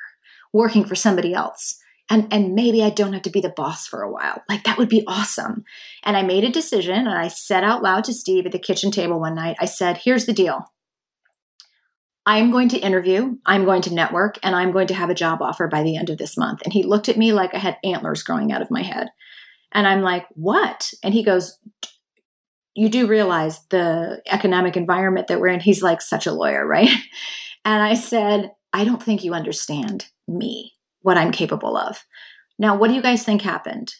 working 0.53 0.86
for 0.86 0.95
somebody 0.95 1.34
else 1.34 1.83
and 2.10 2.32
and 2.32 2.54
maybe 2.54 2.84
I 2.84 2.89
don't 2.89 3.14
have 3.14 3.22
to 3.24 3.30
be 3.30 3.41
the 3.41 3.49
boss 3.49 3.88
for 3.88 4.01
a 4.01 4.12
while. 4.12 4.41
Like 4.49 4.64
that 4.64 4.78
would 4.78 4.89
be 4.89 5.04
awesome. 5.08 5.64
And 6.04 6.18
I 6.18 6.22
made 6.22 6.43
a 6.43 6.51
decision 6.51 6.95
and 6.95 7.10
I 7.18 7.28
said 7.28 7.64
out 7.64 7.84
loud 7.84 8.04
to 8.06 8.14
Steve 8.14 8.45
at 8.45 8.51
the 8.51 8.60
kitchen 8.60 8.91
table 8.91 9.20
one 9.20 9.36
night, 9.36 9.58
I 9.60 9.66
said, 9.66 9.97
"Here's 9.97 10.26
the 10.26 10.34
deal. 10.34 10.66
I'm 12.26 12.51
going 12.51 12.70
to 12.70 12.80
interview, 12.80 13.36
I'm 13.45 13.66
going 13.66 13.82
to 13.82 13.93
network, 13.93 14.39
and 14.43 14.56
I'm 14.56 14.72
going 14.72 14.88
to 14.88 14.93
have 14.93 15.10
a 15.10 15.16
job 15.16 15.41
offer 15.41 15.68
by 15.68 15.84
the 15.84 15.97
end 15.97 16.10
of 16.10 16.18
this 16.18 16.38
month." 16.38 16.62
And 16.64 16.74
he 16.74 16.84
looked 16.84 17.10
at 17.10 17.18
me 17.18 17.34
like 17.34 17.54
I 17.54 17.60
had 17.60 17.78
antlers 17.84 18.24
growing 18.24 18.51
out 18.51 18.62
of 18.62 18.72
my 18.72 18.84
head. 18.84 19.10
And 19.72 19.88
I'm 19.88 20.01
like, 20.01 20.28
"What?" 20.32 20.91
And 21.04 21.14
he 21.14 21.24
goes, 21.24 21.58
you 22.76 22.89
do 22.89 23.08
realize 23.08 23.66
the 23.70 24.22
economic 24.28 24.76
environment 24.76 25.28
that 25.28 25.39
we're 25.39 25.47
in. 25.47 25.60
He's 25.60 25.84
like 25.84 26.01
such 26.01 26.26
a 26.26 26.32
lawyer, 26.32 26.66
right? 26.68 26.89
And 27.66 27.82
I 27.82 27.93
said, 27.93 28.51
I 28.74 28.84
don't 28.84 29.01
think 29.01 29.24
you 29.24 29.34
understand 29.34 30.08
me 30.28 30.73
what 31.04 31.18
I'm 31.18 31.32
capable 31.32 31.78
of. 31.78 32.04
Now, 32.58 32.76
what 32.76 32.88
do 32.88 32.95
you 32.95 33.01
guys 33.01 33.24
think 33.24 33.43
happened? 33.43 33.93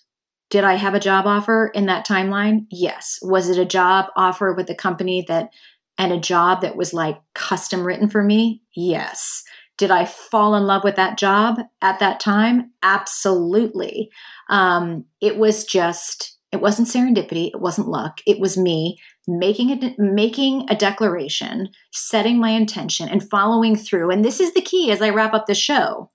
Did 0.50 0.64
I 0.64 0.76
have 0.76 0.94
a 0.94 1.00
job 1.00 1.26
offer 1.26 1.72
in 1.74 1.86
that 1.86 2.06
timeline? 2.06 2.66
Yes. 2.70 3.20
Was 3.22 3.50
it 3.50 3.58
a 3.58 3.66
job 3.66 4.08
offer 4.16 4.54
with 4.54 4.70
a 4.70 4.76
company 4.76 5.24
that 5.28 5.50
and 5.98 6.12
a 6.12 6.20
job 6.20 6.62
that 6.62 6.76
was 6.76 6.94
like 6.94 7.20
custom 7.34 7.86
written 7.86 8.10
for 8.10 8.24
me? 8.24 8.62
Yes. 8.76 9.44
Did 9.78 9.92
I 9.92 10.06
fall 10.06 10.56
in 10.56 10.64
love 10.66 10.84
with 10.84 10.96
that 10.96 11.18
job 11.18 11.60
at 11.82 12.00
that 12.00 12.20
time? 12.20 12.72
Absolutely. 12.84 14.10
Um, 14.50 15.06
it 15.22 15.38
was 15.38 15.66
just, 15.66 16.38
it 16.52 16.62
wasn't 16.62 16.88
serendipity. 16.88 17.48
It 17.48 17.60
wasn't 17.60 17.88
luck. 17.88 18.20
It 18.28 18.40
was 18.40 18.58
me 18.58 19.00
making 19.28 19.72
a, 19.72 19.96
making 19.98 20.68
a 20.70 20.76
declaration, 20.76 21.70
setting 21.92 22.38
my 22.40 22.52
intention, 22.52 23.10
and 23.10 23.28
following 23.28 23.76
through. 23.76 24.12
And 24.12 24.24
this 24.24 24.40
is 24.40 24.54
the 24.54 24.62
key 24.62 24.92
as 24.92 25.02
I 25.02 25.10
wrap 25.10 25.34
up 25.34 25.48
the 25.48 25.56
show. 25.56 26.12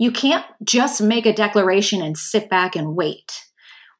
You 0.00 0.12
can't 0.12 0.46
just 0.62 1.02
make 1.02 1.26
a 1.26 1.32
declaration 1.32 2.00
and 2.00 2.16
sit 2.16 2.48
back 2.48 2.76
and 2.76 2.94
wait. 2.94 3.46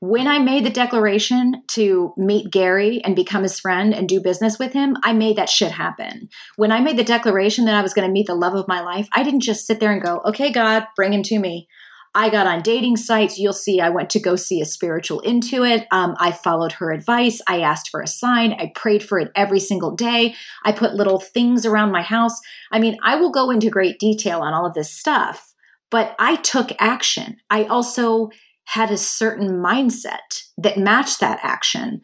When 0.00 0.28
I 0.28 0.38
made 0.38 0.64
the 0.64 0.70
declaration 0.70 1.64
to 1.70 2.14
meet 2.16 2.52
Gary 2.52 3.02
and 3.02 3.16
become 3.16 3.42
his 3.42 3.58
friend 3.58 3.92
and 3.92 4.08
do 4.08 4.20
business 4.20 4.56
with 4.56 4.72
him, 4.72 4.96
I 5.02 5.12
made 5.12 5.34
that 5.36 5.48
shit 5.48 5.72
happen. 5.72 6.28
When 6.54 6.70
I 6.70 6.78
made 6.78 6.96
the 6.96 7.02
declaration 7.02 7.64
that 7.64 7.74
I 7.74 7.82
was 7.82 7.94
going 7.94 8.06
to 8.06 8.12
meet 8.12 8.28
the 8.28 8.36
love 8.36 8.54
of 8.54 8.68
my 8.68 8.80
life, 8.80 9.08
I 9.12 9.24
didn't 9.24 9.40
just 9.40 9.66
sit 9.66 9.80
there 9.80 9.90
and 9.90 10.00
go, 10.00 10.20
okay, 10.24 10.52
God, 10.52 10.86
bring 10.94 11.12
him 11.12 11.24
to 11.24 11.40
me. 11.40 11.66
I 12.14 12.30
got 12.30 12.46
on 12.46 12.62
dating 12.62 12.96
sites. 12.96 13.38
You'll 13.38 13.52
see, 13.52 13.80
I 13.80 13.90
went 13.90 14.08
to 14.10 14.20
go 14.20 14.36
see 14.36 14.60
a 14.60 14.66
spiritual 14.66 15.20
intuit. 15.22 15.86
Um, 15.90 16.14
I 16.20 16.30
followed 16.30 16.72
her 16.72 16.92
advice. 16.92 17.40
I 17.48 17.60
asked 17.60 17.90
for 17.90 18.00
a 18.00 18.06
sign. 18.06 18.52
I 18.52 18.70
prayed 18.76 19.02
for 19.02 19.18
it 19.18 19.32
every 19.34 19.60
single 19.60 19.96
day. 19.96 20.36
I 20.64 20.70
put 20.70 20.94
little 20.94 21.18
things 21.18 21.66
around 21.66 21.90
my 21.90 22.02
house. 22.02 22.38
I 22.70 22.78
mean, 22.78 22.96
I 23.02 23.16
will 23.16 23.30
go 23.32 23.50
into 23.50 23.68
great 23.68 23.98
detail 23.98 24.42
on 24.42 24.54
all 24.54 24.64
of 24.64 24.74
this 24.74 24.92
stuff 24.92 25.47
but 25.90 26.14
I 26.18 26.36
took 26.36 26.70
action. 26.78 27.38
I 27.50 27.64
also 27.64 28.30
had 28.64 28.90
a 28.90 28.98
certain 28.98 29.62
mindset 29.62 30.44
that 30.58 30.78
matched 30.78 31.20
that 31.20 31.40
action. 31.42 32.02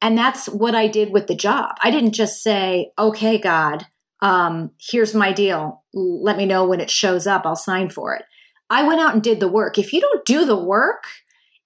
And 0.00 0.16
that's 0.16 0.48
what 0.48 0.74
I 0.74 0.88
did 0.88 1.10
with 1.12 1.26
the 1.26 1.34
job. 1.34 1.76
I 1.82 1.90
didn't 1.90 2.12
just 2.12 2.42
say, 2.42 2.92
okay, 2.98 3.38
God, 3.38 3.86
um, 4.22 4.70
here's 4.80 5.14
my 5.14 5.32
deal. 5.32 5.84
Let 5.92 6.36
me 6.36 6.46
know 6.46 6.66
when 6.66 6.80
it 6.80 6.90
shows 6.90 7.26
up. 7.26 7.44
I'll 7.44 7.56
sign 7.56 7.90
for 7.90 8.14
it. 8.14 8.24
I 8.70 8.86
went 8.86 9.00
out 9.00 9.14
and 9.14 9.22
did 9.22 9.40
the 9.40 9.48
work. 9.48 9.78
If 9.78 9.92
you 9.92 10.00
don't 10.00 10.24
do 10.24 10.44
the 10.44 10.62
work 10.62 11.04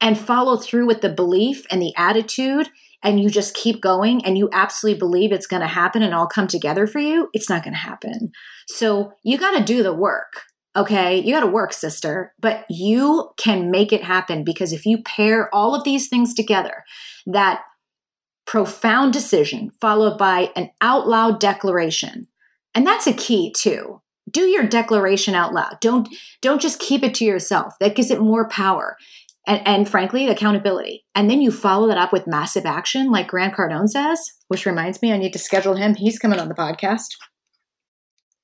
and 0.01 0.19
follow 0.19 0.57
through 0.57 0.87
with 0.87 1.01
the 1.01 1.09
belief 1.09 1.65
and 1.71 1.81
the 1.81 1.95
attitude, 1.97 2.69
and 3.03 3.21
you 3.21 3.31
just 3.31 3.55
keep 3.55 3.81
going 3.81 4.25
and 4.25 4.37
you 4.37 4.49
absolutely 4.53 4.99
believe 4.99 5.33
it's 5.33 5.47
going 5.47 5.63
to 5.63 5.69
happen 5.69 6.03
and 6.03 6.15
all 6.15 6.27
come 6.27 6.47
together 6.47 6.87
for 6.87 6.99
you, 6.99 7.29
it's 7.33 7.49
not 7.49 7.63
going 7.63 7.73
to 7.73 7.79
happen. 7.79 8.33
So 8.69 9.13
you 9.23 9.39
got 9.39 9.57
to 9.57 9.65
do 9.65 9.83
the 9.83 9.95
work. 9.95 10.43
Okay, 10.77 11.19
you 11.19 11.33
got 11.35 11.41
to 11.41 11.47
work, 11.49 11.73
sister, 11.73 12.33
but 12.39 12.65
you 12.71 13.31
can 13.37 13.71
make 13.73 13.93
it 13.93 14.05
happen 14.05 14.45
because 14.45 14.73
if 14.73 14.87
you 14.87 15.03
pair 15.03 15.53
all 15.55 15.75
of 15.75 15.83
these 15.83 16.09
things 16.09 16.33
together, 16.33 16.85
that 17.27 17.63
profound 18.47 19.13
decision 19.13 19.71
followed 19.81 20.17
by 20.17 20.51
an 20.55 20.71
out 20.81 21.09
loud 21.09 21.41
declaration, 21.41 22.29
and 22.75 22.87
that's 22.87 23.07
a 23.09 23.13
key 23.13 23.53
too. 23.53 24.01
do 24.31 24.43
your 24.43 24.65
declaration 24.67 25.35
out 25.35 25.53
loud. 25.53 25.79
Don't 25.81 26.09
don't 26.41 26.61
just 26.61 26.79
keep 26.79 27.03
it 27.03 27.15
to 27.17 27.25
yourself. 27.25 27.75
That 27.81 27.95
gives 27.97 28.11
it 28.11 28.21
more 28.21 28.49
power. 28.49 28.97
And, 29.47 29.67
and 29.67 29.89
frankly, 29.89 30.29
accountability. 30.29 31.05
And 31.15 31.31
then 31.31 31.41
you 31.41 31.51
follow 31.51 31.89
that 31.89 31.97
up 31.99 32.13
with 32.13 32.27
massive 32.27 32.67
action, 32.67 33.11
like 33.11 33.29
Grant 33.29 33.55
Cardone 33.55 33.89
says, 33.89 34.21
which 34.49 34.67
reminds 34.67 35.01
me, 35.01 35.13
I 35.13 35.17
need 35.17 35.33
to 35.33 35.39
schedule 35.39 35.77
him. 35.77 35.95
He's 35.95 36.19
coming 36.19 36.39
on 36.39 36.49
the 36.49 36.55
podcast. 36.55 37.17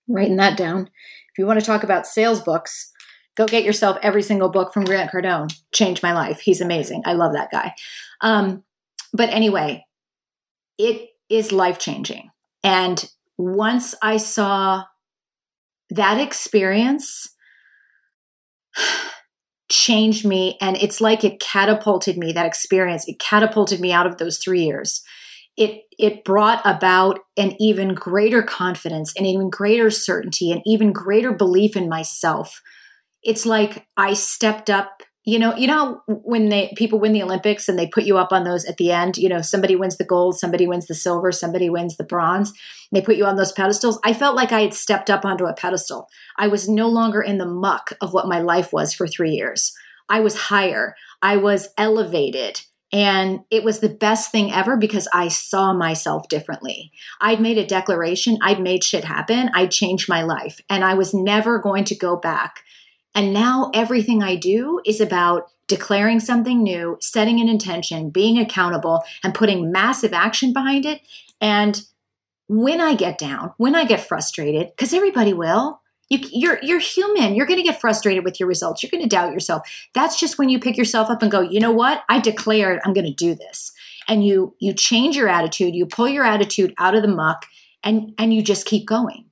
Writing 0.09 0.37
that 0.37 0.57
down. 0.57 0.89
If 1.37 1.41
you 1.41 1.47
want 1.47 1.61
to 1.61 1.67
talk 1.67 1.83
about 1.83 2.07
sales 2.07 2.41
books, 2.41 2.91
go 3.35 3.45
get 3.45 3.63
yourself 3.63 3.99
every 4.01 4.23
single 4.23 4.49
book 4.49 4.73
from 4.73 4.87
Grant 4.87 5.11
Cardone. 5.11 5.55
Changed 5.71 6.03
my 6.03 6.15
life. 6.15 6.41
He's 6.41 6.63
amazing. 6.63 7.03
I 7.05 7.13
love 7.13 7.35
that 7.35 7.51
guy. 7.51 7.75
Um, 8.23 8.65
but 9.13 9.29
anyway, 9.29 9.85
it 10.79 11.11
is 11.29 11.53
life 11.53 11.79
changing. 11.79 12.31
And 12.65 13.07
once 13.37 13.95
I 14.01 14.17
saw 14.17 14.85
that 15.91 16.19
experience 16.19 17.29
changed 19.71 20.25
me 20.25 20.57
and 20.63 20.79
it's 20.79 21.03
like 21.03 21.23
it 21.23 21.39
catapulted 21.39 22.17
me 22.17 22.33
that 22.33 22.47
experience 22.47 23.07
it 23.09 23.19
catapulted 23.19 23.81
me 23.81 23.93
out 23.93 24.07
of 24.07 24.17
those 24.19 24.39
3 24.39 24.63
years 24.63 25.03
it 25.57 25.83
it 25.99 26.25
brought 26.25 26.61
about 26.65 27.21
an 27.37 27.55
even 27.61 27.95
greater 27.95 28.43
confidence 28.43 29.15
and 29.17 29.27
even 29.27 29.51
greater 29.51 29.91
certainty 29.91 30.53
and 30.53 30.63
even 30.67 30.93
greater 30.93 31.33
belief 31.33 31.77
in 31.77 31.89
myself. 31.89 32.61
It's 33.23 33.47
like 33.47 33.87
i 33.97 34.15
stepped 34.15 34.71
up 34.71 35.03
you 35.25 35.39
know 35.39 35.57
you 35.57 35.67
know 35.67 36.01
when 36.07 36.49
they 36.49 36.73
people 36.77 37.01
win 37.01 37.13
the 37.13 37.23
olympics 37.23 37.69
and 37.69 37.77
they 37.77 37.89
put 37.89 38.05
you 38.05 38.17
up 38.17 38.33
on 38.33 38.45
those 38.45 38.65
at 38.67 38.77
the 38.77 38.93
end 38.93 39.17
you 39.19 39.29
know 39.29 39.43
somebody 39.43 39.75
wins 39.75 39.97
the 39.97 40.05
gold 40.05 40.39
somebody 40.39 40.69
wins 40.69 40.87
the 40.87 40.95
silver 40.95 41.33
somebody 41.33 41.69
wins 41.69 41.97
the 41.97 42.05
bronze 42.05 42.53
they 42.93 43.01
put 43.01 43.17
you 43.17 43.25
on 43.25 43.37
those 43.37 43.53
pedestals. 43.53 43.99
I 44.05 44.13
felt 44.13 44.37
like 44.37 44.53
i 44.53 44.61
had 44.61 44.75
stepped 44.75 45.11
up 45.11 45.25
onto 45.25 45.47
a 45.47 45.55
pedestal. 45.55 46.09
I 46.37 46.49
was 46.49 46.69
no 46.69 46.89
longer 46.89 47.21
in 47.21 47.39
the 47.39 47.47
muck 47.47 47.93
of 48.01 48.13
what 48.13 48.29
my 48.29 48.41
life 48.41 48.73
was 48.73 48.95
for 48.95 49.07
3 49.07 49.31
years. 49.31 49.73
I 50.09 50.21
was 50.21 50.37
higher. 50.37 50.95
I 51.21 51.37
was 51.37 51.69
elevated 51.77 52.61
and 52.93 53.41
it 53.51 53.65
was 53.65 53.81
the 53.81 53.89
best 53.89 54.31
thing 54.31 54.53
ever 54.53 54.77
because 54.77 55.09
I 55.13 55.29
saw 55.29 55.73
myself 55.73 56.29
differently. 56.29 56.93
I'd 57.21 57.41
made 57.41 57.59
a 57.59 57.67
declaration, 57.67 58.39
I'd 58.43 58.61
made 58.61 58.85
shit 58.85 59.05
happen, 59.05 59.51
I'd 59.55 59.71
changed 59.71 60.09
my 60.09 60.23
life, 60.23 60.61
and 60.71 60.85
I 60.85 60.95
was 60.95 61.13
never 61.13 61.59
going 61.59 61.85
to 61.85 61.95
go 61.95 62.17
back 62.17 62.63
and 63.17 63.33
now 63.33 63.71
everything 63.73 64.23
I 64.23 64.37
do 64.37 64.83
is 64.85 65.01
about 65.01 65.51
declaring 65.69 66.21
something 66.21 66.63
new, 66.63 66.99
setting 67.01 67.41
an 67.41 67.49
intention, 67.49 68.11
being 68.11 68.39
accountable, 68.39 69.03
and 69.25 69.35
putting 69.35 69.73
massive 69.73 70.13
action 70.13 70.53
behind 70.53 70.85
it. 70.85 71.01
And 71.41 71.81
when 72.47 72.79
I 72.79 72.95
get 72.95 73.17
down, 73.17 73.55
when 73.57 73.75
I 73.75 73.87
get 73.87 74.07
frustrated, 74.07 74.69
because 74.69 74.93
everybody 74.93 75.33
will, 75.33 75.81
you, 76.09 76.19
are 76.19 76.31
you're, 76.33 76.59
you're 76.63 76.79
human. 76.79 77.35
You're 77.35 77.47
going 77.47 77.59
to 77.59 77.67
get 77.67 77.81
frustrated 77.81 78.25
with 78.25 78.39
your 78.39 78.49
results. 78.49 78.83
You're 78.83 78.91
going 78.91 79.03
to 79.03 79.09
doubt 79.09 79.33
yourself. 79.33 79.69
That's 79.95 80.19
just 80.19 80.39
when 80.39 80.49
you 80.49 80.59
pick 80.59 80.77
yourself 80.77 81.11
up 81.11 81.23
and 81.23 81.31
go, 81.31 81.41
you 81.41 81.61
know 81.61 81.73
what? 81.73 82.05
I 82.09 82.21
declared 82.21 82.81
I'm 82.85 82.93
going 82.93 83.07
to 83.07 83.13
do 83.13 83.35
this. 83.35 83.73
And 84.09 84.25
you 84.25 84.55
you 84.61 84.73
change 84.73 85.17
your 85.17 85.29
attitude. 85.29 85.75
You 85.75 85.85
pull 85.85 86.09
your 86.09 86.25
attitude 86.25 86.73
out 86.79 86.95
of 86.95 87.03
the 87.03 87.09
muck, 87.09 87.47
and 87.83 88.15
and 88.19 88.33
you 88.33 88.41
just 88.41 88.65
keep 88.65 88.87
going. 88.87 89.25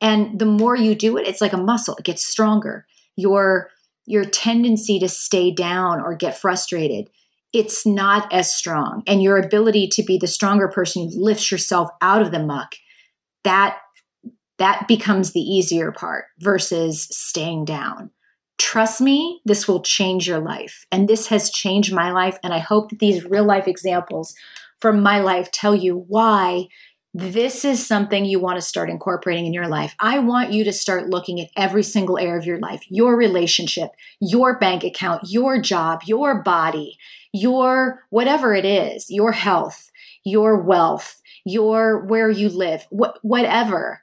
And 0.00 0.38
the 0.38 0.46
more 0.46 0.74
you 0.74 0.94
do 0.94 1.18
it, 1.18 1.28
it's 1.28 1.42
like 1.42 1.52
a 1.52 1.58
muscle. 1.58 1.96
It 1.96 2.04
gets 2.04 2.26
stronger 2.26 2.86
your 3.14 3.70
your 4.06 4.24
tendency 4.24 4.98
to 4.98 5.08
stay 5.08 5.50
down 5.50 6.00
or 6.00 6.14
get 6.14 6.38
frustrated 6.38 7.08
it's 7.52 7.84
not 7.84 8.32
as 8.32 8.52
strong 8.52 9.02
and 9.06 9.22
your 9.22 9.36
ability 9.36 9.86
to 9.86 10.02
be 10.02 10.16
the 10.18 10.26
stronger 10.26 10.68
person 10.68 11.02
who 11.02 11.22
lifts 11.22 11.50
yourself 11.50 11.90
out 12.00 12.22
of 12.22 12.30
the 12.30 12.42
muck 12.42 12.76
that 13.44 13.78
that 14.62 14.86
becomes 14.88 15.32
the 15.32 15.40
easier 15.40 15.92
part 15.92 16.26
versus 16.38 17.08
staying 17.10 17.64
down 17.64 18.10
trust 18.58 19.00
me 19.00 19.40
this 19.44 19.66
will 19.66 19.82
change 19.82 20.28
your 20.28 20.38
life 20.38 20.86
and 20.92 21.08
this 21.08 21.26
has 21.26 21.50
changed 21.50 21.92
my 21.92 22.12
life 22.12 22.38
and 22.44 22.54
i 22.54 22.58
hope 22.58 22.90
that 22.90 23.00
these 23.00 23.24
real 23.24 23.44
life 23.44 23.66
examples 23.66 24.34
from 24.80 25.02
my 25.02 25.20
life 25.20 25.50
tell 25.50 25.74
you 25.74 26.04
why 26.08 26.66
this 27.14 27.64
is 27.64 27.86
something 27.86 28.24
you 28.24 28.40
want 28.40 28.56
to 28.56 28.62
start 28.66 28.88
incorporating 28.88 29.44
in 29.44 29.52
your 29.52 29.68
life. 29.68 29.94
I 30.00 30.18
want 30.18 30.52
you 30.52 30.64
to 30.64 30.72
start 30.72 31.10
looking 31.10 31.40
at 31.40 31.50
every 31.56 31.82
single 31.82 32.18
area 32.18 32.38
of 32.38 32.46
your 32.46 32.58
life 32.58 32.82
your 32.88 33.16
relationship, 33.16 33.90
your 34.20 34.58
bank 34.58 34.82
account, 34.82 35.22
your 35.26 35.60
job, 35.60 36.00
your 36.06 36.42
body, 36.42 36.96
your 37.32 38.04
whatever 38.10 38.54
it 38.54 38.64
is, 38.64 39.10
your 39.10 39.32
health, 39.32 39.90
your 40.24 40.62
wealth, 40.62 41.20
your 41.44 42.04
where 42.06 42.30
you 42.30 42.48
live, 42.48 42.86
wh- 42.90 43.22
whatever. 43.22 44.02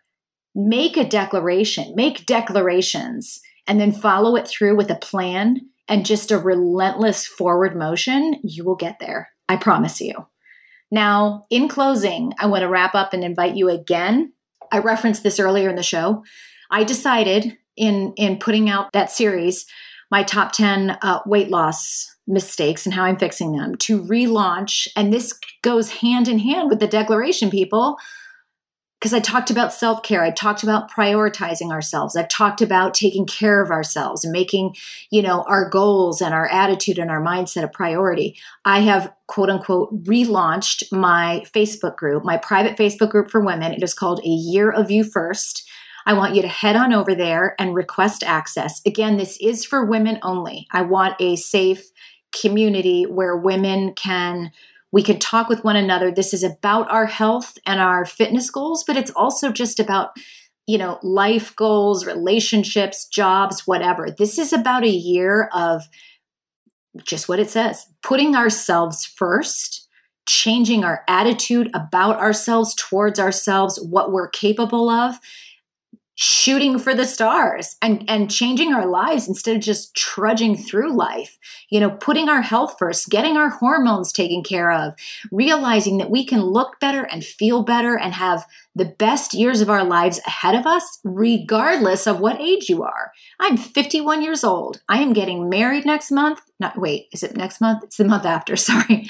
Make 0.68 0.98
a 0.98 1.08
declaration, 1.08 1.94
make 1.96 2.26
declarations, 2.26 3.40
and 3.66 3.80
then 3.80 3.94
follow 3.94 4.36
it 4.36 4.46
through 4.46 4.76
with 4.76 4.92
a 4.92 4.96
plan 4.96 5.62
and 5.88 6.06
just 6.06 6.32
a 6.32 6.38
relentless 6.38 7.26
forward 7.26 7.78
motion. 7.78 8.36
You 8.44 8.66
will 8.66 8.76
get 8.76 9.00
there. 9.00 9.30
I 9.48 9.56
promise 9.56 10.02
you. 10.02 10.28
Now, 10.92 11.46
in 11.50 11.70
closing, 11.70 12.34
I 12.40 12.48
want 12.48 12.64
to 12.64 12.68
wrap 12.68 12.94
up 12.94 13.14
and 13.14 13.24
invite 13.24 13.56
you 13.56 13.70
again. 13.70 14.34
I 14.70 14.80
referenced 14.80 15.24
this 15.24 15.40
earlier 15.40 15.70
in 15.70 15.78
the 15.78 15.84
show. 15.84 16.24
I 16.70 16.84
decided 16.84 17.58
in 17.78 18.14
in 18.18 18.38
putting 18.38 18.70
out 18.70 18.92
that 18.92 19.12
series, 19.12 19.66
my 20.12 20.24
top 20.24 20.52
10 20.52 20.98
uh, 21.02 21.20
weight 21.26 21.50
loss 21.50 22.14
mistakes 22.28 22.86
and 22.86 22.94
how 22.94 23.06
I'm 23.06 23.18
fixing 23.18 23.54
them, 23.54 23.76
to 23.78 24.02
relaunch. 24.02 24.88
And 24.98 25.14
this 25.14 25.40
goes 25.62 25.90
hand 25.90 26.28
in 26.28 26.40
hand 26.40 26.70
with 26.70 26.80
the 26.80 26.88
declaration, 26.88 27.50
people 27.50 27.98
because 29.00 29.14
I 29.14 29.20
talked 29.20 29.50
about 29.50 29.74
self 29.74 30.04
care. 30.04 30.24
I 30.24 30.32
talked 30.32 30.62
about 30.62 30.92
prioritizing 30.92 31.72
ourselves. 31.72 32.16
I've 32.16 32.28
talked 32.28 32.62
about 32.62 32.94
taking 32.94 33.26
care 33.26 33.62
of 33.62 33.72
ourselves 33.72 34.26
and 34.26 34.34
making, 34.34 34.76
you 35.10 35.22
know, 35.22 35.44
our 35.44 35.70
goals 35.70 36.22
and 36.22 36.34
our 36.34 36.48
attitude 36.48 37.00
and 37.00 37.10
our 37.10 37.22
mindset 37.22 37.64
a 37.64 37.70
priority. 37.70 38.38
I 38.66 38.82
have 38.82 39.14
quote 39.28 39.50
unquote 39.50 40.04
relaunched 40.04 40.92
my 40.92 41.46
Facebook 41.56 41.96
group, 41.96 42.26
my 42.26 42.38
private 42.38 42.78
Facebook 42.78 43.10
group 43.10 43.32
for 43.32 43.40
women. 43.40 43.72
It 43.72 43.84
is 43.84 43.94
called 43.94 44.20
A 44.20 44.30
Year 44.30 44.70
of 44.70 44.92
You 44.92 45.04
First. 45.04 45.68
I 46.06 46.14
want 46.14 46.36
you 46.36 46.42
to 46.42 46.48
head 46.48 46.76
on 46.76 46.92
over 46.92 47.14
there 47.14 47.56
and 47.60 47.76
request 47.76 48.24
access. 48.24 48.82
Again, 48.86 49.18
this 49.18 49.38
is 49.40 49.64
for 49.64 49.86
women 49.86 50.20
only. 50.24 50.68
I 50.72 50.82
want 50.82 51.16
a 51.20 51.36
safe 51.36 51.92
community 52.32 53.04
where 53.04 53.36
women 53.36 53.94
can 53.94 54.52
we 54.92 55.04
can 55.04 55.20
talk 55.20 55.50
with 55.50 55.64
one 55.64 55.76
another. 55.76 56.12
This 56.12 56.34
is 56.34 56.44
about 56.44 56.90
our 56.92 57.06
health 57.06 57.58
and 57.66 57.80
our 57.80 58.06
fitness 58.06 58.50
goals, 58.50 58.84
but 58.84 58.98
it's 58.98 59.12
also 59.12 59.52
just 59.52 59.80
about, 59.80 60.12
you 60.68 60.78
know, 60.78 61.00
life 61.04 61.56
goals, 61.56 62.06
relationships, 62.06 63.08
jobs, 63.08 63.68
whatever. 63.68 64.10
This 64.10 64.40
is 64.40 64.52
about 64.52 64.84
a 64.84 64.90
year 64.90 65.50
of 65.54 65.84
just 67.04 67.30
what 67.30 67.40
it 67.40 67.50
says 67.50 67.86
putting 68.02 68.36
ourselves 68.36 69.06
first, 69.06 69.88
changing 70.28 70.84
our 70.84 71.04
attitude 71.08 71.70
about 71.74 72.18
ourselves, 72.18 72.74
towards 72.76 73.20
ourselves, 73.20 73.80
what 73.90 74.12
we're 74.12 74.30
capable 74.30 74.90
of, 74.90 75.16
shooting 76.22 76.78
for 76.78 76.94
the 76.94 77.06
stars 77.06 77.78
and 77.82 78.04
and 78.10 78.30
changing 78.30 78.74
our 78.74 78.86
lives 78.86 79.26
instead 79.26 79.56
of 79.56 79.62
just 79.62 79.96
trudging 79.96 80.54
through 80.54 80.94
life 80.94 81.38
you 81.70 81.80
know 81.80 81.90
putting 81.90 82.28
our 82.28 82.42
health 82.42 82.76
first 82.78 83.08
getting 83.08 83.38
our 83.38 83.48
hormones 83.48 84.12
taken 84.12 84.44
care 84.44 84.70
of 84.70 84.94
realizing 85.32 85.98
that 85.98 86.10
we 86.10 86.26
can 86.26 86.42
look 86.42 86.78
better 86.82 87.04
and 87.04 87.24
feel 87.24 87.64
better 87.64 87.98
and 87.98 88.14
have 88.14 88.46
the 88.76 88.84
best 88.84 89.34
years 89.34 89.62
of 89.62 89.70
our 89.70 89.86
lives 89.86 90.20
ahead 90.28 90.56
of 90.56 90.66
us 90.66 91.00
regardless 91.06 92.06
of 92.06 92.20
what 92.20 92.40
age 92.42 92.70
you 92.70 92.84
are. 92.84 93.12
I'm 93.40 93.58
51 93.58 94.22
years 94.22 94.44
old. 94.44 94.82
I 94.88 95.02
am 95.02 95.14
getting 95.14 95.50
married 95.50 95.86
next 95.86 96.12
month 96.12 96.42
not 96.60 96.78
wait 96.78 97.08
is 97.14 97.24
it 97.24 97.36
next 97.36 97.62
month 97.62 97.84
it's 97.84 97.98
the 97.98 98.06
month 98.06 98.26
after 98.26 98.56
sorry 98.56 99.08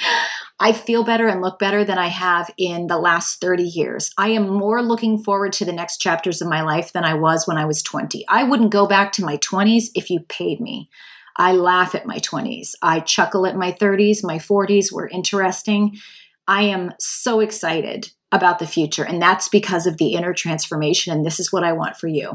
I 0.61 0.73
feel 0.73 1.05
better 1.05 1.27
and 1.27 1.41
look 1.41 1.57
better 1.57 1.85
than 1.85 1.97
I 1.97 2.07
have 2.07 2.51
in 2.57 2.87
the 2.87 2.97
last 2.97 3.39
30 3.39 3.63
years. 3.63 4.11
I 4.17 4.29
am 4.29 4.49
more 4.49 4.81
looking 4.81 5.17
forward 5.17 5.53
to 5.53 5.65
the 5.65 5.71
next 5.71 5.99
chapters 5.99 6.41
of 6.41 6.49
my 6.49 6.63
life 6.63 6.91
than 6.91 7.05
I 7.05 7.13
was 7.13 7.47
when 7.47 7.57
I 7.57 7.63
was 7.63 7.81
20. 7.81 8.25
I 8.27 8.43
wouldn't 8.43 8.71
go 8.71 8.85
back 8.85 9.13
to 9.13 9.23
my 9.23 9.37
20s 9.37 9.85
if 9.95 10.09
you 10.09 10.19
paid 10.27 10.59
me. 10.59 10.89
I 11.37 11.53
laugh 11.53 11.95
at 11.95 12.05
my 12.05 12.17
20s. 12.17 12.71
I 12.81 12.99
chuckle 12.99 13.47
at 13.47 13.55
my 13.55 13.71
30s. 13.71 14.17
My 14.21 14.37
40s 14.37 14.91
were 14.91 15.07
interesting. 15.07 15.97
I 16.45 16.63
am 16.63 16.91
so 16.99 17.39
excited 17.39 18.11
about 18.31 18.59
the 18.59 18.67
future. 18.67 19.03
And 19.03 19.21
that's 19.21 19.49
because 19.49 19.87
of 19.87 19.97
the 19.97 20.13
inner 20.13 20.33
transformation. 20.33 21.11
And 21.11 21.25
this 21.25 21.39
is 21.39 21.51
what 21.51 21.63
I 21.63 21.73
want 21.73 21.97
for 21.97 22.07
you. 22.07 22.33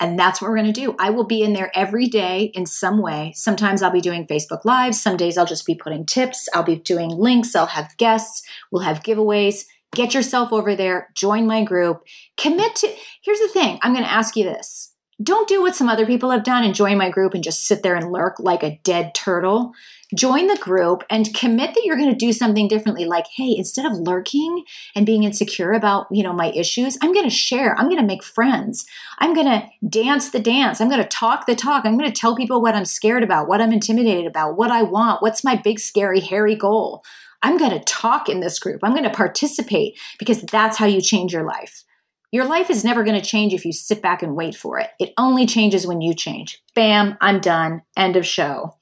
And 0.00 0.18
that's 0.18 0.40
what 0.40 0.48
we're 0.48 0.56
going 0.56 0.72
to 0.72 0.80
do. 0.80 0.96
I 0.98 1.10
will 1.10 1.26
be 1.26 1.42
in 1.42 1.52
there 1.52 1.70
every 1.74 2.06
day 2.06 2.50
in 2.54 2.66
some 2.66 2.98
way. 3.02 3.32
Sometimes 3.36 3.82
I'll 3.82 3.90
be 3.90 4.00
doing 4.00 4.26
Facebook 4.26 4.64
Lives. 4.64 5.00
Some 5.00 5.16
days 5.16 5.36
I'll 5.36 5.44
just 5.46 5.66
be 5.66 5.74
putting 5.74 6.06
tips. 6.06 6.48
I'll 6.54 6.62
be 6.62 6.76
doing 6.76 7.10
links. 7.10 7.54
I'll 7.54 7.66
have 7.66 7.96
guests. 7.98 8.42
We'll 8.70 8.82
have 8.82 9.02
giveaways. 9.02 9.66
Get 9.94 10.14
yourself 10.14 10.52
over 10.52 10.74
there. 10.74 11.10
Join 11.14 11.46
my 11.46 11.62
group. 11.62 12.04
Commit 12.36 12.74
to. 12.76 12.92
Here's 13.22 13.40
the 13.40 13.48
thing 13.48 13.78
I'm 13.82 13.92
going 13.92 14.04
to 14.04 14.10
ask 14.10 14.36
you 14.36 14.44
this. 14.44 14.92
Don't 15.22 15.48
do 15.48 15.60
what 15.60 15.76
some 15.76 15.88
other 15.88 16.06
people 16.06 16.30
have 16.30 16.42
done 16.42 16.64
and 16.64 16.74
join 16.74 16.98
my 16.98 17.08
group 17.08 17.34
and 17.34 17.44
just 17.44 17.66
sit 17.66 17.82
there 17.82 17.94
and 17.94 18.10
lurk 18.10 18.40
like 18.40 18.64
a 18.64 18.80
dead 18.82 19.14
turtle. 19.14 19.72
Join 20.14 20.46
the 20.46 20.56
group 20.58 21.02
and 21.10 21.34
commit 21.34 21.74
that 21.74 21.84
you're 21.84 21.96
going 21.96 22.10
to 22.10 22.14
do 22.14 22.32
something 22.32 22.68
differently 22.68 23.04
like 23.04 23.26
hey 23.36 23.54
instead 23.56 23.86
of 23.86 23.98
lurking 23.98 24.64
and 24.94 25.06
being 25.06 25.24
insecure 25.24 25.72
about 25.72 26.06
you 26.10 26.22
know 26.22 26.32
my 26.32 26.50
issues 26.52 26.96
i'm 27.02 27.12
going 27.12 27.28
to 27.28 27.34
share 27.34 27.76
i'm 27.78 27.88
going 27.88 28.00
to 28.00 28.06
make 28.06 28.22
friends 28.22 28.84
i'm 29.18 29.34
going 29.34 29.46
to 29.46 29.66
dance 29.88 30.30
the 30.30 30.38
dance 30.38 30.80
i'm 30.80 30.88
going 30.88 31.02
to 31.02 31.08
talk 31.08 31.46
the 31.46 31.54
talk 31.54 31.84
i'm 31.84 31.98
going 31.98 32.10
to 32.10 32.20
tell 32.20 32.36
people 32.36 32.60
what 32.60 32.74
i'm 32.74 32.84
scared 32.84 33.22
about 33.22 33.48
what 33.48 33.60
i'm 33.60 33.72
intimidated 33.72 34.26
about 34.26 34.56
what 34.56 34.70
i 34.70 34.82
want 34.82 35.22
what's 35.22 35.44
my 35.44 35.56
big 35.56 35.78
scary 35.78 36.20
hairy 36.20 36.54
goal 36.54 37.02
i'm 37.42 37.56
going 37.56 37.72
to 37.72 37.84
talk 37.84 38.28
in 38.28 38.40
this 38.40 38.58
group 38.58 38.80
i'm 38.82 38.92
going 38.92 39.04
to 39.04 39.10
participate 39.10 39.98
because 40.18 40.42
that's 40.42 40.76
how 40.76 40.86
you 40.86 41.00
change 41.00 41.32
your 41.32 41.44
life 41.44 41.84
your 42.30 42.46
life 42.46 42.68
is 42.68 42.84
never 42.84 43.04
going 43.04 43.20
to 43.20 43.24
change 43.24 43.54
if 43.54 43.64
you 43.64 43.72
sit 43.72 44.02
back 44.02 44.20
and 44.20 44.34
wait 44.34 44.56
for 44.56 44.80
it. 44.80 44.90
It 44.98 45.12
only 45.16 45.46
changes 45.46 45.86
when 45.86 46.00
you 46.00 46.14
change. 46.14 46.60
Bam, 46.74 47.16
I'm 47.20 47.38
done. 47.38 47.82
End 47.96 48.16
of 48.16 48.26
show. 48.26 48.74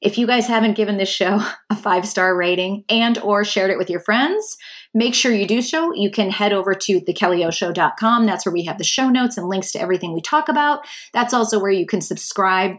If 0.00 0.16
you 0.16 0.26
guys 0.26 0.46
haven't 0.46 0.76
given 0.76 0.96
this 0.96 1.08
show 1.08 1.40
a 1.70 1.76
five 1.76 2.06
star 2.06 2.36
rating 2.36 2.84
and 2.88 3.18
or 3.18 3.44
shared 3.44 3.70
it 3.70 3.78
with 3.78 3.90
your 3.90 4.00
friends, 4.00 4.56
make 4.94 5.14
sure 5.14 5.32
you 5.32 5.46
do 5.46 5.62
so. 5.62 5.94
You 5.94 6.10
can 6.10 6.30
head 6.30 6.52
over 6.52 6.74
to 6.74 7.00
thekellyoshow.com. 7.00 8.26
That's 8.26 8.46
where 8.46 8.52
we 8.52 8.64
have 8.64 8.78
the 8.78 8.84
show 8.84 9.08
notes 9.08 9.36
and 9.36 9.48
links 9.48 9.72
to 9.72 9.80
everything 9.80 10.12
we 10.12 10.20
talk 10.20 10.48
about. 10.48 10.86
That's 11.12 11.34
also 11.34 11.60
where 11.60 11.70
you 11.70 11.86
can 11.86 12.00
subscribe 12.00 12.76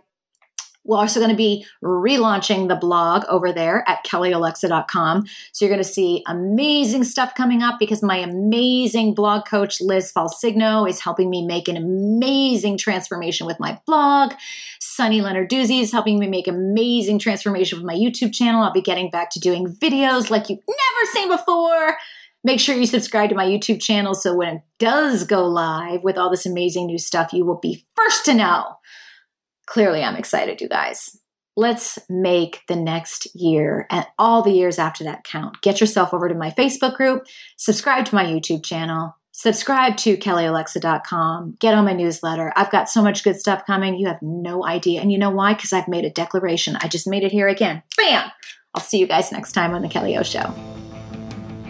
we're 0.84 0.98
also 0.98 1.20
going 1.20 1.32
to 1.32 1.38
be 1.38 1.66
relaunching 1.84 2.68
the 2.68 2.76
blog 2.76 3.24
over 3.30 3.52
there 3.52 3.88
at 3.88 4.04
kellyolexa.com. 4.06 5.26
So 5.52 5.66
you're 5.66 5.74
going 5.74 5.84
to 5.84 5.90
see 5.90 6.24
amazing 6.28 7.04
stuff 7.04 7.36
coming 7.36 7.62
up 7.62 7.78
because 7.80 8.02
my 8.02 8.18
amazing 8.18 9.14
blog 9.14 9.46
coach, 9.46 9.80
Liz 9.80 10.12
Falsigno, 10.12 10.90
is 10.90 11.00
helping 11.00 11.30
me 11.30 11.46
make 11.46 11.68
an 11.68 11.78
amazing 11.78 12.78
transformation 12.78 13.46
with 13.46 13.60
my 13.60 13.80
blog. 13.86 14.34
Sunny 14.80 15.22
Lenarduzzi 15.22 15.82
is 15.82 15.92
helping 15.92 16.18
me 16.18 16.28
make 16.28 16.48
amazing 16.48 17.20
transformation 17.20 17.78
with 17.78 17.86
my 17.86 17.96
YouTube 17.96 18.34
channel. 18.34 18.64
I'll 18.64 18.74
be 18.74 18.82
getting 18.82 19.12
back 19.12 19.30
to 19.32 19.40
doing 19.40 19.68
videos 19.68 20.30
like 20.30 20.50
you've 20.50 20.60
never 20.68 21.12
seen 21.14 21.30
before. 21.30 21.98
Make 22.44 22.60
sure 22.60 22.76
you 22.76 22.88
subscribe 22.88 23.30
to 23.30 23.36
my 23.36 23.46
YouTube 23.46 23.80
channel 23.80 24.16
so 24.16 24.36
when 24.36 24.56
it 24.56 24.62
does 24.80 25.26
go 25.26 25.46
live 25.46 26.04
with 26.04 26.18
all 26.18 26.32
this 26.32 26.48
amazing 26.48 26.88
new 26.88 26.98
stuff, 26.98 27.34
you 27.34 27.46
will 27.46 27.60
be 27.60 27.86
first 27.96 28.26
to 28.26 28.34
know. 28.34 28.78
Clearly, 29.72 30.04
I'm 30.04 30.18
excited, 30.18 30.60
you 30.60 30.68
guys. 30.68 31.18
Let's 31.56 31.98
make 32.10 32.60
the 32.68 32.76
next 32.76 33.34
year 33.34 33.88
and 33.90 34.06
all 34.20 34.42
the 34.42 34.52
years 34.52 34.78
after 34.78 35.06
that 35.06 35.24
count. 35.24 35.62
Get 35.62 35.80
yourself 35.80 36.14
over 36.14 36.28
to 36.28 36.36
my 36.36 36.50
Facebook 36.52 36.96
group, 36.96 37.24
subscribe 37.56 38.04
to 38.08 38.16
my 38.16 38.26
YouTube 38.26 38.66
channel, 38.66 39.16
subscribe 39.32 39.96
to 39.96 40.18
kellyolexa.com, 40.18 41.56
get 41.60 41.74
on 41.74 41.86
my 41.86 41.94
newsletter. 41.94 42.52
I've 42.58 42.70
got 42.70 42.90
so 42.90 43.02
much 43.02 43.24
good 43.24 43.40
stuff 43.40 43.66
coming. 43.66 43.96
You 43.96 44.08
have 44.08 44.22
no 44.22 44.66
idea. 44.66 45.00
And 45.00 45.10
you 45.10 45.18
know 45.18 45.30
why? 45.30 45.54
Because 45.54 45.72
I've 45.72 45.88
made 45.88 46.04
a 46.04 46.10
declaration. 46.10 46.76
I 46.82 46.90
just 46.90 47.08
made 47.08 47.24
it 47.24 47.32
here 47.32 47.48
again. 47.48 47.82
Bam! 47.96 48.30
I'll 48.74 48.84
see 48.84 48.98
you 48.98 49.08
guys 49.08 49.32
next 49.32 49.54
time 49.54 49.74
on 49.74 49.84
The 49.84 49.90
Kelly 49.90 50.18
O 50.18 50.24
Show. 50.24 50.54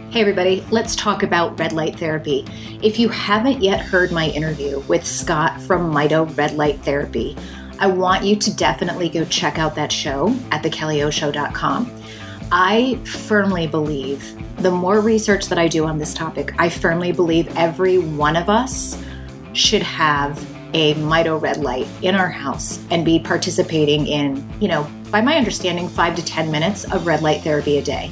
Hey, 0.10 0.22
everybody, 0.22 0.66
let's 0.72 0.96
talk 0.96 1.22
about 1.22 1.60
red 1.60 1.72
light 1.72 2.00
therapy. 2.00 2.46
If 2.82 2.98
you 2.98 3.10
haven't 3.10 3.62
yet 3.62 3.80
heard 3.80 4.12
my 4.12 4.28
interview 4.30 4.80
with 4.82 5.06
Scott 5.06 5.62
from 5.62 5.94
Mito 5.94 6.36
Red 6.36 6.56
Light 6.56 6.80
Therapy, 6.82 7.38
I 7.82 7.88
want 7.88 8.24
you 8.24 8.36
to 8.36 8.56
definitely 8.56 9.10
go 9.10 9.26
check 9.26 9.58
out 9.58 9.74
that 9.74 9.92
show 9.92 10.30
at 10.52 10.62
thekellyoShow.com. 10.62 11.92
I 12.52 13.00
firmly 13.06 13.66
believe 13.66 14.36
the 14.62 14.70
more 14.70 15.00
research 15.00 15.48
that 15.48 15.58
I 15.58 15.68
do 15.68 15.86
on 15.86 15.98
this 15.98 16.14
topic, 16.14 16.54
I 16.60 16.70
firmly 16.70 17.12
believe 17.12 17.48
every 17.58 17.98
one 17.98 18.36
of 18.36 18.50
us 18.50 19.04
should 19.54 19.82
have 19.82 20.38
a 20.76 20.94
Mito 20.94 21.42
red 21.42 21.58
light 21.58 21.88
in 22.04 22.14
our 22.14 22.30
house 22.30 22.86
and 22.92 23.04
be 23.04 23.18
participating 23.18 24.06
in, 24.06 24.48
you 24.62 24.68
know, 24.68 24.88
by 25.10 25.20
my 25.20 25.36
understanding, 25.36 25.90
five 25.90 26.16
to 26.18 26.24
10 26.24 26.52
minutes 26.52 26.84
of 26.94 27.08
red 27.08 27.24
light 27.24 27.42
therapy 27.42 27.80
a 27.80 27.82
day. 27.82 28.12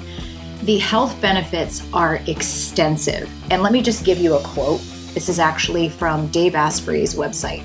The 0.64 0.80
health 0.80 1.22
benefits 1.22 1.88
are 1.94 2.16
extensive. 2.26 3.30
And 3.52 3.62
let 3.62 3.72
me 3.72 3.84
just 3.84 4.04
give 4.04 4.18
you 4.18 4.34
a 4.34 4.42
quote. 4.42 4.82
This 5.14 5.30
is 5.30 5.38
actually 5.38 5.90
from 5.90 6.28
Dave 6.30 6.56
Asprey's 6.56 7.14
website. 7.14 7.64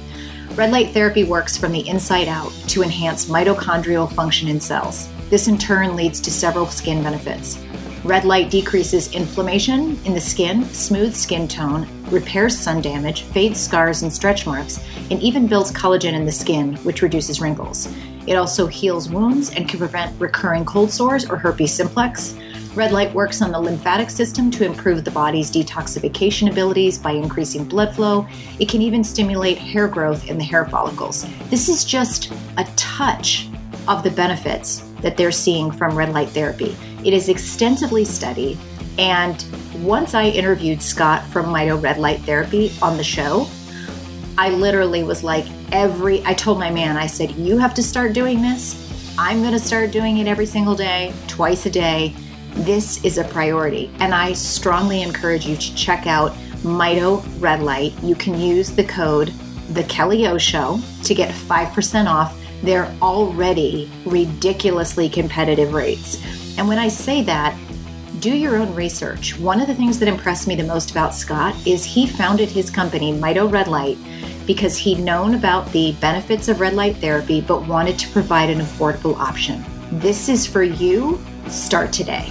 Red 0.53 0.71
light 0.71 0.91
therapy 0.91 1.25
works 1.25 1.57
from 1.57 1.73
the 1.73 1.89
inside 1.89 2.29
out 2.29 2.53
to 2.69 2.83
enhance 2.83 3.27
mitochondrial 3.27 4.13
function 4.13 4.49
in 4.49 4.61
cells. 4.61 5.09
This 5.31 5.49
in 5.49 5.59
turn 5.59 5.97
leads 5.97 6.21
to 6.21 6.31
several 6.31 6.67
skin 6.67 7.03
benefits. 7.03 7.59
Red 8.05 8.25
light 8.25 8.51
decreases 8.51 9.13
inflammation 9.13 9.99
in 10.05 10.13
the 10.13 10.21
skin, 10.21 10.65
smooths 10.67 11.19
skin 11.19 11.49
tone, 11.49 11.89
repairs 12.11 12.57
sun 12.57 12.83
damage, 12.83 13.23
fades 13.23 13.59
scars 13.59 14.03
and 14.03 14.13
stretch 14.13 14.47
marks, 14.47 14.79
and 15.11 15.21
even 15.23 15.47
builds 15.47 15.73
collagen 15.73 16.13
in 16.13 16.27
the 16.27 16.31
skin, 16.31 16.77
which 16.85 17.01
reduces 17.01 17.41
wrinkles. 17.41 17.89
It 18.27 18.35
also 18.35 18.67
heals 18.67 19.09
wounds 19.09 19.51
and 19.55 19.69
can 19.69 19.79
prevent 19.79 20.21
recurring 20.21 20.67
cold 20.67 20.91
sores 20.91 21.29
or 21.29 21.37
herpes 21.37 21.73
simplex. 21.73 22.35
Red 22.75 22.91
light 22.91 23.15
works 23.15 23.41
on 23.41 23.53
the 23.53 23.61
lymphatic 23.61 24.11
system 24.11 24.51
to 24.51 24.65
improve 24.65 25.05
the 25.05 25.11
body's 25.13 25.49
detoxification 25.49 26.51
abilities 26.51 26.99
by 26.99 27.13
increasing 27.13 27.65
blood 27.65 27.95
flow. 27.95 28.27
It 28.59 28.69
can 28.69 28.83
even 28.83 29.05
stimulate 29.05 29.59
hair 29.59 29.87
growth 29.87 30.29
in 30.29 30.39
the 30.39 30.45
hair 30.45 30.67
follicles. 30.67 31.25
This 31.51 31.69
is 31.69 31.85
just 31.85 32.33
a 32.57 32.65
touch 32.75 33.49
of 33.87 34.03
the 34.03 34.11
benefits 34.11 34.81
that 35.03 35.17
they're 35.17 35.31
seeing 35.31 35.71
from 35.71 35.97
red 35.97 36.13
light 36.13 36.31
therapy. 36.31 36.75
It 37.05 37.15
is 37.15 37.29
extensively 37.29 38.05
studied, 38.05 38.59
and 38.99 39.45
once 39.81 40.15
I 40.15 40.25
interviewed 40.25 40.83
Scott 40.83 41.25
from 41.29 41.47
Mito 41.47 41.81
Red 41.81 41.99
Light 41.99 42.21
Therapy 42.23 42.73
on 42.83 42.97
the 42.97 43.05
show, 43.05 43.47
I 44.37 44.51
literally 44.51 45.05
was 45.05 45.23
like, 45.23 45.47
every, 45.71 46.25
I 46.25 46.35
told 46.35 46.59
my 46.59 46.71
man, 46.71 46.97
I 46.97 47.07
said, 47.07 47.31
you 47.33 47.57
have 47.57 47.75
to 47.75 47.85
start 47.85 48.15
doing 48.15 48.43
this. 48.43 48.81
I'm 49.17 49.43
going 49.43 49.53
to 49.53 49.61
start 49.61 49.93
doing 49.93 50.19
it 50.19 50.27
every 50.27 50.47
single 50.47 50.75
day, 50.75 51.15
twice 51.29 51.67
a 51.67 51.71
day 51.71 52.17
this 52.55 53.05
is 53.05 53.19
a 53.19 53.25
priority. 53.25 53.91
And 53.99 54.15
I 54.15 54.33
strongly 54.33 55.03
encourage 55.03 55.47
you 55.47 55.57
to 55.57 55.75
check 55.75 56.07
out 56.07 56.33
Mito 56.63 57.25
Red 57.41 57.63
Light. 57.63 57.93
You 58.03 58.15
can 58.15 58.41
use 58.41 58.71
the 58.71 58.85
code 58.85 59.29
The 59.71 59.85
Kelly 59.85 60.27
O 60.27 60.39
Show 60.39 60.81
to 61.03 61.15
get 61.15 61.35
5% 61.35 62.07
off 62.07 62.39
their 62.63 62.87
already 63.03 63.91
ridiculously 64.07 65.09
competitive 65.09 65.75
rates. 65.75 66.23
And 66.57 66.67
when 66.67 66.79
I 66.79 66.89
say 66.89 67.23
that, 67.23 67.59
do 68.21 68.35
your 68.35 68.57
own 68.57 68.75
research. 68.75 69.39
One 69.39 69.61
of 69.61 69.67
the 69.67 69.75
things 69.75 69.99
that 69.99 70.09
impressed 70.09 70.47
me 70.47 70.55
the 70.55 70.63
most 70.63 70.91
about 70.93 71.15
Scott 71.15 71.55
is 71.67 71.85
he 71.85 72.07
founded 72.07 72.49
his 72.49 72.71
company, 72.71 73.13
Mito 73.13 73.51
Red 73.51 73.69
Light, 73.69 73.99
because 74.47 74.79
he'd 74.79 75.01
known 75.01 75.35
about 75.35 75.71
the 75.73 75.93
benefits 76.01 76.49
of 76.49 76.61
red 76.61 76.75
light 76.75 76.97
therapy 76.97 77.41
but 77.41 77.67
wanted 77.67 77.99
to 77.99 78.09
provide 78.11 78.49
an 78.49 78.61
affordable 78.61 79.17
option. 79.19 79.63
This 79.93 80.29
is 80.29 80.47
for 80.47 80.63
you. 80.63 81.23
Start 81.49 81.93
today. 81.93 82.31